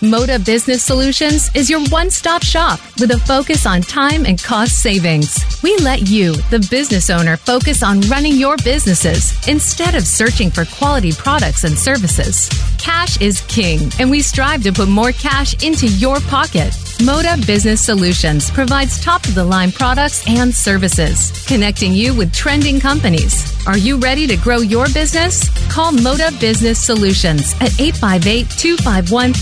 Moda 0.00 0.42
Business 0.42 0.82
Solutions 0.82 1.50
is 1.54 1.68
your 1.68 1.84
one 1.90 2.10
stop 2.10 2.42
shop 2.42 2.80
with 2.98 3.10
a 3.10 3.18
focus 3.18 3.66
on 3.66 3.82
time 3.82 4.24
and 4.24 4.42
cost 4.42 4.80
savings. 4.82 5.44
We 5.62 5.76
let 5.76 6.08
you, 6.08 6.32
the 6.48 6.66
business 6.70 7.10
owner, 7.10 7.36
focus 7.36 7.82
on 7.82 8.00
running 8.02 8.36
your 8.36 8.56
businesses 8.64 9.34
instead 9.46 9.94
of 9.94 10.06
searching 10.06 10.50
for 10.50 10.64
quality 10.64 11.12
products 11.12 11.64
and 11.64 11.76
services. 11.78 12.48
Cash 12.78 13.20
is 13.20 13.42
king, 13.42 13.90
and 13.98 14.10
we 14.10 14.22
strive 14.22 14.62
to 14.62 14.72
put 14.72 14.88
more 14.88 15.12
cash 15.12 15.62
into 15.62 15.86
your 15.86 16.18
pocket. 16.20 16.72
Moda 17.00 17.46
Business 17.46 17.84
Solutions 17.84 18.50
provides 18.50 19.02
top 19.02 19.22
of 19.26 19.34
the 19.34 19.44
line 19.44 19.70
products 19.70 20.26
and 20.26 20.54
services, 20.54 21.30
connecting 21.46 21.92
you 21.92 22.14
with 22.14 22.32
trending 22.32 22.80
companies. 22.80 23.54
Are 23.66 23.76
you 23.76 23.98
ready 23.98 24.26
to 24.26 24.36
grow 24.36 24.58
your 24.58 24.86
business? 24.86 25.48
Call 25.70 25.92
Moda 25.92 26.38
Business 26.40 26.82
Solutions 26.82 27.54
at 27.60 27.78
858 27.78 28.48
251 28.50 29.32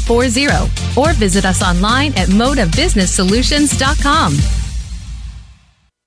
4640 0.00 0.98
or 0.98 1.12
visit 1.14 1.44
us 1.44 1.62
online 1.62 2.12
at 2.16 2.28
modabusinesssolutions.com. 2.28 4.71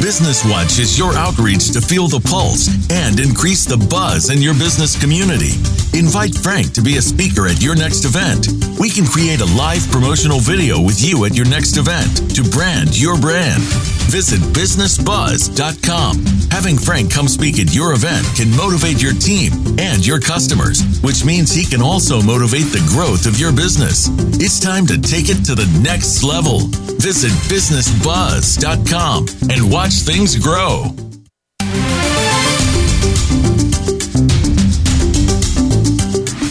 Business 0.00 0.44
Watch 0.44 0.78
is 0.78 0.98
your 0.98 1.14
outreach 1.14 1.72
to 1.72 1.80
feel 1.80 2.06
the 2.06 2.20
pulse 2.20 2.68
and 2.90 3.18
increase 3.18 3.64
the 3.64 3.78
buzz 3.88 4.30
in 4.30 4.42
your 4.42 4.54
business 4.54 4.98
community. 4.98 5.56
Invite 5.96 6.34
Frank 6.36 6.74
to 6.74 6.82
be 6.82 6.98
a 6.98 7.02
speaker 7.02 7.46
at 7.46 7.62
your 7.62 7.74
next 7.74 8.04
event. 8.04 8.48
We 8.78 8.90
can 8.90 9.06
create 9.06 9.40
a 9.40 9.46
live 9.56 9.80
promotional 9.90 10.40
video 10.40 10.78
with 10.78 11.00
you 11.00 11.24
at 11.24 11.34
your 11.34 11.48
next 11.48 11.78
event 11.78 12.36
to 12.36 12.44
brand 12.44 13.00
your 13.00 13.18
brand. 13.18 13.62
Visit 14.12 14.40
bizznessbuzz.com. 14.52 16.16
Having 16.50 16.76
Frank 16.76 17.10
come 17.10 17.28
speak 17.28 17.58
at 17.58 17.74
your 17.74 17.94
event 17.94 18.26
can 18.36 18.54
motivate 18.54 19.00
your 19.00 19.14
team 19.14 19.52
and 19.80 20.06
your 20.06 20.20
customers, 20.20 20.84
which 21.00 21.24
means 21.24 21.50
he 21.50 21.64
can 21.64 21.80
also 21.80 22.20
motivate 22.20 22.68
the 22.76 22.84
growth 22.92 23.24
of 23.24 23.40
your 23.40 23.52
business. 23.52 24.10
It's 24.36 24.60
time 24.60 24.86
to 24.88 25.00
take 25.00 25.30
it 25.30 25.46
to 25.46 25.54
the 25.54 25.80
next 25.80 26.22
level. 26.22 26.68
Visit 27.00 27.32
bizznessbuzz.com 27.48 29.26
and 29.48 29.72
watch 29.72 29.94
things 30.04 30.36
grow. 30.36 30.92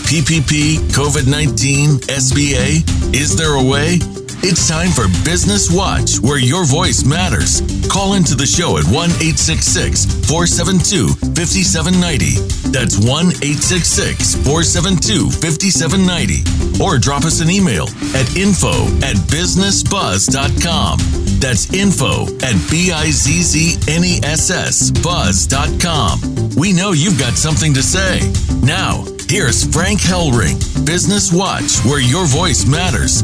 PPP, 0.06 0.78
COVID 0.94 1.28
19, 1.28 1.98
SBA? 2.14 2.86
Is 3.16 3.36
there 3.36 3.56
a 3.56 3.64
way? 3.64 3.98
It's 4.46 4.70
time 4.70 4.92
for 4.92 5.08
Business 5.26 5.72
Watch, 5.72 6.20
where 6.20 6.38
your 6.38 6.66
voice 6.66 7.04
matters. 7.04 7.62
Call 7.90 8.14
into 8.14 8.36
the 8.36 8.46
show 8.46 8.78
at 8.78 8.86
1 8.86 8.94
866 9.18 10.06
472 10.30 11.10
5790. 11.34 12.38
That's 12.70 13.02
1 13.02 13.42
866 13.42 14.46
472 14.46 15.34
5790. 15.42 16.78
Or 16.78 17.00
drop 17.02 17.26
us 17.26 17.42
an 17.42 17.50
email 17.50 17.90
at 18.14 18.30
info 18.38 18.86
at 19.02 19.18
bizznessbuzz.com. 19.34 21.00
That's 21.42 21.74
info 21.74 22.30
at 22.46 22.56
B 22.70 22.92
I 22.94 23.10
Z 23.10 23.42
Z 23.42 23.82
N 23.90 24.06
E 24.06 24.22
S 24.22 24.52
S 24.54 24.92
buzz.com. 25.02 26.54
We 26.56 26.72
know 26.72 26.94
you've 26.94 27.18
got 27.18 27.34
something 27.34 27.74
to 27.74 27.82
say. 27.82 28.22
Now, 28.62 29.04
here's 29.28 29.64
Frank 29.74 30.00
Hellring, 30.02 30.86
Business 30.86 31.34
Watch, 31.34 31.84
where 31.86 32.00
your 32.00 32.26
voice 32.26 32.66
matters. 32.66 33.22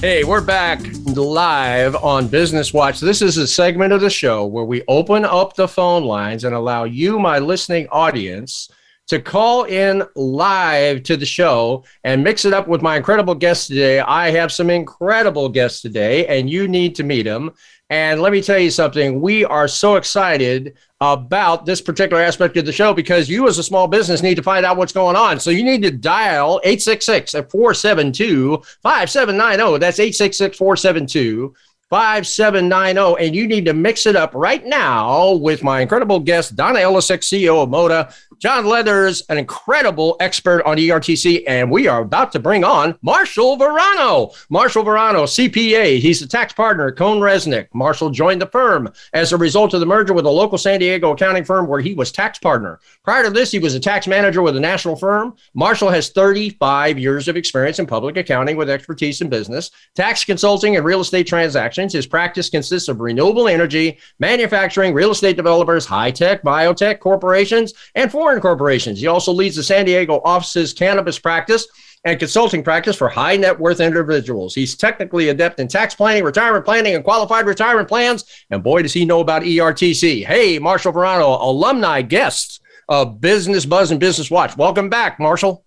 Hey, 0.00 0.24
we're 0.24 0.40
back 0.40 0.80
live 1.04 1.96
on 1.96 2.28
Business 2.28 2.72
Watch. 2.72 3.00
This 3.00 3.22
is 3.22 3.36
a 3.36 3.46
segment 3.46 3.92
of 3.92 4.00
the 4.00 4.10
show 4.10 4.46
where 4.46 4.64
we 4.64 4.82
open 4.88 5.24
up 5.24 5.54
the 5.54 5.68
phone 5.68 6.04
lines 6.04 6.44
and 6.44 6.54
allow 6.54 6.84
you, 6.84 7.18
my 7.18 7.38
listening 7.38 7.88
audience, 7.90 8.70
to 9.12 9.20
call 9.20 9.64
in 9.64 10.02
live 10.16 11.02
to 11.02 11.18
the 11.18 11.26
show 11.26 11.84
and 12.02 12.24
mix 12.24 12.46
it 12.46 12.54
up 12.54 12.66
with 12.66 12.80
my 12.80 12.96
incredible 12.96 13.34
guests 13.34 13.66
today. 13.66 14.00
I 14.00 14.30
have 14.30 14.50
some 14.50 14.70
incredible 14.70 15.50
guests 15.50 15.82
today, 15.82 16.26
and 16.28 16.48
you 16.48 16.66
need 16.66 16.94
to 16.94 17.02
meet 17.02 17.24
them. 17.24 17.50
And 17.90 18.22
let 18.22 18.32
me 18.32 18.40
tell 18.40 18.58
you 18.58 18.70
something, 18.70 19.20
we 19.20 19.44
are 19.44 19.68
so 19.68 19.96
excited 19.96 20.78
about 21.02 21.66
this 21.66 21.82
particular 21.82 22.22
aspect 22.22 22.56
of 22.56 22.64
the 22.64 22.72
show 22.72 22.94
because 22.94 23.28
you, 23.28 23.48
as 23.48 23.58
a 23.58 23.62
small 23.62 23.86
business, 23.86 24.22
need 24.22 24.36
to 24.36 24.42
find 24.42 24.64
out 24.64 24.78
what's 24.78 24.94
going 24.94 25.14
on. 25.14 25.38
So 25.38 25.50
you 25.50 25.62
need 25.62 25.82
to 25.82 25.90
dial 25.90 26.58
866 26.64 27.32
472 27.32 28.62
5790. 28.82 29.78
That's 29.78 29.98
866 29.98 30.56
472 30.56 31.54
5790. 31.90 33.26
And 33.26 33.36
you 33.36 33.46
need 33.46 33.66
to 33.66 33.74
mix 33.74 34.06
it 34.06 34.16
up 34.16 34.34
right 34.34 34.64
now 34.64 35.32
with 35.32 35.62
my 35.62 35.82
incredible 35.82 36.18
guest, 36.18 36.56
Donna 36.56 36.78
Ellisek, 36.78 37.18
CEO 37.18 37.62
of 37.62 37.68
Moda, 37.68 38.14
John 38.42 38.66
Leathers, 38.66 39.22
an 39.28 39.38
incredible 39.38 40.16
expert 40.18 40.64
on 40.64 40.76
ERTC, 40.76 41.44
and 41.46 41.70
we 41.70 41.86
are 41.86 42.00
about 42.00 42.32
to 42.32 42.40
bring 42.40 42.64
on 42.64 42.98
Marshall 43.00 43.56
Varano. 43.56 44.34
Marshall 44.50 44.82
Varano, 44.82 45.22
CPA. 45.22 46.00
He's 46.00 46.22
a 46.22 46.26
tax 46.26 46.52
partner 46.52 46.88
at 46.88 46.96
Cohn 46.96 47.20
CohnReznick. 47.20 47.68
Marshall 47.72 48.10
joined 48.10 48.42
the 48.42 48.48
firm 48.48 48.92
as 49.12 49.32
a 49.32 49.36
result 49.36 49.74
of 49.74 49.80
the 49.80 49.86
merger 49.86 50.12
with 50.12 50.26
a 50.26 50.30
local 50.30 50.58
San 50.58 50.80
Diego 50.80 51.12
accounting 51.12 51.44
firm 51.44 51.68
where 51.68 51.80
he 51.80 51.94
was 51.94 52.10
tax 52.10 52.40
partner. 52.40 52.80
Prior 53.04 53.22
to 53.22 53.30
this, 53.30 53.52
he 53.52 53.60
was 53.60 53.76
a 53.76 53.80
tax 53.80 54.08
manager 54.08 54.42
with 54.42 54.56
a 54.56 54.60
national 54.60 54.96
firm. 54.96 55.36
Marshall 55.54 55.90
has 55.90 56.08
35 56.08 56.98
years 56.98 57.28
of 57.28 57.36
experience 57.36 57.78
in 57.78 57.86
public 57.86 58.16
accounting 58.16 58.56
with 58.56 58.68
expertise 58.68 59.20
in 59.20 59.28
business, 59.28 59.70
tax 59.94 60.24
consulting, 60.24 60.74
and 60.74 60.84
real 60.84 61.00
estate 61.00 61.28
transactions. 61.28 61.92
His 61.92 62.08
practice 62.08 62.50
consists 62.50 62.88
of 62.88 62.98
renewable 62.98 63.46
energy, 63.46 63.98
manufacturing, 64.18 64.94
real 64.94 65.12
estate 65.12 65.36
developers, 65.36 65.86
high 65.86 66.10
tech, 66.10 66.42
biotech 66.42 66.98
corporations, 66.98 67.72
and 67.94 68.10
foreign 68.10 68.31
foreign 68.32 68.40
corporations. 68.40 68.98
He 68.98 69.06
also 69.08 69.30
leads 69.30 69.56
the 69.56 69.62
San 69.62 69.84
Diego 69.84 70.22
office's 70.24 70.72
cannabis 70.72 71.18
practice 71.18 71.66
and 72.04 72.18
consulting 72.18 72.64
practice 72.64 72.96
for 72.96 73.10
high 73.10 73.36
net 73.36 73.60
worth 73.60 73.78
individuals. 73.78 74.54
He's 74.54 74.74
technically 74.74 75.28
adept 75.28 75.60
in 75.60 75.68
tax 75.68 75.94
planning, 75.94 76.24
retirement 76.24 76.64
planning, 76.64 76.94
and 76.94 77.04
qualified 77.04 77.44
retirement 77.44 77.88
plans. 77.88 78.24
And 78.50 78.62
boy, 78.62 78.80
does 78.82 78.94
he 78.94 79.04
know 79.04 79.20
about 79.20 79.42
ERTC. 79.42 80.24
Hey, 80.24 80.58
Marshall 80.58 80.94
Varano, 80.94 81.38
alumni 81.42 82.00
guest 82.00 82.62
of 82.88 83.20
Business 83.20 83.66
Buzz 83.66 83.90
and 83.90 84.00
Business 84.00 84.30
Watch. 84.30 84.56
Welcome 84.56 84.88
back, 84.88 85.20
Marshall. 85.20 85.62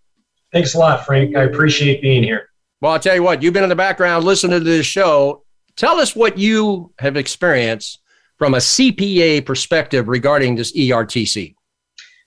Thanks 0.52 0.74
a 0.74 0.80
lot, 0.80 1.06
Frank. 1.06 1.36
I 1.36 1.44
appreciate 1.44 2.02
being 2.02 2.24
here. 2.24 2.50
Well, 2.82 2.94
I'll 2.94 3.00
tell 3.00 3.16
you 3.16 3.24
what, 3.24 3.44
you've 3.44 3.54
been 3.54 3.64
in 3.64 3.70
the 3.70 3.76
background 3.76 4.26
listening 4.26 4.60
to 4.60 4.66
this 4.66 4.88
show. 4.88 5.44
Tell 5.76 6.00
us 6.00 6.16
what 6.16 6.40
you 6.40 6.94
have 6.98 7.16
experienced 7.16 8.00
from 8.38 8.56
a 8.56 8.58
CPA 8.58 9.46
perspective 9.46 10.08
regarding 10.08 10.56
this 10.56 10.76
ERTC. 10.76 11.55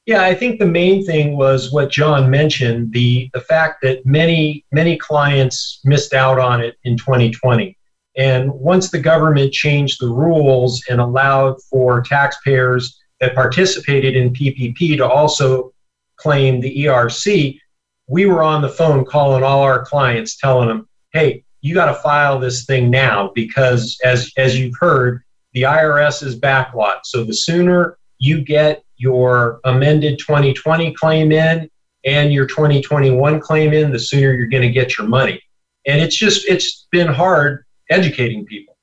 Yeah, 0.08 0.22
I 0.22 0.34
think 0.34 0.58
the 0.58 0.64
main 0.64 1.04
thing 1.04 1.36
was 1.36 1.70
what 1.70 1.90
John 1.90 2.30
mentioned 2.30 2.94
the 2.94 3.28
the 3.34 3.42
fact 3.42 3.82
that 3.82 4.06
many 4.06 4.64
many 4.72 4.96
clients 4.96 5.82
missed 5.84 6.14
out 6.14 6.38
on 6.38 6.62
it 6.62 6.76
in 6.84 6.96
2020. 6.96 7.76
And 8.16 8.50
once 8.50 8.90
the 8.90 9.00
government 9.00 9.52
changed 9.52 10.00
the 10.00 10.08
rules 10.08 10.82
and 10.88 10.98
allowed 10.98 11.62
for 11.64 12.00
taxpayers 12.00 12.98
that 13.20 13.34
participated 13.34 14.16
in 14.16 14.32
PPP 14.32 14.96
to 14.96 15.06
also 15.06 15.74
claim 16.16 16.62
the 16.62 16.86
ERC, 16.86 17.60
we 18.06 18.24
were 18.24 18.42
on 18.42 18.62
the 18.62 18.70
phone 18.70 19.04
calling 19.04 19.42
all 19.42 19.60
our 19.60 19.84
clients 19.84 20.38
telling 20.38 20.68
them, 20.68 20.88
"Hey, 21.12 21.44
you 21.60 21.74
got 21.74 21.92
to 21.92 22.00
file 22.00 22.38
this 22.38 22.64
thing 22.64 22.88
now 22.88 23.30
because 23.34 23.98
as 24.02 24.32
as 24.38 24.58
you've 24.58 24.78
heard, 24.80 25.22
the 25.52 25.64
IRS 25.64 26.22
is 26.22 26.40
backlogged. 26.40 27.04
So 27.04 27.24
the 27.24 27.34
sooner 27.34 27.98
you 28.18 28.40
get 28.40 28.82
your 28.98 29.60
amended 29.64 30.18
2020 30.18 30.92
claim 30.94 31.32
in 31.32 31.70
and 32.04 32.32
your 32.32 32.46
2021 32.46 33.40
claim 33.40 33.72
in, 33.72 33.90
the 33.90 33.98
sooner 33.98 34.32
you're 34.34 34.48
going 34.48 34.62
to 34.62 34.70
get 34.70 34.98
your 34.98 35.06
money. 35.06 35.40
And 35.86 36.00
it's 36.00 36.16
just, 36.16 36.46
it's 36.48 36.86
been 36.90 37.08
hard 37.08 37.64
educating 37.90 38.44
people. 38.44 38.76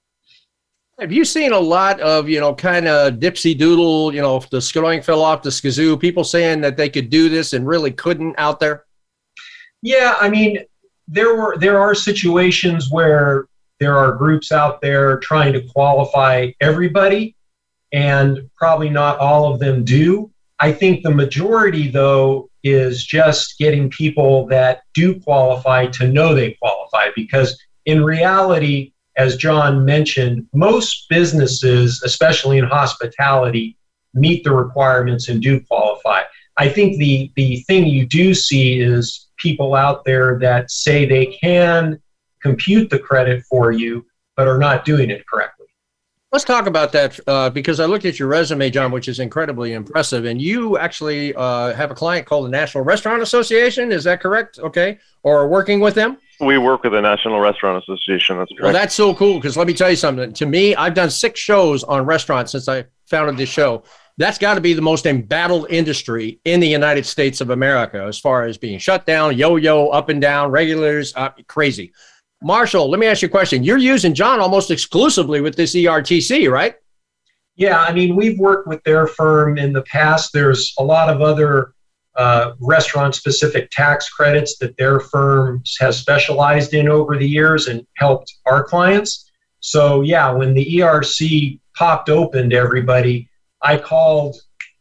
Have 1.00 1.12
you 1.12 1.26
seen 1.26 1.52
a 1.52 1.60
lot 1.60 2.00
of, 2.00 2.30
you 2.30 2.40
know, 2.40 2.56
kind 2.56 2.88
of 2.88 3.16
dipsy 3.16 3.58
doodle, 3.58 4.14
you 4.14 4.22
know, 4.22 4.42
the 4.50 4.62
skilling 4.62 5.02
fell 5.02 5.22
off 5.22 5.42
the 5.42 5.50
skazoo, 5.50 6.00
people 6.00 6.24
saying 6.24 6.62
that 6.62 6.78
they 6.78 6.90
could 6.90 7.10
do 7.10 7.28
this 7.28 7.52
and 7.52 7.68
really 7.68 7.92
couldn't 7.92 8.34
out 8.38 8.62
there? 8.62 8.86
Yeah, 9.82 10.16
I 10.20 10.30
mean, 10.30 10.60
there 11.08 11.36
were 11.36 11.58
there 11.58 11.80
are 11.80 11.94
situations 11.94 12.90
where 12.90 13.48
there 13.80 13.98
are 13.98 14.14
groups 14.14 14.52
out 14.52 14.82
there 14.82 15.20
trying 15.20 15.54
to 15.54 15.62
qualify 15.62 16.52
everybody 16.62 17.35
and 17.96 18.50
probably 18.58 18.90
not 18.90 19.18
all 19.20 19.52
of 19.52 19.60
them 19.60 19.86
do. 19.86 20.30
I 20.60 20.74
think 20.74 21.02
the 21.02 21.12
majority, 21.12 21.90
though, 21.90 22.50
is 22.62 23.06
just 23.06 23.58
getting 23.58 23.90
people 23.90 24.48
that 24.48 24.82
do 24.94 25.18
qualify 25.22 25.88
to 25.88 26.08
know 26.08 26.36
they 26.36 26.58
qualify 26.62 27.08
because 27.16 27.58
in 27.86 28.04
reality, 28.04 28.92
as 29.16 29.38
John 29.38 29.86
mentioned, 29.86 30.46
most 30.54 31.08
businesses, 31.10 32.04
especially 32.04 32.58
in 32.58 32.66
hospitality, 32.66 33.78
meet 34.14 34.44
the 34.44 34.52
requirements 34.52 35.30
and 35.30 35.42
do 35.42 35.62
qualify. 35.62 36.24
I 36.58 36.68
think 36.68 36.98
the, 36.98 37.32
the 37.36 37.62
thing 37.62 37.86
you 37.86 38.06
do 38.06 38.34
see 38.34 38.82
is 38.82 39.30
people 39.38 39.74
out 39.74 40.04
there 40.04 40.38
that 40.40 40.70
say 40.70 41.06
they 41.06 41.28
can 41.28 41.98
compute 42.42 42.90
the 42.90 43.00
credit 43.00 43.44
for 43.50 43.72
you, 43.72 44.06
but 44.36 44.50
are 44.50 44.58
not 44.58 44.84
doing 44.84 45.10
it 45.10 45.26
correctly. 45.28 45.55
Let's 46.36 46.44
talk 46.44 46.68
about 46.68 46.92
that 46.92 47.18
uh, 47.28 47.50
because 47.50 47.80
I 47.80 47.86
looked 47.86 48.04
at 48.04 48.20
your 48.20 48.28
resume, 48.28 48.70
John, 48.70 48.92
which 48.92 49.08
is 49.08 49.22
incredibly 49.22 49.72
impressive. 49.72 50.26
And 50.26 50.42
you 50.42 50.78
actually 50.78 51.34
uh, 51.34 51.74
have 51.74 51.92
a 51.92 51.96
client 51.96 52.28
called 52.28 52.44
the 52.44 52.50
National 52.50 52.84
Restaurant 52.84 53.22
Association. 53.22 53.90
Is 53.94 54.04
that 54.04 54.20
correct? 54.20 54.60
Okay. 54.60 55.00
Or 55.24 55.48
working 55.48 55.80
with 55.80 55.96
them? 55.96 56.18
We 56.42 56.58
work 56.58 56.84
with 56.84 56.92
the 56.92 57.00
National 57.00 57.40
Restaurant 57.40 57.82
Association. 57.82 58.38
That's 58.38 58.50
correct. 58.50 58.64
Well, 58.64 58.74
that's 58.74 58.94
so 58.94 59.16
cool 59.16 59.36
because 59.36 59.56
let 59.56 59.66
me 59.66 59.74
tell 59.74 59.90
you 59.90 59.96
something. 59.96 60.34
To 60.34 60.46
me, 60.46 60.76
I've 60.76 60.94
done 60.94 61.10
six 61.10 61.40
shows 61.40 61.86
on 61.86 62.06
restaurants 62.06 62.52
since 62.52 62.68
I 62.68 62.84
founded 63.06 63.38
this 63.38 63.48
show. 63.48 63.84
That's 64.18 64.38
got 64.38 64.56
to 64.56 64.62
be 64.62 64.74
the 64.74 64.82
most 64.82 65.06
embattled 65.06 65.68
industry 65.70 66.42
in 66.44 66.60
the 66.60 66.68
United 66.68 67.06
States 67.06 67.40
of 67.40 67.50
America 67.50 68.04
as 68.04 68.20
far 68.20 68.44
as 68.44 68.58
being 68.58 68.80
shut 68.80 69.06
down, 69.06 69.38
yo 69.38 69.56
yo, 69.56 69.88
up 69.88 70.10
and 70.10 70.20
down, 70.20 70.52
regulars, 70.52 71.16
uh, 71.16 71.30
crazy. 71.48 71.94
Marshall, 72.46 72.92
let 72.92 73.00
me 73.00 73.08
ask 73.08 73.24
you 73.24 73.28
a 73.28 73.32
question. 73.32 73.64
You're 73.64 73.80
using 73.80 74.14
John 74.14 74.40
almost 74.40 74.70
exclusively 74.70 75.42
with 75.42 75.56
this 75.56 75.74
ERTC, 75.74 76.52
right? 76.52 76.76
Yeah, 77.56 77.80
I 77.80 77.92
mean, 77.92 78.16
we've 78.16 78.38
worked 78.38 78.68
with 78.68 78.84
their 78.84 79.08
firm 79.08 79.58
in 79.58 79.74
the 79.74 79.82
past. 79.82 80.32
There's 80.32 80.72
a 80.78 80.84
lot 80.84 81.10
of 81.10 81.24
other 81.24 81.74
uh, 82.16 82.52
restaurant 82.60 83.16
specific 83.16 83.72
tax 83.72 84.10
credits 84.10 84.60
that 84.60 84.78
their 84.78 85.00
firm 85.00 85.64
has 85.80 85.98
specialized 85.98 86.76
in 86.76 86.88
over 86.88 87.18
the 87.18 87.28
years 87.28 87.68
and 87.68 87.84
helped 87.98 88.32
our 88.46 88.64
clients. 88.64 89.32
So, 89.62 90.02
yeah, 90.02 90.30
when 90.32 90.54
the 90.54 90.66
ERC 90.76 91.60
popped 91.76 92.10
open 92.10 92.52
to 92.52 92.56
everybody, 92.56 93.28
I 93.64 93.78
called 93.78 94.36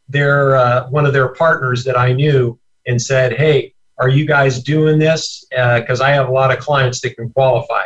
their 0.07 0.57
uh, 0.57 0.91
one 0.91 1.07
of 1.07 1.15
their 1.15 1.29
partners 1.29 1.83
that 1.85 1.97
I 1.97 2.13
knew 2.13 2.59
and 2.87 3.01
said, 3.01 3.33
"Hey, 3.33 3.74
are 3.99 4.09
you 4.09 4.27
guys 4.27 4.63
doing 4.63 4.99
this? 4.99 5.45
Because 5.51 6.01
uh, 6.01 6.05
I 6.05 6.11
have 6.11 6.29
a 6.29 6.33
lot 6.33 6.53
of 6.53 6.59
clients 6.59 7.01
that 7.03 7.17
can 7.17 7.31
qualify." 7.31 7.85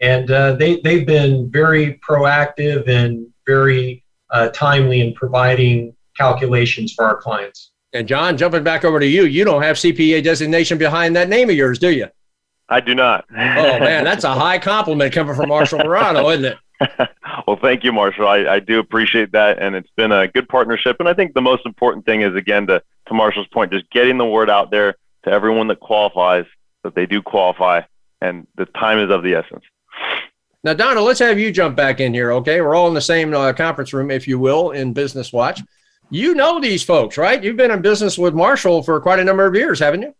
And 0.00 0.30
uh, 0.30 0.56
they 0.56 0.80
they've 0.80 1.06
been 1.06 1.50
very 1.50 1.98
proactive 2.06 2.88
and 2.88 3.26
very 3.46 4.04
uh, 4.30 4.48
timely 4.48 5.00
in 5.00 5.14
providing 5.14 5.94
calculations 6.16 6.92
for 6.92 7.04
our 7.04 7.16
clients. 7.16 7.72
And 7.92 8.06
John, 8.06 8.36
jumping 8.36 8.62
back 8.62 8.84
over 8.84 9.00
to 9.00 9.06
you, 9.06 9.24
you 9.24 9.44
don't 9.44 9.62
have 9.62 9.76
CPA 9.76 10.22
designation 10.22 10.76
behind 10.76 11.16
that 11.16 11.28
name 11.28 11.48
of 11.48 11.56
yours, 11.56 11.78
do 11.78 11.90
you? 11.90 12.08
I 12.68 12.80
do 12.80 12.94
not. 12.94 13.24
oh 13.30 13.34
man, 13.78 14.04
that's 14.04 14.24
a 14.24 14.34
high 14.34 14.58
compliment 14.58 15.12
coming 15.12 15.34
from 15.34 15.48
Marshall 15.48 15.78
Morano, 15.78 16.28
isn't 16.30 16.44
it? 16.44 16.58
well, 17.46 17.56
thank 17.60 17.84
you, 17.84 17.92
Marshall. 17.92 18.26
I, 18.26 18.38
I 18.46 18.60
do 18.60 18.80
appreciate 18.80 19.32
that, 19.32 19.60
and 19.60 19.74
it's 19.74 19.90
been 19.96 20.12
a 20.12 20.28
good 20.28 20.48
partnership. 20.48 20.96
And 20.98 21.08
I 21.08 21.14
think 21.14 21.32
the 21.32 21.40
most 21.40 21.64
important 21.64 22.04
thing 22.04 22.22
is, 22.22 22.34
again, 22.34 22.66
to 22.66 22.82
to 23.06 23.14
Marshall's 23.14 23.46
point, 23.48 23.72
just 23.72 23.88
getting 23.90 24.18
the 24.18 24.26
word 24.26 24.50
out 24.50 24.70
there 24.70 24.96
to 25.26 25.32
everyone 25.32 25.66
that 25.68 25.80
qualifies 25.80 26.46
that 26.82 26.94
they 26.94 27.06
do 27.06 27.20
qualify, 27.20 27.82
and 28.20 28.46
the 28.56 28.66
time 28.66 28.98
is 28.98 29.10
of 29.10 29.22
the 29.22 29.34
essence. 29.34 29.64
Now, 30.64 30.74
Donna, 30.74 31.00
let's 31.00 31.20
have 31.20 31.38
you 31.38 31.52
jump 31.52 31.76
back 31.76 32.00
in 32.00 32.14
here. 32.14 32.32
Okay, 32.32 32.60
we're 32.60 32.74
all 32.74 32.88
in 32.88 32.94
the 32.94 33.00
same 33.00 33.34
uh, 33.34 33.52
conference 33.52 33.92
room, 33.92 34.10
if 34.10 34.26
you 34.26 34.38
will, 34.38 34.72
in 34.72 34.92
Business 34.92 35.32
Watch. 35.32 35.62
You 36.10 36.34
know 36.34 36.60
these 36.60 36.82
folks, 36.82 37.18
right? 37.18 37.42
You've 37.42 37.56
been 37.56 37.70
in 37.70 37.82
business 37.82 38.16
with 38.16 38.34
Marshall 38.34 38.82
for 38.82 39.00
quite 39.00 39.18
a 39.18 39.24
number 39.24 39.46
of 39.46 39.54
years, 39.54 39.78
haven't 39.80 40.02
you? 40.02 40.14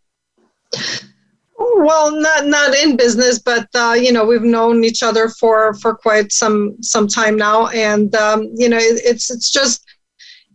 well 1.77 2.11
not 2.11 2.47
not 2.47 2.75
in 2.75 2.97
business 2.97 3.39
but 3.39 3.69
uh, 3.75 3.95
you 3.99 4.13
know 4.13 4.25
we've 4.25 4.43
known 4.43 4.85
each 4.85 5.03
other 5.03 5.29
for 5.29 5.75
for 5.75 5.95
quite 5.95 6.33
some 6.33 6.77
some 6.83 7.07
time 7.07 7.37
now 7.37 7.67
and 7.69 8.15
um, 8.15 8.51
you 8.55 8.69
know 8.69 8.79
it, 8.79 9.01
it's 9.05 9.31
it's 9.31 9.51
just 9.51 9.85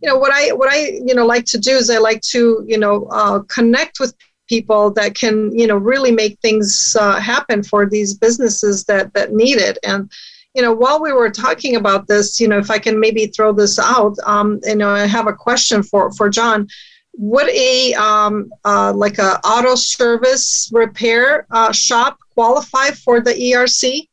you 0.02 0.08
know 0.08 0.16
what 0.16 0.32
i 0.32 0.50
what 0.52 0.70
i 0.70 1.00
you 1.04 1.14
know 1.14 1.24
like 1.24 1.44
to 1.44 1.58
do 1.58 1.72
is 1.72 1.90
i 1.90 1.98
like 1.98 2.20
to 2.20 2.64
you 2.66 2.78
know 2.78 3.06
uh, 3.10 3.40
connect 3.48 4.00
with 4.00 4.14
people 4.54 4.90
that 4.98 5.14
can 5.14 5.36
you 5.60 5.66
know 5.66 5.78
really 5.92 6.12
make 6.22 6.38
things 6.40 6.96
uh, 7.04 7.18
happen 7.32 7.62
for 7.62 7.80
these 7.94 8.10
businesses 8.24 8.84
that 8.84 9.12
that 9.14 9.32
need 9.32 9.58
it 9.68 9.76
and 9.90 10.10
you 10.54 10.62
know 10.62 10.74
while 10.82 11.00
we 11.06 11.12
were 11.12 11.30
talking 11.30 11.76
about 11.76 12.06
this 12.06 12.40
you 12.40 12.48
know 12.48 12.58
if 12.64 12.70
i 12.76 12.78
can 12.86 12.96
maybe 13.04 13.24
throw 13.26 13.50
this 13.52 13.78
out 13.78 14.14
um, 14.32 14.60
you 14.64 14.76
know 14.76 14.90
i 15.02 15.06
have 15.16 15.28
a 15.28 15.40
question 15.46 15.82
for 15.82 16.12
for 16.12 16.28
john 16.28 16.68
would 17.14 17.48
a 17.50 17.92
um, 17.94 18.50
uh, 18.64 18.92
like 18.94 19.18
a 19.18 19.38
auto 19.46 19.74
service 19.74 20.70
repair 20.72 21.46
uh, 21.50 21.72
shop 21.72 22.18
qualify 22.34 22.90
for 22.90 23.20
the 23.20 23.32
ERC? 23.32 24.08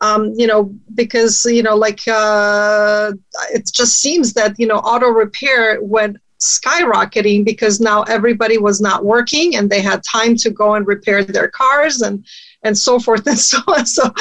Um, 0.00 0.32
you 0.36 0.46
know, 0.46 0.74
because 0.94 1.44
you 1.44 1.62
know, 1.62 1.76
like 1.76 2.00
uh, 2.06 3.12
it 3.52 3.68
just 3.72 3.98
seems 3.98 4.32
that 4.34 4.54
you 4.58 4.66
know 4.66 4.76
auto 4.76 5.08
repair 5.08 5.82
went 5.82 6.18
skyrocketing 6.40 7.44
because 7.44 7.80
now 7.80 8.02
everybody 8.04 8.58
was 8.58 8.80
not 8.80 9.04
working 9.04 9.56
and 9.56 9.68
they 9.68 9.80
had 9.80 10.02
time 10.04 10.36
to 10.36 10.50
go 10.50 10.74
and 10.74 10.86
repair 10.86 11.24
their 11.24 11.48
cars 11.48 12.02
and 12.02 12.24
and 12.62 12.76
so 12.76 12.98
forth 12.98 13.26
and 13.26 13.38
so 13.38 13.58
on. 13.68 13.86
So, 13.86 14.12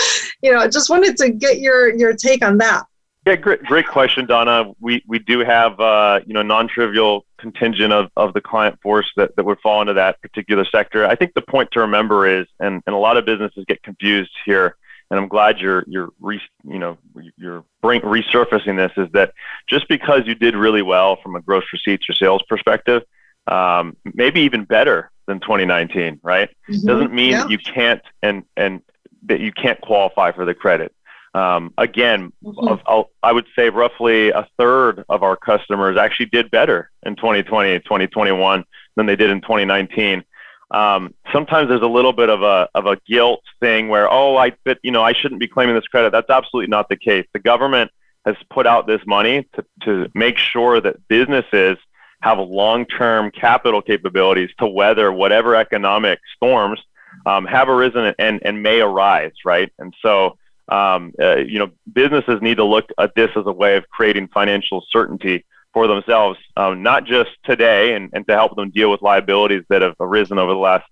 you 0.41 0.51
know, 0.51 0.59
I 0.59 0.67
just 0.67 0.89
wanted 0.89 1.17
to 1.17 1.29
get 1.29 1.59
your 1.59 1.93
your 1.95 2.13
take 2.13 2.43
on 2.43 2.57
that. 2.59 2.85
Yeah, 3.25 3.35
great, 3.35 3.61
great 3.63 3.87
question, 3.87 4.25
Donna. 4.25 4.71
We 4.79 5.03
we 5.05 5.19
do 5.19 5.39
have 5.39 5.77
uh, 5.81 6.21
you 6.25 6.33
know 6.33 6.41
non-trivial 6.41 7.25
contingent 7.37 7.91
of, 7.91 8.09
of 8.15 8.33
the 8.33 8.39
client 8.39 8.79
force 8.81 9.11
that, 9.17 9.35
that 9.35 9.43
would 9.43 9.59
fall 9.59 9.81
into 9.81 9.93
that 9.93 10.21
particular 10.21 10.65
sector. 10.65 11.05
I 11.05 11.15
think 11.15 11.33
the 11.33 11.41
point 11.41 11.69
to 11.73 11.81
remember 11.81 12.25
is, 12.25 12.47
and, 12.59 12.81
and 12.87 12.95
a 12.95 12.97
lot 12.97 13.17
of 13.17 13.25
businesses 13.25 13.65
get 13.67 13.83
confused 13.83 14.31
here, 14.45 14.75
and 15.09 15.19
I'm 15.19 15.27
glad 15.27 15.59
you're 15.59 15.83
you're 15.87 16.09
re, 16.19 16.41
you 16.67 16.79
know 16.79 16.97
you're 17.37 17.63
bring, 17.81 18.01
resurfacing 18.01 18.77
this 18.77 18.91
is 18.97 19.11
that 19.13 19.33
just 19.67 19.87
because 19.87 20.23
you 20.25 20.35
did 20.35 20.55
really 20.55 20.81
well 20.81 21.17
from 21.21 21.35
a 21.35 21.41
gross 21.41 21.63
receipts 21.71 22.09
or 22.09 22.13
sales 22.13 22.43
perspective, 22.47 23.03
um, 23.47 23.95
maybe 24.13 24.41
even 24.41 24.65
better 24.65 25.11
than 25.27 25.39
2019, 25.39 26.19
right? 26.23 26.49
Mm-hmm. 26.69 26.87
Doesn't 26.87 27.13
mean 27.13 27.31
yeah. 27.31 27.47
you 27.47 27.57
can't 27.57 28.01
and 28.21 28.43
and 28.55 28.81
that 29.23 29.39
you 29.39 29.51
can't 29.51 29.79
qualify 29.81 30.31
for 30.31 30.45
the 30.45 30.53
credit. 30.53 30.93
Um, 31.33 31.73
again, 31.77 32.33
mm-hmm. 32.43 33.01
I 33.21 33.31
would 33.31 33.45
say 33.55 33.69
roughly 33.69 34.29
a 34.29 34.47
third 34.57 35.05
of 35.07 35.23
our 35.23 35.35
customers 35.35 35.97
actually 35.97 36.27
did 36.27 36.49
better 36.49 36.89
in 37.03 37.15
2020, 37.15 37.79
2021 37.79 38.63
than 38.95 39.05
they 39.05 39.15
did 39.15 39.29
in 39.29 39.41
2019. 39.41 40.23
Um, 40.71 41.13
sometimes 41.31 41.69
there's 41.69 41.81
a 41.81 41.87
little 41.87 42.13
bit 42.13 42.29
of 42.29 42.41
a 42.41 42.67
of 42.75 42.85
a 42.85 42.97
guilt 43.07 43.41
thing 43.59 43.87
where 43.87 44.11
oh 44.11 44.35
I 44.35 44.53
you 44.83 44.91
know 44.91 45.01
I 45.01 45.13
shouldn't 45.13 45.39
be 45.39 45.47
claiming 45.47 45.75
this 45.75 45.87
credit. 45.87 46.11
That's 46.11 46.29
absolutely 46.29 46.69
not 46.69 46.89
the 46.89 46.97
case. 46.97 47.25
The 47.33 47.39
government 47.39 47.91
has 48.25 48.35
put 48.49 48.67
out 48.67 48.87
this 48.87 49.01
money 49.05 49.47
to, 49.53 49.65
to 49.83 50.11
make 50.13 50.37
sure 50.37 50.81
that 50.81 51.07
businesses 51.07 51.77
have 52.21 52.39
long-term 52.39 53.31
capital 53.31 53.81
capabilities 53.81 54.49
to 54.59 54.67
weather 54.67 55.13
whatever 55.13 55.55
economic 55.55 56.19
storms 56.35 56.81
um, 57.25 57.45
have 57.45 57.69
arisen 57.69 58.13
and, 58.19 58.41
and 58.43 58.61
may 58.61 58.81
arise, 58.81 59.31
right? 59.45 59.71
And 59.79 59.93
so 60.01 60.37
um, 60.69 61.13
uh, 61.19 61.37
you 61.37 61.59
know, 61.59 61.71
businesses 61.93 62.41
need 62.41 62.57
to 62.57 62.65
look 62.65 62.89
at 62.99 63.15
this 63.15 63.29
as 63.35 63.45
a 63.45 63.51
way 63.51 63.77
of 63.77 63.87
creating 63.89 64.27
financial 64.27 64.85
certainty 64.89 65.45
for 65.77 65.85
themselves, 65.85 66.39
um, 66.55 66.81
not 66.81 67.05
just 67.05 67.29
today 67.43 67.93
and, 67.93 68.09
and 68.11 68.25
to 68.25 68.33
help 68.33 68.55
them 68.55 68.71
deal 68.71 68.89
with 68.89 69.03
liabilities 69.03 69.63
that 69.69 69.83
have 69.83 69.93
arisen 69.99 70.39
over 70.39 70.51
the 70.51 70.57
last, 70.57 70.83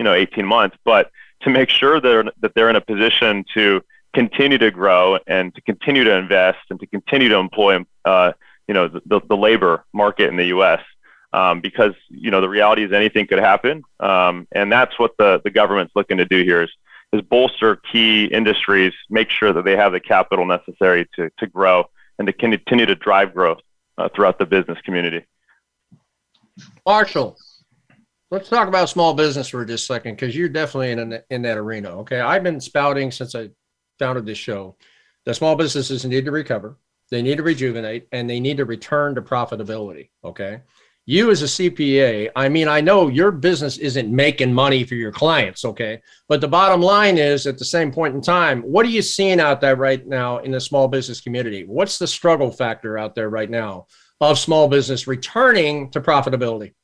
you 0.00 0.04
know, 0.04 0.12
18 0.12 0.44
months, 0.44 0.76
but 0.84 1.12
to 1.42 1.50
make 1.50 1.68
sure 1.68 2.00
they're, 2.00 2.24
that 2.40 2.52
they're 2.56 2.68
in 2.68 2.74
a 2.74 2.80
position 2.80 3.44
to 3.54 3.80
continue 4.12 4.58
to 4.58 4.72
grow 4.72 5.16
and 5.28 5.54
to 5.54 5.60
continue 5.60 6.02
to 6.02 6.12
invest 6.16 6.58
and 6.70 6.80
to 6.80 6.88
continue 6.88 7.28
to 7.28 7.36
employ, 7.36 7.78
uh, 8.04 8.32
you 8.66 8.74
know, 8.74 8.88
the, 8.88 9.20
the 9.28 9.36
labor 9.36 9.84
market 9.92 10.28
in 10.28 10.34
the 10.34 10.46
U.S. 10.46 10.80
Um, 11.32 11.60
because 11.60 11.94
you 12.08 12.32
know 12.32 12.40
the 12.40 12.48
reality 12.48 12.82
is 12.84 12.92
anything 12.92 13.28
could 13.28 13.38
happen, 13.38 13.84
um, 14.00 14.46
and 14.52 14.70
that's 14.70 14.98
what 14.98 15.12
the 15.18 15.40
the 15.44 15.50
government's 15.50 15.92
looking 15.96 16.18
to 16.18 16.26
do 16.26 16.42
here 16.42 16.62
is 16.62 16.70
is 17.14 17.22
bolster 17.22 17.76
key 17.76 18.24
industries, 18.24 18.92
make 19.08 19.30
sure 19.30 19.50
that 19.52 19.64
they 19.64 19.76
have 19.76 19.92
the 19.92 20.00
capital 20.00 20.44
necessary 20.44 21.08
to, 21.16 21.30
to 21.38 21.46
grow 21.46 21.84
and 22.18 22.26
to 22.26 22.34
continue 22.34 22.84
to 22.84 22.94
drive 22.94 23.32
growth 23.32 23.60
uh, 23.98 24.08
throughout 24.14 24.38
the 24.38 24.46
business 24.46 24.78
community. 24.84 25.24
Marshall, 26.86 27.36
let's 28.30 28.48
talk 28.48 28.68
about 28.68 28.88
small 28.88 29.14
business 29.14 29.48
for 29.48 29.64
just 29.64 29.84
a 29.84 29.86
second 29.86 30.14
because 30.14 30.36
you're 30.36 30.48
definitely 30.48 30.92
in, 30.92 31.20
in 31.30 31.42
that 31.42 31.58
arena. 31.58 31.90
Okay. 32.00 32.20
I've 32.20 32.42
been 32.42 32.60
spouting 32.60 33.10
since 33.10 33.34
I 33.34 33.50
founded 33.98 34.26
this 34.26 34.38
show 34.38 34.76
that 35.24 35.34
small 35.34 35.56
businesses 35.56 36.04
need 36.04 36.24
to 36.24 36.32
recover, 36.32 36.78
they 37.10 37.22
need 37.22 37.36
to 37.36 37.42
rejuvenate, 37.42 38.08
and 38.12 38.28
they 38.28 38.40
need 38.40 38.56
to 38.56 38.64
return 38.64 39.14
to 39.14 39.22
profitability. 39.22 40.10
Okay 40.24 40.60
you 41.04 41.30
as 41.30 41.42
a 41.42 41.46
CPA, 41.46 42.30
I 42.36 42.48
mean, 42.48 42.68
I 42.68 42.80
know 42.80 43.08
your 43.08 43.32
business 43.32 43.78
isn't 43.78 44.14
making 44.14 44.54
money 44.54 44.84
for 44.84 44.94
your 44.94 45.10
clients, 45.10 45.64
okay? 45.64 46.00
But 46.28 46.40
the 46.40 46.48
bottom 46.48 46.80
line 46.80 47.18
is 47.18 47.46
at 47.46 47.58
the 47.58 47.64
same 47.64 47.90
point 47.90 48.14
in 48.14 48.20
time, 48.20 48.62
what 48.62 48.86
are 48.86 48.90
you 48.90 49.02
seeing 49.02 49.40
out 49.40 49.60
there 49.60 49.74
right 49.74 50.06
now 50.06 50.38
in 50.38 50.52
the 50.52 50.60
small 50.60 50.86
business 50.86 51.20
community? 51.20 51.64
What's 51.64 51.98
the 51.98 52.06
struggle 52.06 52.52
factor 52.52 52.98
out 52.98 53.16
there 53.16 53.30
right 53.30 53.50
now 53.50 53.86
of 54.20 54.38
small 54.38 54.68
business 54.68 55.08
returning 55.08 55.90
to 55.90 56.00
profitability? 56.00 56.74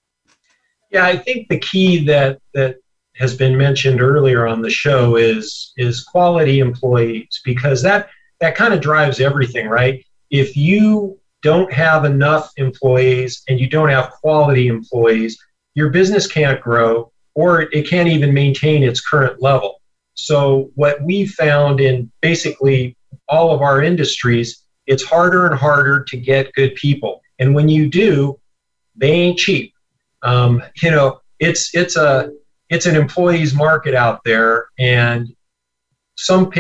Yeah, 0.91 1.05
I 1.05 1.17
think 1.17 1.49
the 1.49 1.59
key 1.61 2.05
that 2.07 2.41
that 2.55 2.77
has 3.17 3.37
been 3.37 3.57
mentioned 3.57 4.01
earlier 4.01 4.47
on 4.47 4.63
the 4.63 4.71
show 4.71 5.17
is 5.17 5.73
is 5.77 6.03
quality 6.03 6.61
employees 6.61 7.41
because 7.45 7.83
that 7.83 8.09
that 8.41 8.57
kind 8.57 8.73
of 8.73 8.81
drives 8.81 9.21
everything, 9.21 9.69
right? 9.69 10.05
If 10.31 10.57
you 10.57 11.19
don't 11.43 11.73
have 11.73 12.05
enough 12.05 12.53
employees 12.57 13.43
and 13.49 13.61
you 13.61 13.69
don't 13.69 13.89
have 13.89 14.11
quality 14.11 14.69
employees, 14.69 15.39
your 15.75 15.91
business 15.91 16.27
can't 16.27 16.61
grow 16.61 17.13
or 17.35 17.63
it 17.63 17.89
can't 17.89 18.09
even 18.09 18.35
maintain 18.35 18.83
its 18.83 19.01
current 19.01 19.41
level. 19.41 19.81
So, 20.15 20.71
what 20.75 21.01
we 21.03 21.27
found 21.27 21.81
in 21.81 22.11
basically 22.21 22.97
all 23.29 23.55
of 23.55 23.63
our 23.63 23.83
industries, 23.83 24.65
it's 24.87 25.05
harder 25.05 25.47
and 25.47 25.55
harder 25.55 26.03
to 26.05 26.17
get 26.17 26.53
good 26.55 26.75
people. 26.75 27.21
And 27.39 27.55
when 27.55 27.69
you 27.69 27.89
do, 27.89 28.41
they 28.97 29.13
ain't 29.13 29.39
cheap. 29.39 29.73
Um, 30.23 30.63
you 30.83 30.91
know, 30.91 31.21
it's 31.39 31.73
it's 31.75 31.97
a 31.97 32.33
it's 32.69 32.87
an 32.87 32.97
employees 32.97 33.55
market 33.55 33.95
out 33.95 34.21
there, 34.25 34.67
and 34.79 35.29
some 36.17 36.53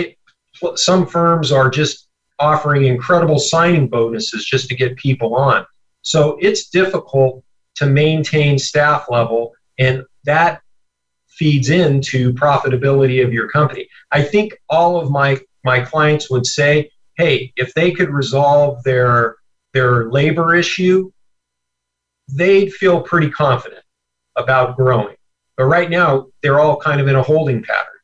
some 0.76 1.06
firms 1.06 1.50
are 1.50 1.68
just 1.68 2.07
offering 2.38 2.84
incredible 2.84 3.38
signing 3.38 3.88
bonuses 3.88 4.44
just 4.44 4.68
to 4.68 4.76
get 4.76 4.96
people 4.96 5.34
on. 5.34 5.66
So 6.02 6.38
it's 6.40 6.68
difficult 6.68 7.44
to 7.76 7.86
maintain 7.86 8.58
staff 8.58 9.06
level, 9.10 9.52
and 9.78 10.04
that 10.24 10.60
feeds 11.28 11.70
into 11.70 12.32
profitability 12.34 13.24
of 13.24 13.32
your 13.32 13.48
company. 13.48 13.88
I 14.10 14.22
think 14.22 14.56
all 14.68 15.00
of 15.00 15.10
my 15.10 15.40
my 15.64 15.80
clients 15.80 16.30
would 16.30 16.46
say, 16.46 16.90
"Hey, 17.16 17.52
if 17.56 17.74
they 17.74 17.92
could 17.92 18.10
resolve 18.10 18.82
their 18.84 19.36
their 19.74 20.10
labor 20.10 20.54
issue, 20.54 21.10
they'd 22.28 22.72
feel 22.72 23.00
pretty 23.00 23.30
confident 23.30 23.84
about 24.36 24.76
growing." 24.76 25.16
But 25.56 25.64
right 25.64 25.90
now, 25.90 26.28
they're 26.42 26.60
all 26.60 26.76
kind 26.80 27.00
of 27.00 27.08
in 27.08 27.16
a 27.16 27.22
holding 27.22 27.62
pattern. 27.62 27.97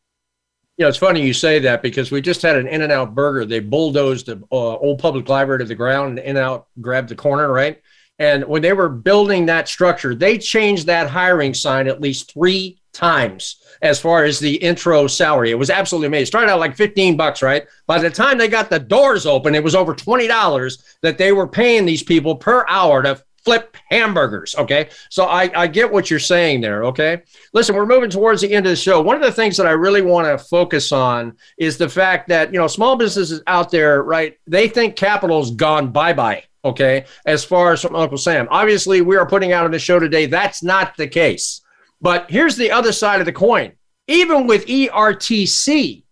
You 0.77 0.85
know, 0.85 0.89
it's 0.89 0.99
funny 0.99 1.25
you 1.25 1.33
say 1.33 1.61
that 1.61 1.83
because 1.83 2.11
we 2.11 2.20
just 2.20 2.43
had 2.43 2.57
an 2.57 2.66
In 2.66 2.83
and 2.83 2.91
Out 2.91 3.14
burger. 3.14 3.45
They 3.45 3.61
bulldozed 3.61 4.27
the 4.27 4.43
uh, 4.51 4.77
old 4.77 4.99
public 4.99 5.29
library 5.29 5.61
to 5.61 5.64
the 5.64 5.75
ground 5.75 6.11
and 6.11 6.18
In 6.18 6.37
and 6.37 6.39
Out 6.39 6.66
grabbed 6.81 7.11
the 7.11 7.14
corner, 7.14 7.53
right? 7.53 7.81
And 8.18 8.45
when 8.45 8.62
they 8.62 8.72
were 8.72 8.89
building 8.89 9.47
that 9.47 9.68
structure, 9.68 10.14
they 10.14 10.39
changed 10.39 10.87
that 10.87 11.11
hiring 11.11 11.55
sign 11.55 11.89
at 11.89 12.01
least 12.01 12.33
three 12.33 12.81
times 12.93 13.57
as 13.83 14.01
far 14.01 14.25
as 14.25 14.39
the 14.39 14.55
intro 14.57 15.07
salary. 15.07 15.51
It 15.51 15.59
was 15.59 15.70
absolutely 15.70 16.07
amazing. 16.07 16.22
It 16.22 16.27
started 16.27 16.51
out 16.51 16.61
like 16.61 16.77
15 16.77 17.16
bucks, 17.16 17.43
right? 17.43 17.66
By 17.87 17.99
the 17.99 18.11
time 18.11 18.39
they 18.39 18.49
got 18.49 18.70
the 18.70 18.79
doors 18.79 19.27
open, 19.27 19.55
it 19.55 19.64
was 19.64 19.75
over 19.75 19.95
$20 19.95 20.97
that 21.03 21.18
they 21.18 21.33
were 21.33 21.49
paying 21.49 21.85
these 21.85 22.03
people 22.03 22.37
per 22.37 22.64
hour 22.68 23.03
to 23.03 23.22
flip 23.45 23.76
hamburgers. 23.90 24.55
Okay. 24.57 24.88
So 25.11 25.24
I, 25.24 25.51
I 25.55 25.66
get 25.66 25.92
what 25.92 26.11
you're 26.11 26.18
saying 26.18 26.61
there. 26.61 26.84
Okay. 26.84 27.22
Listen, 27.53 27.74
we're 27.74 27.86
moving 27.86 28.11
towards 28.11 28.40
the 28.40 28.53
end 28.53 28.66
of 28.66 28.70
the 28.70 28.76
show. 28.76 29.01
One 29.01 29.16
of 29.16 29.22
the 29.22 29.32
things 29.32 29.57
that 29.59 29.66
I 29.66 29.72
really 29.72 30.03
want 30.03 30.26
to 30.26 30.45
focus 30.45 30.92
on 30.92 31.36
is 31.59 31.76
the 31.76 31.88
fact 31.88 32.28
that, 32.28 32.53
you 32.53 32.59
know, 32.59 32.66
small 32.66 32.97
businesses 32.97 33.42
out 33.47 33.70
there, 33.70 34.03
right? 34.03 34.38
They 34.47 34.68
think 34.68 34.97
capital's 34.97 35.51
gone 35.51 35.92
bye 35.92 36.14
bye. 36.14 36.45
Okay. 36.64 37.05
As 37.26 37.45
far 37.45 37.72
as 37.72 37.82
from 37.82 37.95
Uncle 37.95 38.18
Sam, 38.18 38.49
obviously, 38.51 39.03
we 39.03 39.16
are 39.16 39.26
putting 39.26 39.53
out 39.53 39.66
on 39.66 39.70
the 39.70 39.78
show 39.78 39.99
today. 39.99 40.26
That's 40.26 40.62
not 40.62 40.97
the 40.97 41.07
case. 41.07 41.61
But 42.01 42.30
here's 42.30 42.57
the 42.57 42.70
other 42.70 42.92
side 42.92 43.20
of 43.20 43.26
the 43.26 43.32
coin. 43.32 43.72
Even 44.09 44.47
with 44.47 44.66
ERTC, 44.66 46.05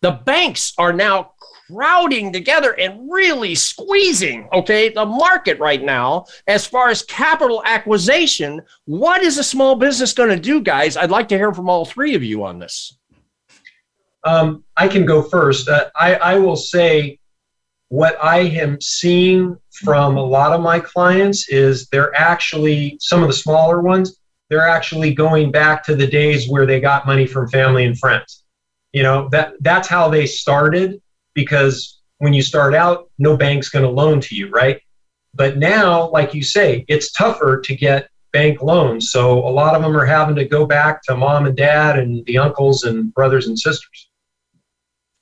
the 0.00 0.10
banks 0.10 0.72
are 0.78 0.92
now 0.92 1.32
crowding 1.72 2.32
together 2.32 2.72
and 2.78 3.10
really 3.10 3.54
squeezing, 3.54 4.48
okay, 4.52 4.88
the 4.88 5.04
market 5.04 5.58
right 5.58 5.82
now 5.82 6.26
as 6.46 6.66
far 6.66 6.88
as 6.88 7.02
capital 7.02 7.62
acquisition. 7.64 8.60
What 8.84 9.22
is 9.22 9.38
a 9.38 9.44
small 9.44 9.76
business 9.76 10.12
going 10.12 10.30
to 10.30 10.36
do, 10.36 10.60
guys? 10.60 10.96
I'd 10.96 11.10
like 11.10 11.28
to 11.28 11.36
hear 11.36 11.52
from 11.52 11.68
all 11.68 11.84
three 11.84 12.14
of 12.14 12.22
you 12.22 12.44
on 12.44 12.58
this. 12.58 12.98
Um, 14.24 14.64
I 14.76 14.88
can 14.88 15.04
go 15.04 15.22
first. 15.22 15.68
Uh, 15.68 15.90
I, 15.96 16.14
I 16.14 16.38
will 16.38 16.56
say 16.56 17.18
what 17.88 18.16
I 18.22 18.38
am 18.38 18.80
seeing 18.80 19.56
from 19.72 20.16
a 20.16 20.24
lot 20.24 20.52
of 20.52 20.60
my 20.60 20.80
clients 20.80 21.48
is 21.48 21.88
they're 21.88 22.14
actually, 22.14 22.96
some 23.00 23.22
of 23.22 23.28
the 23.28 23.34
smaller 23.34 23.82
ones, 23.82 24.20
they're 24.48 24.68
actually 24.68 25.12
going 25.12 25.50
back 25.50 25.82
to 25.84 25.96
the 25.96 26.06
days 26.06 26.48
where 26.48 26.66
they 26.66 26.80
got 26.80 27.06
money 27.06 27.26
from 27.26 27.48
family 27.48 27.84
and 27.84 27.98
friends. 27.98 28.44
You 28.92 29.02
know, 29.02 29.28
that 29.30 29.54
that's 29.60 29.88
how 29.88 30.08
they 30.08 30.26
started 30.26 31.01
because 31.34 32.00
when 32.18 32.32
you 32.32 32.42
start 32.42 32.74
out, 32.74 33.10
no 33.18 33.36
bank's 33.36 33.68
going 33.68 33.84
to 33.84 33.90
loan 33.90 34.20
to 34.20 34.34
you, 34.34 34.48
right? 34.50 34.80
But 35.34 35.58
now, 35.58 36.10
like 36.10 36.34
you 36.34 36.42
say, 36.42 36.84
it's 36.88 37.12
tougher 37.12 37.60
to 37.60 37.74
get 37.74 38.08
bank 38.32 38.62
loans. 38.62 39.10
So 39.10 39.38
a 39.38 39.50
lot 39.50 39.74
of 39.74 39.82
them 39.82 39.96
are 39.96 40.04
having 40.04 40.34
to 40.36 40.44
go 40.44 40.66
back 40.66 41.02
to 41.04 41.16
mom 41.16 41.46
and 41.46 41.56
dad 41.56 41.98
and 41.98 42.24
the 42.26 42.38
uncles 42.38 42.84
and 42.84 43.12
brothers 43.14 43.46
and 43.46 43.58
sisters. 43.58 44.08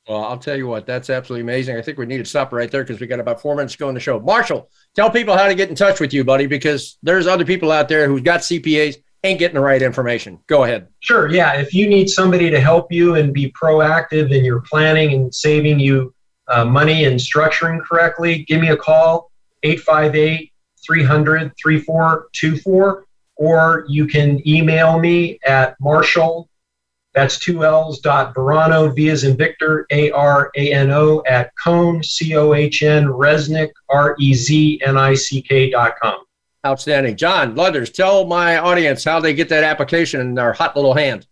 Well, 0.09 0.25
I'll 0.25 0.39
tell 0.39 0.57
you 0.57 0.67
what, 0.67 0.87
that's 0.87 1.09
absolutely 1.09 1.43
amazing. 1.43 1.77
I 1.77 1.83
think 1.83 1.97
we 1.97 2.07
need 2.07 2.19
to 2.19 2.25
stop 2.25 2.53
right 2.53 2.71
there 2.71 2.83
because 2.83 3.01
we 3.01 3.07
got 3.07 3.21
about 3.21 3.41
four 3.41 3.55
minutes 3.55 3.75
to 3.75 3.79
go 3.79 3.89
in 3.89 3.95
the 3.95 4.01
show. 4.01 4.19
Marshall, 4.19 4.69
tell 4.97 5.11
people 5.11 5.37
how 5.37 5.47
to 5.47 5.55
get 5.55 5.69
in 5.69 5.75
touch 5.75 6.01
with 6.01 6.13
you, 6.13 6.25
buddy, 6.25 6.47
because 6.47 6.99
there's 7.03 7.29
other 7.29 7.45
people 7.45 7.71
out 7.71 7.89
there 7.89 8.09
who've 8.09 8.25
got 8.25 8.41
CPAs, 8.41 8.97
ain't 9.25 9.39
getting 9.39 9.55
the 9.55 9.61
right 9.61 9.83
information. 9.83 10.39
Go 10.47 10.65
ahead. 10.65 10.89
Sure. 11.01 11.31
Yeah. 11.31 11.55
If 11.55 11.75
you 11.75 11.89
need 11.89 12.09
somebody 12.09 12.51
to 12.51 12.61
help 12.61 12.91
you 12.93 13.17
and 13.17 13.33
be 13.33 13.53
proactive 13.53 14.33
in 14.33 14.45
your 14.45 14.61
planning 14.61 15.13
and 15.13 15.35
saving 15.35 15.81
you 15.81 16.15
uh, 16.49 16.65
money 16.65 17.05
and 17.05 17.19
structuring 17.19 17.81
correctly, 17.83 18.45
give 18.45 18.61
me 18.61 18.69
a 18.71 18.77
call, 18.77 19.31
858 19.63 20.53
300 20.87 21.53
3424, 21.63 23.05
or 23.37 23.85
you 23.89 24.07
can 24.07 24.47
email 24.49 24.99
me 24.99 25.39
at 25.45 25.77
marshall 25.81 26.49
that's 27.13 27.39
two 27.39 27.65
L's 27.65 28.01
dot 28.01 28.35
Varano, 28.35 28.95
V 28.95 29.11
as 29.11 29.25
in 29.25 29.37
Victor, 29.37 29.87
A 29.91 30.11
R 30.13 30.51
A 30.57 30.73
N 30.73 30.91
O 30.91 31.23
at 31.27 31.51
Cohn, 31.63 32.03
C 32.03 32.37
O 32.37 32.55
H 32.55 32.83
N, 32.83 33.07
Reznick, 33.07 33.71
R 33.89 34.15
E 34.21 34.33
Z 34.35 34.81
N 34.85 34.97
I 34.97 35.15
C 35.15 35.43
K 35.43 35.71
dot 35.71 35.95
com. 36.01 36.21
Outstanding. 36.67 37.17
John 37.17 37.55
Leathers, 37.55 37.91
tell 37.91 38.27
my 38.27 38.59
audience 38.59 39.03
how 39.03 39.19
they 39.19 39.33
get 39.33 39.49
that 39.49 39.65
application 39.65 40.21
in 40.21 40.35
their 40.35 40.53
hot 40.53 40.77
little 40.77 40.95
hand. 40.95 41.27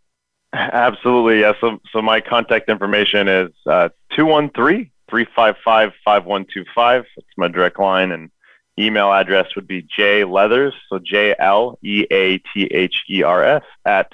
Absolutely. 0.55 1.41
Yeah. 1.41 1.53
So, 1.61 1.79
so 1.93 2.01
my 2.01 2.21
contact 2.21 2.71
information 2.71 3.29
is 3.29 3.51
uh, 3.67 3.91
213 4.17 4.91
355 5.11 5.93
5125. 6.05 7.05
That's 7.15 7.27
my 7.37 7.49
direct 7.49 7.79
line. 7.79 8.13
And 8.13 8.31
email 8.79 9.13
address 9.13 9.55
would 9.55 9.69
be 9.69 9.83
J 9.83 10.25
Leathers. 10.25 10.73
So 10.89 10.99
J 10.99 11.35
L 11.39 11.79
E 11.83 12.07
A 12.11 12.39
T 12.39 12.65
H 12.65 13.03
E 13.11 13.23
R 13.23 13.45
S 13.45 13.63
at 13.85 14.11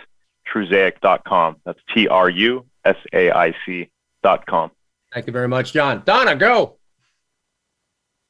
trusaic.com. 0.52 1.56
That's 1.64 1.80
T 1.94 2.08
R 2.08 2.28
U 2.28 2.66
S 2.84 2.96
A 3.12 3.30
I 3.30 3.54
C.com. 3.64 4.70
Thank 5.12 5.26
you 5.28 5.32
very 5.32 5.48
much, 5.48 5.72
John. 5.72 6.02
Donna, 6.04 6.34
go. 6.34 6.78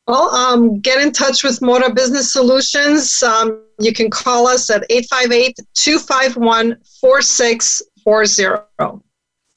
Well, 0.07 0.35
um, 0.35 0.81
get 0.81 1.01
in 1.01 1.13
touch 1.13 1.43
with 1.43 1.61
Moda 1.61 1.95
Business 1.95 2.31
Solutions. 2.31 3.23
Um, 3.23 3.65
you 3.81 3.95
can 3.95 4.11
call 4.11 4.47
us 4.47 4.69
at 4.69 4.85
858 4.91 5.57
251 5.75 6.77
4640. 7.01 9.01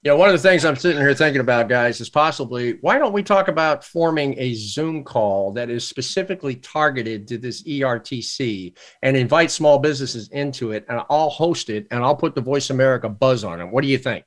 Yeah, 0.04 0.14
one 0.14 0.30
of 0.30 0.42
the 0.42 0.48
things 0.48 0.64
I'm 0.64 0.78
sitting 0.78 1.02
here 1.02 1.14
thinking 1.14 1.42
about, 1.42 1.68
guys, 1.68 2.00
is 2.00 2.10
possibly 2.10 2.78
why 2.80 2.98
don't 2.98 3.12
we 3.12 3.24
talk 3.24 3.50
about 3.50 3.84
forming 3.84 4.36
a 4.38 4.54
Zoom 4.54 5.04
call 5.04 5.52
that 5.52 5.70
is 5.70 5.86
specifically 5.86 6.56
targeted 6.56 7.28
to 7.28 7.38
this 7.38 7.64
ERTC 7.64 8.74
and 9.02 9.18
invite 9.18 9.52
small 9.52 9.80
businesses 9.80 10.30
into 10.30 10.72
it, 10.72 10.86
and 10.88 11.02
I'll 11.10 11.30
host 11.30 11.70
it 11.70 11.88
and 11.92 12.06
I'll 12.06 12.16
put 12.16 12.36
the 12.36 12.42
Voice 12.42 12.70
America 12.70 13.10
buzz 13.10 13.44
on 13.44 13.60
it. 13.60 13.66
What 13.66 13.82
do 13.82 13.90
you 13.90 13.98
think? 13.98 14.24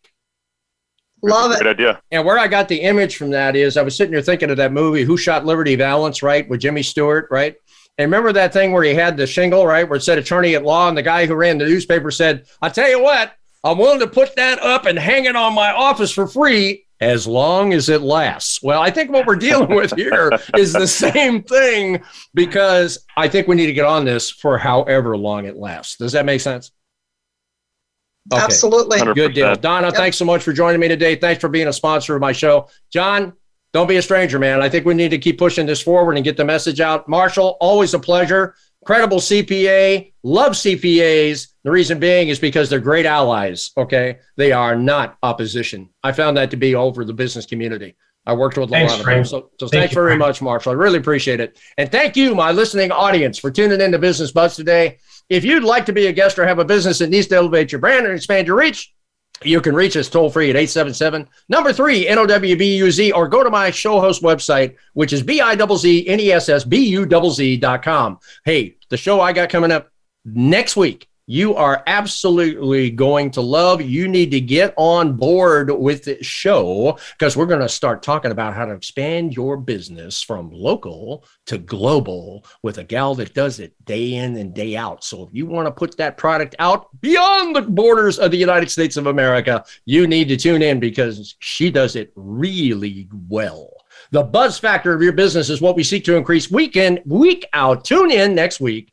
Love 1.22 1.52
it. 1.52 1.58
Good 1.58 1.66
idea. 1.66 2.02
And 2.10 2.24
where 2.24 2.38
I 2.38 2.48
got 2.48 2.68
the 2.68 2.80
image 2.80 3.16
from 3.16 3.30
that 3.30 3.56
is 3.56 3.76
I 3.76 3.82
was 3.82 3.96
sitting 3.96 4.12
here 4.12 4.22
thinking 4.22 4.50
of 4.50 4.56
that 4.56 4.72
movie, 4.72 5.04
Who 5.04 5.16
Shot 5.16 5.44
Liberty 5.44 5.76
Valance, 5.76 6.22
right, 6.22 6.48
with 6.48 6.60
Jimmy 6.60 6.82
Stewart, 6.82 7.28
right? 7.30 7.56
And 7.98 8.06
remember 8.10 8.32
that 8.32 8.52
thing 8.52 8.72
where 8.72 8.82
he 8.82 8.94
had 8.94 9.16
the 9.16 9.26
shingle, 9.26 9.66
right, 9.66 9.88
where 9.88 9.96
it 9.96 10.02
said 10.02 10.18
attorney 10.18 10.54
at 10.54 10.64
law, 10.64 10.88
and 10.88 10.96
the 10.96 11.02
guy 11.02 11.26
who 11.26 11.34
ran 11.34 11.58
the 11.58 11.66
newspaper 11.66 12.10
said, 12.10 12.46
"I 12.62 12.70
tell 12.70 12.88
you 12.88 13.02
what, 13.02 13.34
I'm 13.62 13.76
willing 13.76 14.00
to 14.00 14.06
put 14.06 14.36
that 14.36 14.58
up 14.60 14.86
and 14.86 14.98
hang 14.98 15.26
it 15.26 15.36
on 15.36 15.54
my 15.54 15.70
office 15.70 16.10
for 16.10 16.26
free 16.26 16.86
as 17.00 17.26
long 17.26 17.72
as 17.72 17.88
it 17.88 18.02
lasts. 18.02 18.62
Well, 18.62 18.80
I 18.80 18.90
think 18.90 19.10
what 19.10 19.26
we're 19.26 19.36
dealing 19.36 19.74
with 19.74 19.94
here 19.94 20.30
is 20.56 20.72
the 20.72 20.86
same 20.86 21.42
thing 21.42 22.02
because 22.34 23.04
I 23.16 23.28
think 23.28 23.48
we 23.48 23.56
need 23.56 23.66
to 23.66 23.72
get 23.72 23.86
on 23.86 24.04
this 24.04 24.30
for 24.30 24.58
however 24.58 25.16
long 25.16 25.46
it 25.46 25.56
lasts. 25.56 25.96
Does 25.96 26.12
that 26.12 26.26
make 26.26 26.40
sense? 26.40 26.72
Okay. 28.32 28.42
Absolutely. 28.42 28.98
100%. 28.98 29.14
Good 29.14 29.34
deal. 29.34 29.54
Donna, 29.56 29.88
Yep. 29.88 29.96
thanks 29.96 30.16
so 30.16 30.24
much 30.24 30.42
for 30.42 30.52
joining 30.52 30.80
me 30.80 30.88
today. 30.88 31.16
Thanks 31.16 31.40
for 31.40 31.48
being 31.48 31.68
a 31.68 31.72
sponsor 31.72 32.14
of 32.14 32.20
my 32.20 32.32
show. 32.32 32.68
John, 32.92 33.32
don't 33.72 33.88
be 33.88 33.96
a 33.96 34.02
stranger, 34.02 34.38
man. 34.38 34.60
I 34.60 34.68
think 34.68 34.84
we 34.84 34.94
need 34.94 35.10
to 35.10 35.18
keep 35.18 35.38
pushing 35.38 35.66
this 35.66 35.80
forward 35.80 36.16
and 36.16 36.24
get 36.24 36.36
the 36.36 36.44
message 36.44 36.80
out. 36.80 37.08
Marshall, 37.08 37.56
always 37.60 37.94
a 37.94 37.98
pleasure. 37.98 38.54
Credible 38.84 39.18
CPA, 39.20 40.12
love 40.22 40.52
CPAs. 40.52 41.48
The 41.64 41.70
reason 41.70 41.98
being 41.98 42.28
is 42.28 42.38
because 42.38 42.70
they're 42.70 42.78
great 42.80 43.06
allies. 43.06 43.70
Okay. 43.76 44.18
They 44.36 44.52
are 44.52 44.74
not 44.74 45.16
opposition. 45.22 45.90
I 46.02 46.12
found 46.12 46.36
that 46.36 46.50
to 46.52 46.56
be 46.56 46.74
over 46.74 47.04
the 47.04 47.12
business 47.12 47.46
community. 47.46 47.96
I 48.26 48.34
worked 48.34 48.56
with 48.58 48.70
a 48.70 48.72
lot 48.72 49.00
of 49.00 49.04
them. 49.04 49.24
So, 49.24 49.50
so 49.58 49.66
Thank 49.66 49.72
thanks 49.72 49.92
you, 49.92 49.94
very 49.96 50.10
Frank. 50.10 50.18
much, 50.20 50.42
Marshall. 50.42 50.72
I 50.72 50.76
really 50.76 50.98
appreciate 50.98 51.40
it. 51.40 51.58
And 51.78 51.90
thank 51.90 52.16
you, 52.16 52.34
my 52.34 52.52
listening 52.52 52.90
audience, 52.92 53.38
for 53.38 53.50
tuning 53.50 53.80
in 53.80 53.92
to 53.92 53.98
Business 53.98 54.30
Buzz 54.30 54.56
today. 54.56 54.98
If 55.30 55.44
you'd 55.44 55.64
like 55.64 55.86
to 55.86 55.92
be 55.92 56.08
a 56.08 56.12
guest 56.12 56.38
or 56.38 56.46
have 56.46 56.58
a 56.58 56.64
business 56.64 56.98
that 56.98 57.08
needs 57.08 57.28
to 57.28 57.36
elevate 57.36 57.70
your 57.70 57.80
brand 57.80 58.04
and 58.04 58.14
expand 58.14 58.48
your 58.48 58.58
reach, 58.58 58.92
you 59.42 59.60
can 59.60 59.74
reach 59.74 59.96
us 59.96 60.08
toll 60.08 60.28
free 60.28 60.50
at 60.50 60.56
877 60.56 61.26
number 61.48 61.72
three 61.72 62.06
NOWBUZ 62.06 63.12
or 63.14 63.28
go 63.28 63.42
to 63.42 63.48
my 63.48 63.70
show 63.70 64.00
host 64.00 64.22
website, 64.22 64.76
which 64.92 65.12
is 65.12 65.22
B 65.22 65.40
I 65.40 65.56
Z 65.56 65.76
Z 65.76 66.08
N 66.08 66.20
E 66.20 66.32
S 66.32 66.48
S 66.48 66.64
B 66.64 66.84
U 66.88 67.08
Z 67.08 67.30
Z 67.30 67.56
dot 67.56 67.82
com. 67.82 68.18
Hey, 68.44 68.76
the 68.90 68.96
show 68.96 69.20
I 69.20 69.32
got 69.32 69.48
coming 69.48 69.70
up 69.70 69.90
next 70.24 70.76
week. 70.76 71.08
You 71.30 71.54
are 71.54 71.84
absolutely 71.86 72.90
going 72.90 73.30
to 73.30 73.40
love. 73.40 73.80
You 73.80 74.08
need 74.08 74.32
to 74.32 74.40
get 74.40 74.74
on 74.76 75.12
board 75.12 75.70
with 75.70 76.02
the 76.02 76.20
show 76.24 76.98
because 77.16 77.36
we're 77.36 77.46
going 77.46 77.60
to 77.60 77.68
start 77.68 78.02
talking 78.02 78.32
about 78.32 78.52
how 78.52 78.64
to 78.64 78.72
expand 78.72 79.36
your 79.36 79.56
business 79.56 80.20
from 80.20 80.50
local 80.50 81.24
to 81.46 81.56
global 81.56 82.44
with 82.64 82.78
a 82.78 82.82
gal 82.82 83.14
that 83.14 83.32
does 83.32 83.60
it 83.60 83.76
day 83.84 84.14
in 84.14 84.38
and 84.38 84.52
day 84.52 84.76
out. 84.76 85.04
So 85.04 85.22
if 85.22 85.28
you 85.32 85.46
want 85.46 85.66
to 85.66 85.70
put 85.70 85.96
that 85.98 86.16
product 86.16 86.56
out 86.58 86.88
beyond 87.00 87.54
the 87.54 87.62
borders 87.62 88.18
of 88.18 88.32
the 88.32 88.36
United 88.36 88.68
States 88.68 88.96
of 88.96 89.06
America, 89.06 89.64
you 89.84 90.08
need 90.08 90.26
to 90.30 90.36
tune 90.36 90.62
in 90.62 90.80
because 90.80 91.36
she 91.38 91.70
does 91.70 91.94
it 91.94 92.10
really 92.16 93.08
well. 93.28 93.70
The 94.10 94.24
buzz 94.24 94.58
factor 94.58 94.92
of 94.92 95.00
your 95.00 95.12
business 95.12 95.48
is 95.48 95.60
what 95.60 95.76
we 95.76 95.84
seek 95.84 96.02
to 96.06 96.16
increase 96.16 96.50
week 96.50 96.74
in, 96.74 97.00
week 97.06 97.46
out. 97.52 97.84
Tune 97.84 98.10
in 98.10 98.34
next 98.34 98.58
week 98.58 98.92